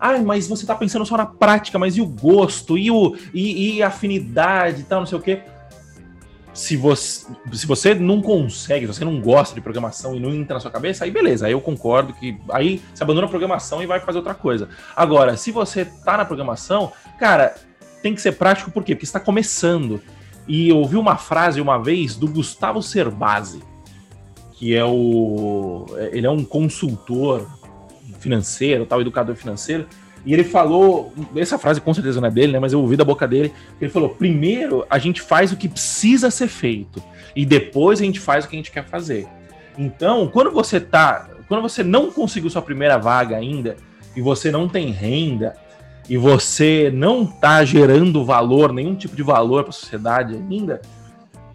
Ah, 0.00 0.18
mas 0.18 0.48
você 0.48 0.64
está 0.64 0.74
pensando 0.74 1.06
só 1.06 1.16
na 1.16 1.26
prática, 1.26 1.78
mas 1.78 1.96
e 1.96 2.00
o 2.00 2.06
gosto, 2.06 2.76
e, 2.76 2.90
o, 2.90 3.16
e, 3.32 3.76
e 3.76 3.82
a 3.82 3.88
afinidade 3.88 4.80
e 4.80 4.84
tal, 4.84 5.00
não 5.00 5.06
sei 5.06 5.18
o 5.18 5.22
quê 5.22 5.42
se 6.54 6.76
você, 6.76 7.26
se 7.52 7.66
você 7.66 7.94
não 7.94 8.22
consegue, 8.22 8.86
se 8.86 8.94
você 8.94 9.04
não 9.04 9.20
gosta 9.20 9.56
de 9.56 9.60
programação 9.60 10.14
e 10.14 10.20
não 10.20 10.30
entra 10.32 10.54
na 10.54 10.60
sua 10.60 10.70
cabeça, 10.70 11.04
aí 11.04 11.10
beleza, 11.10 11.46
aí 11.46 11.52
eu 11.52 11.60
concordo 11.60 12.14
que 12.14 12.38
aí 12.48 12.80
você 12.94 13.02
abandona 13.02 13.26
a 13.26 13.30
programação 13.30 13.82
e 13.82 13.86
vai 13.86 13.98
fazer 13.98 14.18
outra 14.18 14.34
coisa. 14.34 14.68
Agora, 14.94 15.36
se 15.36 15.50
você 15.50 15.84
tá 15.84 16.16
na 16.16 16.24
programação, 16.24 16.92
cara, 17.18 17.56
tem 18.00 18.14
que 18.14 18.22
ser 18.22 18.32
prático 18.32 18.70
por 18.70 18.84
quê? 18.84 18.94
Porque 18.94 19.04
está 19.04 19.18
começando. 19.18 20.00
E 20.46 20.72
ouvi 20.72 20.96
uma 20.96 21.16
frase 21.16 21.60
uma 21.60 21.78
vez 21.78 22.16
do 22.16 22.28
Gustavo 22.28 22.82
Cerbasi, 22.82 23.62
que 24.52 24.74
é 24.74 24.84
o 24.84 25.86
ele 26.12 26.26
é 26.26 26.30
um 26.30 26.44
consultor 26.44 27.46
financeiro, 28.18 28.86
tal, 28.86 29.00
educador 29.00 29.34
financeiro, 29.36 29.86
e 30.26 30.32
ele 30.32 30.44
falou, 30.44 31.12
essa 31.36 31.58
frase 31.58 31.80
com 31.80 31.92
certeza 31.92 32.20
não 32.20 32.28
é 32.28 32.30
dele, 32.30 32.52
né? 32.52 32.58
Mas 32.58 32.72
eu 32.72 32.80
ouvi 32.80 32.96
da 32.96 33.04
boca 33.04 33.28
dele. 33.28 33.52
Ele 33.80 33.90
falou: 33.90 34.08
primeiro 34.08 34.86
a 34.88 34.98
gente 34.98 35.20
faz 35.20 35.52
o 35.52 35.56
que 35.56 35.68
precisa 35.68 36.30
ser 36.30 36.48
feito. 36.48 37.02
E 37.36 37.44
depois 37.44 38.00
a 38.00 38.04
gente 38.04 38.20
faz 38.20 38.44
o 38.44 38.48
que 38.48 38.56
a 38.56 38.58
gente 38.58 38.70
quer 38.70 38.84
fazer. 38.86 39.26
Então, 39.76 40.28
quando 40.28 40.50
você 40.50 40.80
tá. 40.80 41.28
Quando 41.46 41.60
você 41.60 41.82
não 41.82 42.10
conseguiu 42.10 42.48
sua 42.48 42.62
primeira 42.62 42.96
vaga 42.96 43.36
ainda, 43.36 43.76
e 44.16 44.22
você 44.22 44.50
não 44.50 44.66
tem 44.66 44.90
renda, 44.90 45.54
e 46.08 46.16
você 46.16 46.90
não 46.92 47.24
tá 47.24 47.64
gerando 47.64 48.24
valor, 48.24 48.72
nenhum 48.72 48.94
tipo 48.94 49.16
de 49.16 49.22
valor 49.22 49.62
para 49.64 49.70
a 49.70 49.72
sociedade 49.72 50.34
ainda, 50.34 50.80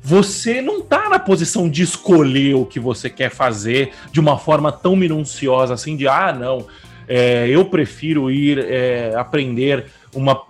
você 0.02 0.62
não 0.62 0.82
tá 0.82 1.10
na 1.10 1.20
posição 1.20 1.70
de 1.70 1.84
escolher 1.84 2.56
o 2.56 2.66
que 2.66 2.80
você 2.80 3.10
quer 3.10 3.30
fazer 3.30 3.92
de 4.12 4.20
uma 4.20 4.38
forma 4.38 4.72
tão 4.72 4.96
minuciosa 4.96 5.74
assim, 5.74 5.96
de 5.96 6.08
ah, 6.08 6.34
não, 6.34 6.66
é, 7.08 7.48
eu 7.50 7.66
prefiro 7.66 8.32
ir 8.32 8.60
é, 8.60 9.14
aprender 9.16 9.86
uma, 10.14 10.42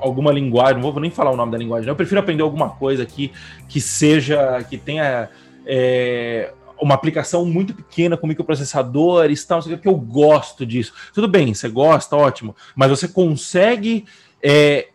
alguma 0.00 0.32
linguagem, 0.32 0.80
não 0.80 0.92
vou 0.92 1.00
nem 1.00 1.10
falar 1.10 1.30
o 1.30 1.36
nome 1.36 1.52
da 1.52 1.58
linguagem, 1.58 1.88
eu 1.88 1.96
prefiro 1.96 2.20
aprender 2.20 2.42
alguma 2.42 2.70
coisa 2.70 3.06
que, 3.06 3.32
que 3.68 3.80
seja, 3.80 4.62
que 4.68 4.76
tenha 4.76 5.28
é, 5.66 6.52
uma 6.82 6.94
aplicação 6.94 7.46
muito 7.46 7.72
pequena 7.72 8.16
com 8.16 8.26
microprocessadores, 8.26 9.44
tal, 9.44 9.62
que 9.62 9.86
eu 9.86 9.94
gosto 9.94 10.66
disso. 10.66 10.92
Tudo 11.14 11.28
bem, 11.28 11.54
você 11.54 11.68
gosta, 11.68 12.16
ótimo, 12.16 12.56
mas 12.74 12.90
você 12.90 13.06
consegue 13.06 14.04
é, 14.42 14.88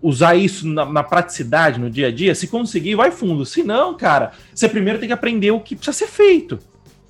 usar 0.00 0.36
isso 0.36 0.68
na, 0.68 0.86
na, 0.86 1.02
praticidade, 1.02 1.80
no 1.80 1.90
dia 1.90 2.06
a 2.06 2.12
dia? 2.12 2.34
Se 2.34 2.46
conseguir, 2.46 2.94
vai 2.94 3.10
fundo. 3.10 3.44
Se 3.44 3.64
não, 3.64 3.96
cara, 3.96 4.32
você 4.54 4.68
primeiro 4.68 5.00
tem 5.00 5.08
que 5.08 5.12
aprender 5.12 5.50
o 5.50 5.60
que 5.60 5.74
precisa 5.74 5.96
ser 5.96 6.06
feito. 6.06 6.60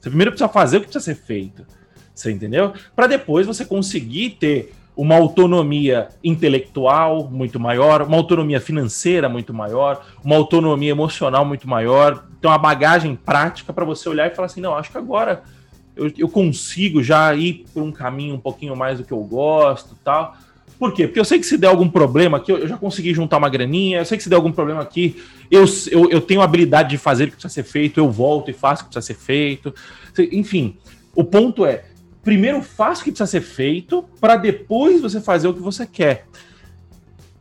Você 0.01 0.09
primeiro 0.09 0.31
precisa 0.31 0.49
fazer 0.49 0.79
o 0.79 0.81
que 0.81 0.87
precisa 0.87 1.15
ser 1.15 1.21
feito. 1.21 1.67
Você 2.15 2.33
entendeu? 2.33 2.73
Para 2.97 3.07
depois 3.07 3.47
você 3.47 3.67
conseguir 3.67 4.31
ter 4.31 4.73
uma 4.97 5.17
autonomia 5.17 6.09
intelectual 6.25 7.29
muito 7.31 7.61
maior, 7.61 8.03
uma 8.03 8.17
autonomia 8.17 8.61
financeira 8.61 9.29
muito 9.29 9.53
maior, 9.53 10.05
uma 10.25 10.37
autonomia 10.37 10.91
emocional 10.91 11.45
muito 11.45 11.69
maior, 11.69 12.30
ter 12.41 12.47
uma 12.47 12.59
bagagem 12.59 13.15
prática 13.15 13.73
para 13.73 13.85
você 13.85 14.09
olhar 14.09 14.31
e 14.31 14.35
falar 14.35 14.47
assim: 14.47 14.61
não, 14.61 14.75
acho 14.75 14.91
que 14.91 14.99
agora 14.99 15.43
eu, 15.97 16.11
eu, 16.17 16.29
consigo 16.29 17.03
já 17.03 17.35
ir 17.35 17.67
por 17.75 17.83
um 17.83 17.93
caminho 17.93 18.35
um 18.35 18.41
pouquinho 18.41 18.75
mais 18.75 18.99
do 18.99 19.05
que 19.05 19.13
eu 19.13 19.21
gosto 19.21 19.97
tal. 20.03 20.37
Por 20.79 20.95
quê? 20.95 21.07
Porque 21.07 21.21
eu 21.21 21.25
sei 21.27 21.39
que 21.39 21.45
se 21.45 21.59
der 21.59 21.67
algum 21.67 21.91
problema 21.91 22.39
aqui, 22.39 22.51
eu 22.51 22.67
já 22.67 22.79
consegui 22.79 23.13
juntar 23.13 23.37
uma 23.37 23.51
graninha, 23.51 23.99
eu 23.99 24.05
sei 24.07 24.17
que 24.17 24.25
se 24.25 24.31
der 24.31 24.37
algum 24.37 24.51
problema 24.51 24.81
aqui, 24.81 25.23
eu, 25.51 25.65
eu, 25.91 26.11
eu 26.11 26.21
tenho 26.23 26.41
habilidade 26.41 26.89
de 26.89 26.97
fazer 26.97 27.25
o 27.25 27.27
que 27.27 27.33
precisa 27.35 27.53
ser 27.53 27.65
feito, 27.65 28.01
eu 28.01 28.11
volto 28.11 28.51
e 28.51 28.55
faço 28.55 28.83
o 28.83 28.85
que 28.87 28.93
precisa 28.95 29.15
ser 29.15 29.21
feito. 29.23 29.75
Enfim, 30.33 30.79
o 31.15 31.23
ponto 31.23 31.67
é, 31.67 31.85
primeiro 32.23 32.63
faça 32.63 33.03
o 33.03 33.05
que 33.05 33.11
precisa 33.11 33.27
ser 33.27 33.43
feito 33.43 34.03
para 34.19 34.37
depois 34.37 35.03
você 35.03 35.21
fazer 35.21 35.49
o 35.49 35.55
que 35.55 35.61
você 35.61 35.87
quer. 35.87 36.27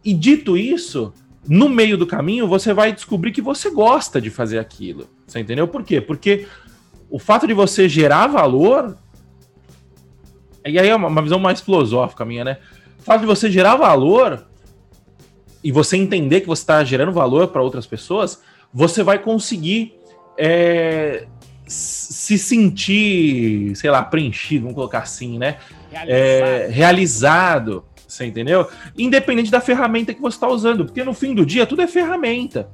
E 0.04 0.14
dito 0.14 0.58
isso, 0.58 1.14
no 1.48 1.70
meio 1.70 1.98
do 1.98 2.06
caminho 2.06 2.48
você 2.48 2.74
vai 2.74 2.92
descobrir 2.92 3.32
que 3.32 3.42
você 3.42 3.70
gosta 3.70 4.20
de 4.20 4.30
fazer 4.30 4.60
aquilo. 4.60 5.08
Você 5.26 5.40
entendeu 5.40 5.68
por 5.68 5.84
quê? 5.84 6.02
Porque 6.02 6.48
o 7.10 7.18
fato 7.18 7.48
de 7.48 7.54
você 7.54 7.90
gerar 7.90 8.28
valor. 8.28 8.98
E 10.66 10.78
aí 10.78 10.90
é 10.90 10.96
uma 10.96 11.22
visão 11.22 11.40
mais 11.40 11.62
filosófica 11.62 12.26
minha, 12.26 12.44
né? 12.44 12.58
O 13.00 13.04
fato 13.04 13.22
de 13.22 13.26
você 13.26 13.50
gerar 13.50 13.76
valor 13.76 14.46
e 15.64 15.72
você 15.72 15.98
entender 15.98 16.42
que 16.42 16.48
você 16.48 16.62
está 16.62 16.84
gerando 16.84 17.12
valor 17.12 17.48
para 17.48 17.62
outras 17.62 17.88
pessoas, 17.88 18.42
você 18.74 19.02
vai 19.02 19.20
conseguir 19.20 19.94
é, 20.38 21.26
se 21.66 22.38
sentir, 22.38 23.76
sei 23.76 23.90
lá, 23.90 24.04
preenchido, 24.04 24.62
vamos 24.64 24.76
colocar 24.76 25.00
assim, 25.00 25.38
né? 25.38 25.58
Realizado. 25.92 26.10
É, 26.10 26.68
realizado, 26.68 27.86
você 28.10 28.26
entendeu? 28.26 28.68
Independente 28.98 29.52
da 29.52 29.62
ferramenta 29.62 30.14
que 30.14 30.22
você 30.22 30.36
está 30.36 30.48
usando, 30.48 30.84
porque 30.84 31.04
no 31.04 31.14
fim 31.14 31.36
do 31.36 31.46
dia 31.46 31.66
tudo 31.66 31.82
é 31.82 31.88
ferramenta. 31.88 32.68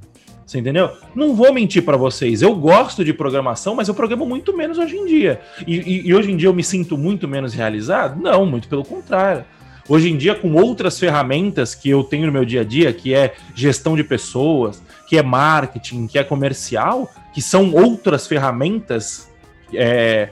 Você 0.46 0.60
entendeu? 0.60 0.92
Não 1.14 1.36
vou 1.36 1.52
mentir 1.52 1.84
para 1.84 1.98
vocês. 1.98 2.42
Eu 2.42 2.56
gosto 2.56 3.04
de 3.04 3.12
programação, 3.14 3.76
mas 3.76 3.88
eu 3.88 3.96
programo 3.96 4.26
muito 4.26 4.56
menos 4.56 4.78
hoje 4.78 4.96
em 4.96 5.06
dia. 5.06 5.42
E, 5.66 5.76
e, 5.76 6.08
e, 6.08 6.14
hoje 6.14 6.32
em 6.32 6.38
dia 6.38 6.48
eu 6.48 6.54
me 6.54 6.64
sinto 6.64 6.98
muito 6.98 7.28
menos 7.28 7.54
realizado? 7.54 8.22
Não, 8.22 8.46
muito 8.46 8.68
pelo 8.68 8.86
contrário. 8.86 9.44
Hoje 9.90 10.10
em 10.10 10.18
dia, 10.18 10.34
com 10.34 10.54
outras 10.54 11.00
ferramentas 11.00 11.76
que 11.76 11.90
eu 11.90 12.04
tenho 12.04 12.28
no 12.28 12.32
meu 12.32 12.46
dia 12.46 12.62
a 12.62 12.64
dia, 12.64 12.94
que 12.94 13.14
é 13.14 13.36
gestão 13.54 13.96
de 13.96 14.04
pessoas, 14.04 14.82
que 15.08 15.18
é 15.18 15.24
marketing, 15.24 16.08
que 16.08 16.18
é 16.18 16.24
comercial, 16.24 17.12
que 17.34 17.42
são 17.42 17.74
outras 17.74 18.26
ferramentas 18.26 19.32
é, 19.74 20.30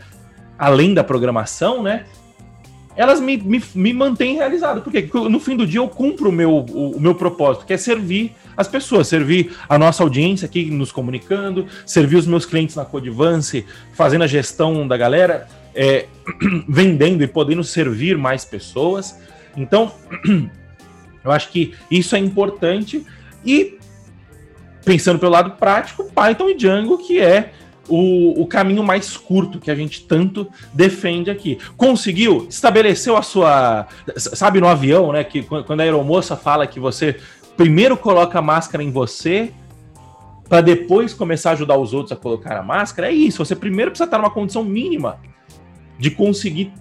além 0.58 0.94
da 0.94 1.04
programação, 1.04 1.84
né? 1.84 2.06
Elas 2.96 3.20
me, 3.20 3.38
me, 3.38 3.62
me 3.74 3.94
mantêm 3.94 4.36
realizado. 4.36 4.82
Porque 4.82 5.10
no 5.14 5.40
fim 5.40 5.56
do 5.56 5.66
dia 5.66 5.80
eu 5.80 5.88
cumpro 5.88 6.30
o 6.30 6.32
meu, 6.32 6.52
o, 6.52 6.98
o 6.98 7.00
meu 7.00 7.16
propósito, 7.16 7.66
que 7.66 7.74
é 7.74 7.78
servir 7.78 8.34
as 8.56 8.68
pessoas, 8.68 9.08
servir 9.08 9.56
a 9.68 9.78
nossa 9.78 10.04
audiência 10.04 10.46
aqui 10.46 10.66
nos 10.66 10.92
comunicando, 10.92 11.66
servir 11.86 12.18
os 12.18 12.28
meus 12.28 12.46
clientes 12.46 12.76
na 12.76 12.86
Codivance, 12.86 13.66
fazendo 13.94 14.24
a 14.24 14.28
gestão 14.28 14.88
da 14.88 14.96
galera, 14.96 15.48
é, 15.74 16.06
vendendo 16.68 17.24
e 17.24 17.28
podendo 17.28 17.64
servir 17.64 18.18
mais 18.18 18.46
pessoas. 18.46 19.20
Então, 19.58 19.92
eu 21.24 21.32
acho 21.32 21.50
que 21.50 21.74
isso 21.90 22.16
é 22.16 22.20
importante. 22.20 23.06
E 23.46 23.78
pensando 24.86 25.20
pelo 25.20 25.32
lado 25.32 25.52
prático, 25.52 26.04
Python 26.06 26.50
e 26.50 26.56
Django, 26.56 26.98
que 26.98 27.20
é 27.20 27.54
o, 27.88 28.42
o, 28.42 28.48
caminho 28.48 28.84
mais 28.84 29.18
curto 29.18 29.60
que 29.60 29.70
a 29.70 29.76
gente 29.76 30.06
tanto 30.06 30.48
defende 30.74 31.30
aqui. 31.30 31.58
Conseguiu? 31.76 32.48
Estabeleceu 32.50 33.18
a 33.18 33.22
sua. 33.22 33.88
Sabe 34.16 34.62
no 34.62 34.68
avião, 34.68 35.12
né? 35.12 35.24
Que 35.24 35.44
quando 35.44 35.82
a 35.82 35.84
aeromoça 35.84 36.36
fala 36.36 36.66
que 36.66 36.80
você 36.80 37.18
primeiro 37.58 37.98
coloca 37.98 38.40
a 38.40 38.42
máscara 38.42 38.84
em 38.84 38.92
você 38.92 39.54
para 40.48 40.62
depois 40.62 41.14
começar 41.14 41.52
a 41.52 41.54
ajudar 41.54 41.78
os 41.78 41.94
outros 41.94 42.12
a 42.12 42.16
colocar 42.16 42.58
a 42.58 42.64
máscara, 42.64 43.10
é 43.10 43.12
isso. 43.12 43.44
Você 43.44 43.56
primeiro 43.56 43.92
precisa 43.92 44.06
estar 44.06 44.18
numa 44.18 44.30
condição 44.30 44.64
mínima 44.64 45.20
de 45.98 46.12
conseguir 46.12 46.72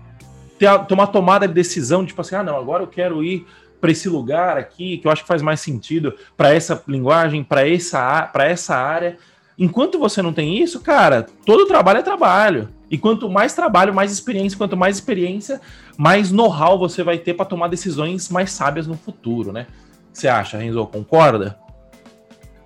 ter, 0.58 0.78
ter 0.86 0.94
uma 0.94 1.06
tomada 1.06 1.48
de 1.48 1.54
decisão, 1.54 2.04
tipo 2.04 2.20
assim, 2.20 2.34
ah, 2.34 2.42
não, 2.42 2.56
agora 2.56 2.82
eu 2.82 2.86
quero 2.86 3.24
ir 3.24 3.46
para 3.80 3.90
esse 3.90 4.08
lugar 4.08 4.56
aqui, 4.56 4.98
que 4.98 5.08
eu 5.08 5.10
acho 5.10 5.22
que 5.22 5.28
faz 5.28 5.42
mais 5.42 5.60
sentido 5.60 6.14
para 6.36 6.54
essa 6.54 6.80
linguagem, 6.86 7.42
para 7.42 7.68
essa, 7.68 8.30
essa 8.34 8.76
área. 8.76 9.18
Enquanto 9.58 9.98
você 9.98 10.22
não 10.22 10.32
tem 10.32 10.62
isso, 10.62 10.80
cara, 10.80 11.26
todo 11.44 11.66
trabalho 11.66 11.98
é 11.98 12.02
trabalho. 12.02 12.68
E 12.90 12.98
quanto 12.98 13.28
mais 13.28 13.54
trabalho, 13.54 13.94
mais 13.94 14.12
experiência, 14.12 14.58
quanto 14.58 14.76
mais 14.76 14.96
experiência, 14.96 15.60
mais 15.96 16.30
know-how 16.30 16.78
você 16.78 17.02
vai 17.02 17.18
ter 17.18 17.34
para 17.34 17.46
tomar 17.46 17.68
decisões 17.68 18.28
mais 18.28 18.52
sábias 18.52 18.86
no 18.86 18.96
futuro, 18.96 19.52
né? 19.52 19.66
Você 20.12 20.28
acha, 20.28 20.58
Renzo? 20.58 20.86
Concorda? 20.86 21.58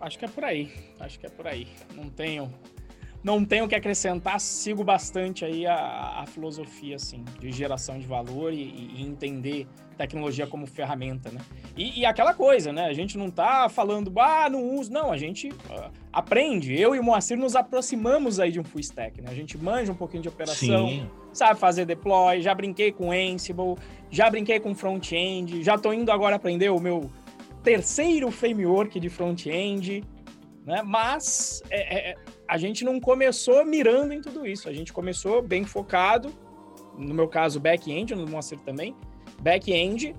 Acho 0.00 0.18
que 0.18 0.24
é 0.24 0.28
por 0.28 0.44
aí. 0.44 0.72
Acho 0.98 1.18
que 1.18 1.26
é 1.26 1.28
por 1.28 1.46
aí. 1.46 1.68
Não 1.94 2.08
tenho 2.08 2.52
não 3.26 3.44
tenho 3.44 3.66
que 3.66 3.74
acrescentar, 3.74 4.38
sigo 4.38 4.84
bastante 4.84 5.44
aí 5.44 5.66
a, 5.66 6.20
a 6.20 6.26
filosofia, 6.26 6.94
assim, 6.94 7.24
de 7.40 7.50
geração 7.50 7.98
de 7.98 8.06
valor 8.06 8.52
e, 8.52 8.62
e 8.94 9.02
entender 9.02 9.66
tecnologia 9.98 10.46
como 10.46 10.64
ferramenta, 10.64 11.32
né? 11.32 11.40
E, 11.76 12.02
e, 12.02 12.06
aquela 12.06 12.32
coisa, 12.32 12.72
né? 12.72 12.84
A 12.84 12.92
gente 12.92 13.18
não 13.18 13.28
tá 13.28 13.68
falando, 13.68 14.12
ah, 14.20 14.48
não 14.48 14.76
uso. 14.76 14.92
Não, 14.92 15.10
a 15.10 15.16
gente 15.16 15.48
uh, 15.48 15.90
aprende. 16.12 16.80
Eu 16.80 16.94
e 16.94 17.00
o 17.00 17.02
Moacir 17.02 17.36
nos 17.36 17.56
aproximamos 17.56 18.38
aí 18.38 18.52
de 18.52 18.60
um 18.60 18.64
full 18.64 18.80
stack, 18.80 19.20
né? 19.20 19.28
A 19.28 19.34
gente 19.34 19.58
manja 19.58 19.90
um 19.90 19.96
pouquinho 19.96 20.22
de 20.22 20.28
operação, 20.28 20.88
Sim. 20.88 21.10
sabe 21.32 21.58
fazer 21.58 21.84
deploy, 21.84 22.40
já 22.40 22.54
brinquei 22.54 22.92
com 22.92 23.10
Ansible, 23.10 23.74
já 24.08 24.30
brinquei 24.30 24.60
com 24.60 24.72
front-end, 24.72 25.64
já 25.64 25.76
tô 25.76 25.92
indo 25.92 26.12
agora 26.12 26.36
aprender 26.36 26.70
o 26.70 26.78
meu 26.78 27.10
terceiro 27.64 28.30
framework 28.30 29.00
de 29.00 29.08
front-end, 29.08 30.04
né? 30.64 30.80
Mas 30.84 31.60
é, 31.70 32.10
é, 32.10 32.16
a 32.48 32.58
gente 32.58 32.84
não 32.84 33.00
começou 33.00 33.64
mirando 33.64 34.12
em 34.12 34.20
tudo 34.20 34.46
isso. 34.46 34.68
A 34.68 34.72
gente 34.72 34.92
começou 34.92 35.42
bem 35.42 35.64
focado, 35.64 36.32
no 36.96 37.14
meu 37.14 37.28
caso, 37.28 37.60
back-end, 37.60 38.14
no 38.14 38.26
Moacir 38.26 38.58
também, 38.60 38.94
back-end. 39.40 40.14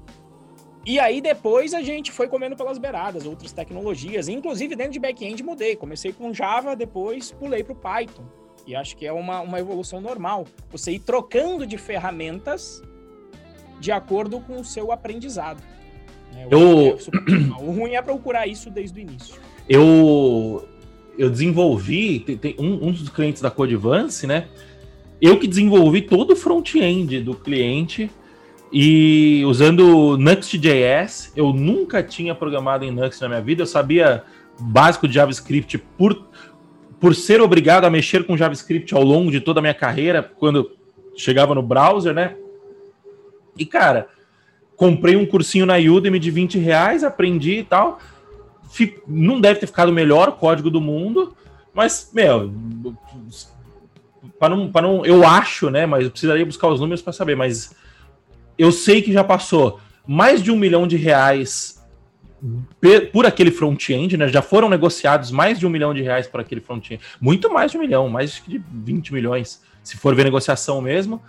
E 0.85 0.99
aí 0.99 1.19
depois 1.19 1.73
a 1.73 1.81
gente 1.81 2.11
foi 2.11 2.27
comendo 2.27 2.55
pelas 2.55 2.77
beiradas, 2.77 3.25
outras 3.25 3.51
tecnologias. 3.51 4.27
Inclusive 4.27 4.75
dentro 4.75 4.93
de 4.93 4.99
back-end 4.99 5.43
mudei. 5.43 5.75
Comecei 5.75 6.13
com 6.13 6.33
Java, 6.33 6.75
depois 6.75 7.31
pulei 7.31 7.63
para 7.63 7.73
o 7.73 7.75
Python. 7.75 8.25
E 8.65 8.75
acho 8.75 8.95
que 8.97 9.05
é 9.05 9.11
uma, 9.11 9.41
uma 9.41 9.59
evolução 9.59 9.99
normal. 9.99 10.45
Você 10.69 10.91
ir 10.91 10.99
trocando 10.99 11.65
de 11.65 11.77
ferramentas 11.77 12.81
de 13.79 13.91
acordo 13.91 14.39
com 14.41 14.59
o 14.59 14.65
seu 14.65 14.91
aprendizado. 14.91 15.61
Né? 16.33 16.47
Eu... 16.49 16.97
É 16.97 17.63
o 17.63 17.71
ruim 17.71 17.95
é 17.95 18.01
procurar 18.01 18.47
isso 18.47 18.69
desde 18.69 18.99
o 18.99 19.01
início. 19.01 19.35
Eu, 19.67 20.67
eu 21.17 21.29
desenvolvi, 21.29 22.19
tem, 22.19 22.37
tem 22.37 22.55
um, 22.59 22.87
um, 22.87 22.91
dos 22.91 23.09
clientes 23.09 23.41
da 23.41 23.49
Codivance, 23.49 24.27
né? 24.27 24.47
Eu 25.21 25.39
que 25.39 25.47
desenvolvi 25.47 26.01
todo 26.01 26.31
o 26.31 26.35
front-end 26.35 27.21
do 27.21 27.33
cliente 27.33 28.09
e 28.71 29.43
usando 29.45 30.17
Next.js. 30.17 31.33
Eu 31.35 31.51
nunca 31.51 32.03
tinha 32.03 32.35
programado 32.35 32.85
em 32.85 32.91
Next 32.91 33.21
na 33.21 33.29
minha 33.29 33.41
vida, 33.41 33.63
eu 33.63 33.67
sabia 33.67 34.23
básico 34.59 35.07
de 35.07 35.15
JavaScript 35.15 35.77
por, 35.97 36.27
por 36.99 37.15
ser 37.15 37.41
obrigado 37.41 37.85
a 37.85 37.89
mexer 37.89 38.25
com 38.25 38.37
JavaScript 38.37 38.93
ao 38.93 39.03
longo 39.03 39.31
de 39.31 39.39
toda 39.39 39.59
a 39.59 39.61
minha 39.61 39.73
carreira, 39.73 40.21
quando 40.37 40.71
chegava 41.15 41.55
no 41.55 41.61
browser, 41.61 42.13
né? 42.13 42.35
E, 43.57 43.65
cara, 43.65 44.07
comprei 44.75 45.15
um 45.15 45.25
cursinho 45.25 45.65
na 45.65 45.77
Udemy 45.77 46.19
de 46.19 46.29
20 46.29 46.59
reais, 46.59 47.03
aprendi 47.03 47.59
e 47.59 47.63
tal. 47.63 47.99
Não 49.07 49.39
deve 49.39 49.59
ter 49.59 49.67
ficado 49.67 49.89
o 49.89 49.93
melhor 49.93 50.33
código 50.33 50.69
do 50.69 50.81
mundo, 50.81 51.35
mas, 51.73 52.09
meu, 52.13 52.53
para 54.39 54.55
não, 54.55 54.71
para 54.71 54.87
não, 54.87 55.05
eu 55.05 55.25
acho, 55.25 55.69
né? 55.69 55.85
Mas 55.85 56.05
eu 56.05 56.11
precisaria 56.11 56.45
buscar 56.45 56.67
os 56.67 56.79
números 56.79 57.01
para 57.01 57.13
saber, 57.13 57.35
mas 57.35 57.75
eu 58.57 58.71
sei 58.71 59.01
que 59.01 59.13
já 59.13 59.23
passou 59.23 59.79
mais 60.05 60.41
de 60.41 60.51
um 60.51 60.55
milhão 60.55 60.87
de 60.87 60.95
reais 60.95 61.77
por 63.11 63.25
aquele 63.25 63.51
front-end, 63.51 64.15
né? 64.17 64.27
Já 64.27 64.41
foram 64.41 64.69
negociados 64.69 65.31
mais 65.31 65.59
de 65.59 65.65
um 65.65 65.69
milhão 65.69 65.93
de 65.93 66.01
reais 66.01 66.27
por 66.27 66.39
aquele 66.39 66.61
front-end. 66.61 67.01
Muito 67.19 67.51
mais 67.51 67.71
de 67.71 67.77
um 67.77 67.81
milhão, 67.81 68.07
mais 68.09 68.41
de 68.47 68.61
20 68.71 69.13
milhões, 69.13 69.61
se 69.83 69.97
for 69.97 70.15
ver 70.15 70.23
negociação 70.23 70.81
mesmo. 70.81 71.21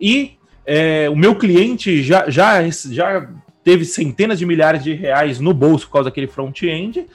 E 0.00 0.36
é, 0.66 1.08
o 1.10 1.16
meu 1.16 1.34
cliente 1.34 2.02
já, 2.02 2.28
já, 2.30 2.66
já 2.68 3.28
teve 3.64 3.84
centenas 3.84 4.38
de 4.38 4.44
milhares 4.44 4.84
de 4.84 4.92
reais 4.92 5.40
no 5.40 5.54
bolso 5.54 5.86
por 5.86 5.94
causa 5.94 6.10
daquele 6.10 6.26
front-end. 6.26 7.06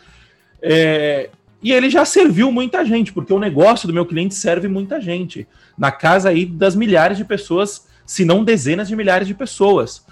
É, 0.61 1.29
e 1.61 1.71
ele 1.71 1.89
já 1.89 2.03
serviu 2.03 2.51
muita 2.51 2.83
gente, 2.83 3.13
porque 3.13 3.31
o 3.31 3.39
negócio 3.39 3.87
do 3.87 3.93
meu 3.93 4.05
cliente 4.05 4.33
serve 4.33 4.67
muita 4.67 4.99
gente. 4.99 5.47
Na 5.77 5.91
casa 5.91 6.29
aí 6.29 6.45
das 6.45 6.75
milhares 6.75 7.17
de 7.17 7.23
pessoas, 7.23 7.87
se 8.05 8.25
não 8.25 8.43
dezenas 8.43 8.87
de 8.87 8.95
milhares 8.95 9.27
de 9.27 9.33
pessoas. 9.33 10.05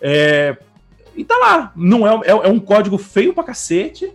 É, 0.00 0.56
e 1.14 1.24
tá 1.24 1.36
lá. 1.36 1.72
Não 1.76 2.06
é, 2.06 2.28
é, 2.28 2.30
é 2.30 2.48
um 2.48 2.58
código 2.58 2.96
feio 2.96 3.34
pra 3.34 3.44
cacete. 3.44 4.10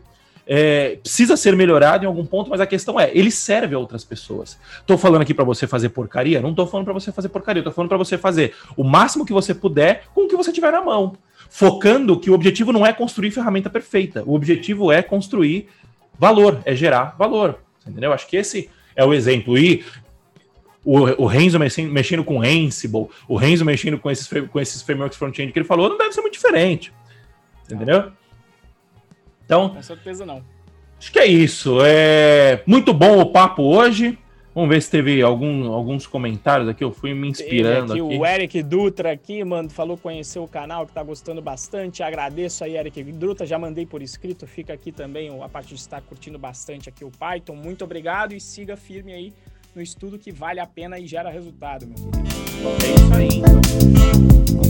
É, 0.50 0.96
precisa 1.04 1.36
ser 1.36 1.58
melhorado 1.58 2.06
em 2.06 2.08
algum 2.08 2.26
ponto, 2.26 2.50
mas 2.50 2.62
a 2.62 2.66
questão 2.66 2.98
é, 2.98 3.12
ele 3.14 3.30
serve 3.30 3.76
a 3.76 3.80
outras 3.80 4.06
pessoas. 4.06 4.58
Tô 4.86 4.98
falando 4.98 5.22
aqui 5.22 5.34
para 5.34 5.44
você 5.44 5.68
fazer 5.68 5.90
porcaria? 5.90 6.40
Não 6.40 6.56
tô 6.56 6.66
falando 6.66 6.86
para 6.86 6.94
você 6.94 7.12
fazer 7.12 7.28
porcaria, 7.28 7.62
tô 7.62 7.72
falando 7.72 7.90
para 7.90 7.98
você 7.98 8.18
fazer 8.18 8.56
o 8.78 8.84
máximo 8.84 9.26
que 9.26 9.34
você 9.34 9.54
puder 9.54 10.06
com 10.16 10.24
o 10.24 10.28
que 10.28 10.38
você 10.38 10.54
tiver 10.54 10.72
na 10.72 10.82
mão. 10.82 11.18
Focando 11.50 12.20
que 12.20 12.30
o 12.30 12.34
objetivo 12.34 12.72
não 12.72 12.86
é 12.86 12.94
construir 12.94 13.32
ferramenta 13.32 13.70
perfeita, 13.70 14.24
o 14.26 14.34
objetivo 14.34 14.92
é 14.92 15.02
construir 15.02 15.68
valor, 16.18 16.62
é 16.66 16.76
gerar 16.76 17.16
valor. 17.18 17.60
Entendeu? 17.86 18.12
Acho 18.12 18.28
que 18.28 18.36
esse 18.36 18.70
é 18.96 19.04
o 19.04 19.14
exemplo. 19.14 19.58
E 19.58 19.86
o, 20.84 21.24
o 21.24 21.26
Renzo 21.26 21.60
mexendo 21.60 22.24
com 22.24 22.42
Ansible, 22.42 23.08
o 23.28 23.36
Renzo 23.36 23.66
mexendo 23.66 23.98
com 23.98 24.10
esses, 24.10 24.30
com 24.50 24.60
esses 24.60 24.82
frameworks 24.82 25.18
front-end 25.18 25.52
que 25.52 25.60
ele 25.60 25.66
falou, 25.66 25.90
não 25.90 25.98
deve 25.98 26.14
ser 26.14 26.22
muito 26.22 26.34
diferente. 26.34 26.94
Entendeu? 27.70 28.12
Então. 29.46 29.70
Com 29.70 29.82
certeza 29.82 30.26
não. 30.26 30.44
Acho 31.00 31.12
que 31.12 31.20
é 31.20 31.26
isso. 31.26 31.80
É 31.82 32.64
muito 32.66 32.94
bom 32.94 33.20
o 33.20 33.32
papo 33.32 33.64
hoje. 33.64 34.18
Vamos 34.58 34.72
ver 34.72 34.82
se 34.82 34.90
teve 34.90 35.22
algum, 35.22 35.72
alguns 35.72 36.08
comentários 36.08 36.68
aqui. 36.68 36.84
Eu 36.84 36.92
fui 36.92 37.14
me 37.14 37.30
inspirando 37.30 37.94
aqui, 37.94 38.02
aqui. 38.02 38.18
O 38.18 38.26
Eric 38.26 38.64
Dutra 38.64 39.12
aqui, 39.12 39.44
mano, 39.44 39.70
falou 39.70 39.96
conhecer 39.96 40.40
o 40.40 40.48
canal, 40.48 40.88
que 40.88 40.92
tá 40.92 41.04
gostando 41.04 41.44
bastante. 41.44 42.02
Agradeço 42.02 42.64
aí, 42.64 42.76
Eric 42.76 43.04
Dutra. 43.04 43.46
Já 43.46 43.60
mandei 43.60 43.86
por 43.86 44.02
escrito. 44.02 44.48
Fica 44.48 44.74
aqui 44.74 44.92
também 44.92 45.30
a 45.44 45.48
parte 45.48 45.68
de 45.68 45.76
estar 45.76 46.02
curtindo 46.02 46.40
bastante 46.40 46.90
aqui 46.90 47.06
o 47.06 47.12
Python. 47.12 47.54
Muito 47.54 47.84
obrigado 47.84 48.34
e 48.34 48.42
siga 48.42 48.76
firme 48.76 49.14
aí 49.14 49.32
no 49.76 49.82
estudo 49.84 50.18
que 50.18 50.32
vale 50.32 50.60
a 50.60 50.66
pena 50.66 50.98
e 50.98 51.06
gera 51.06 51.30
resultado, 51.30 51.86
meu 51.86 51.96
querido. 52.10 52.28
É 52.84 52.96
isso 52.96 53.14
aí. 53.14 54.67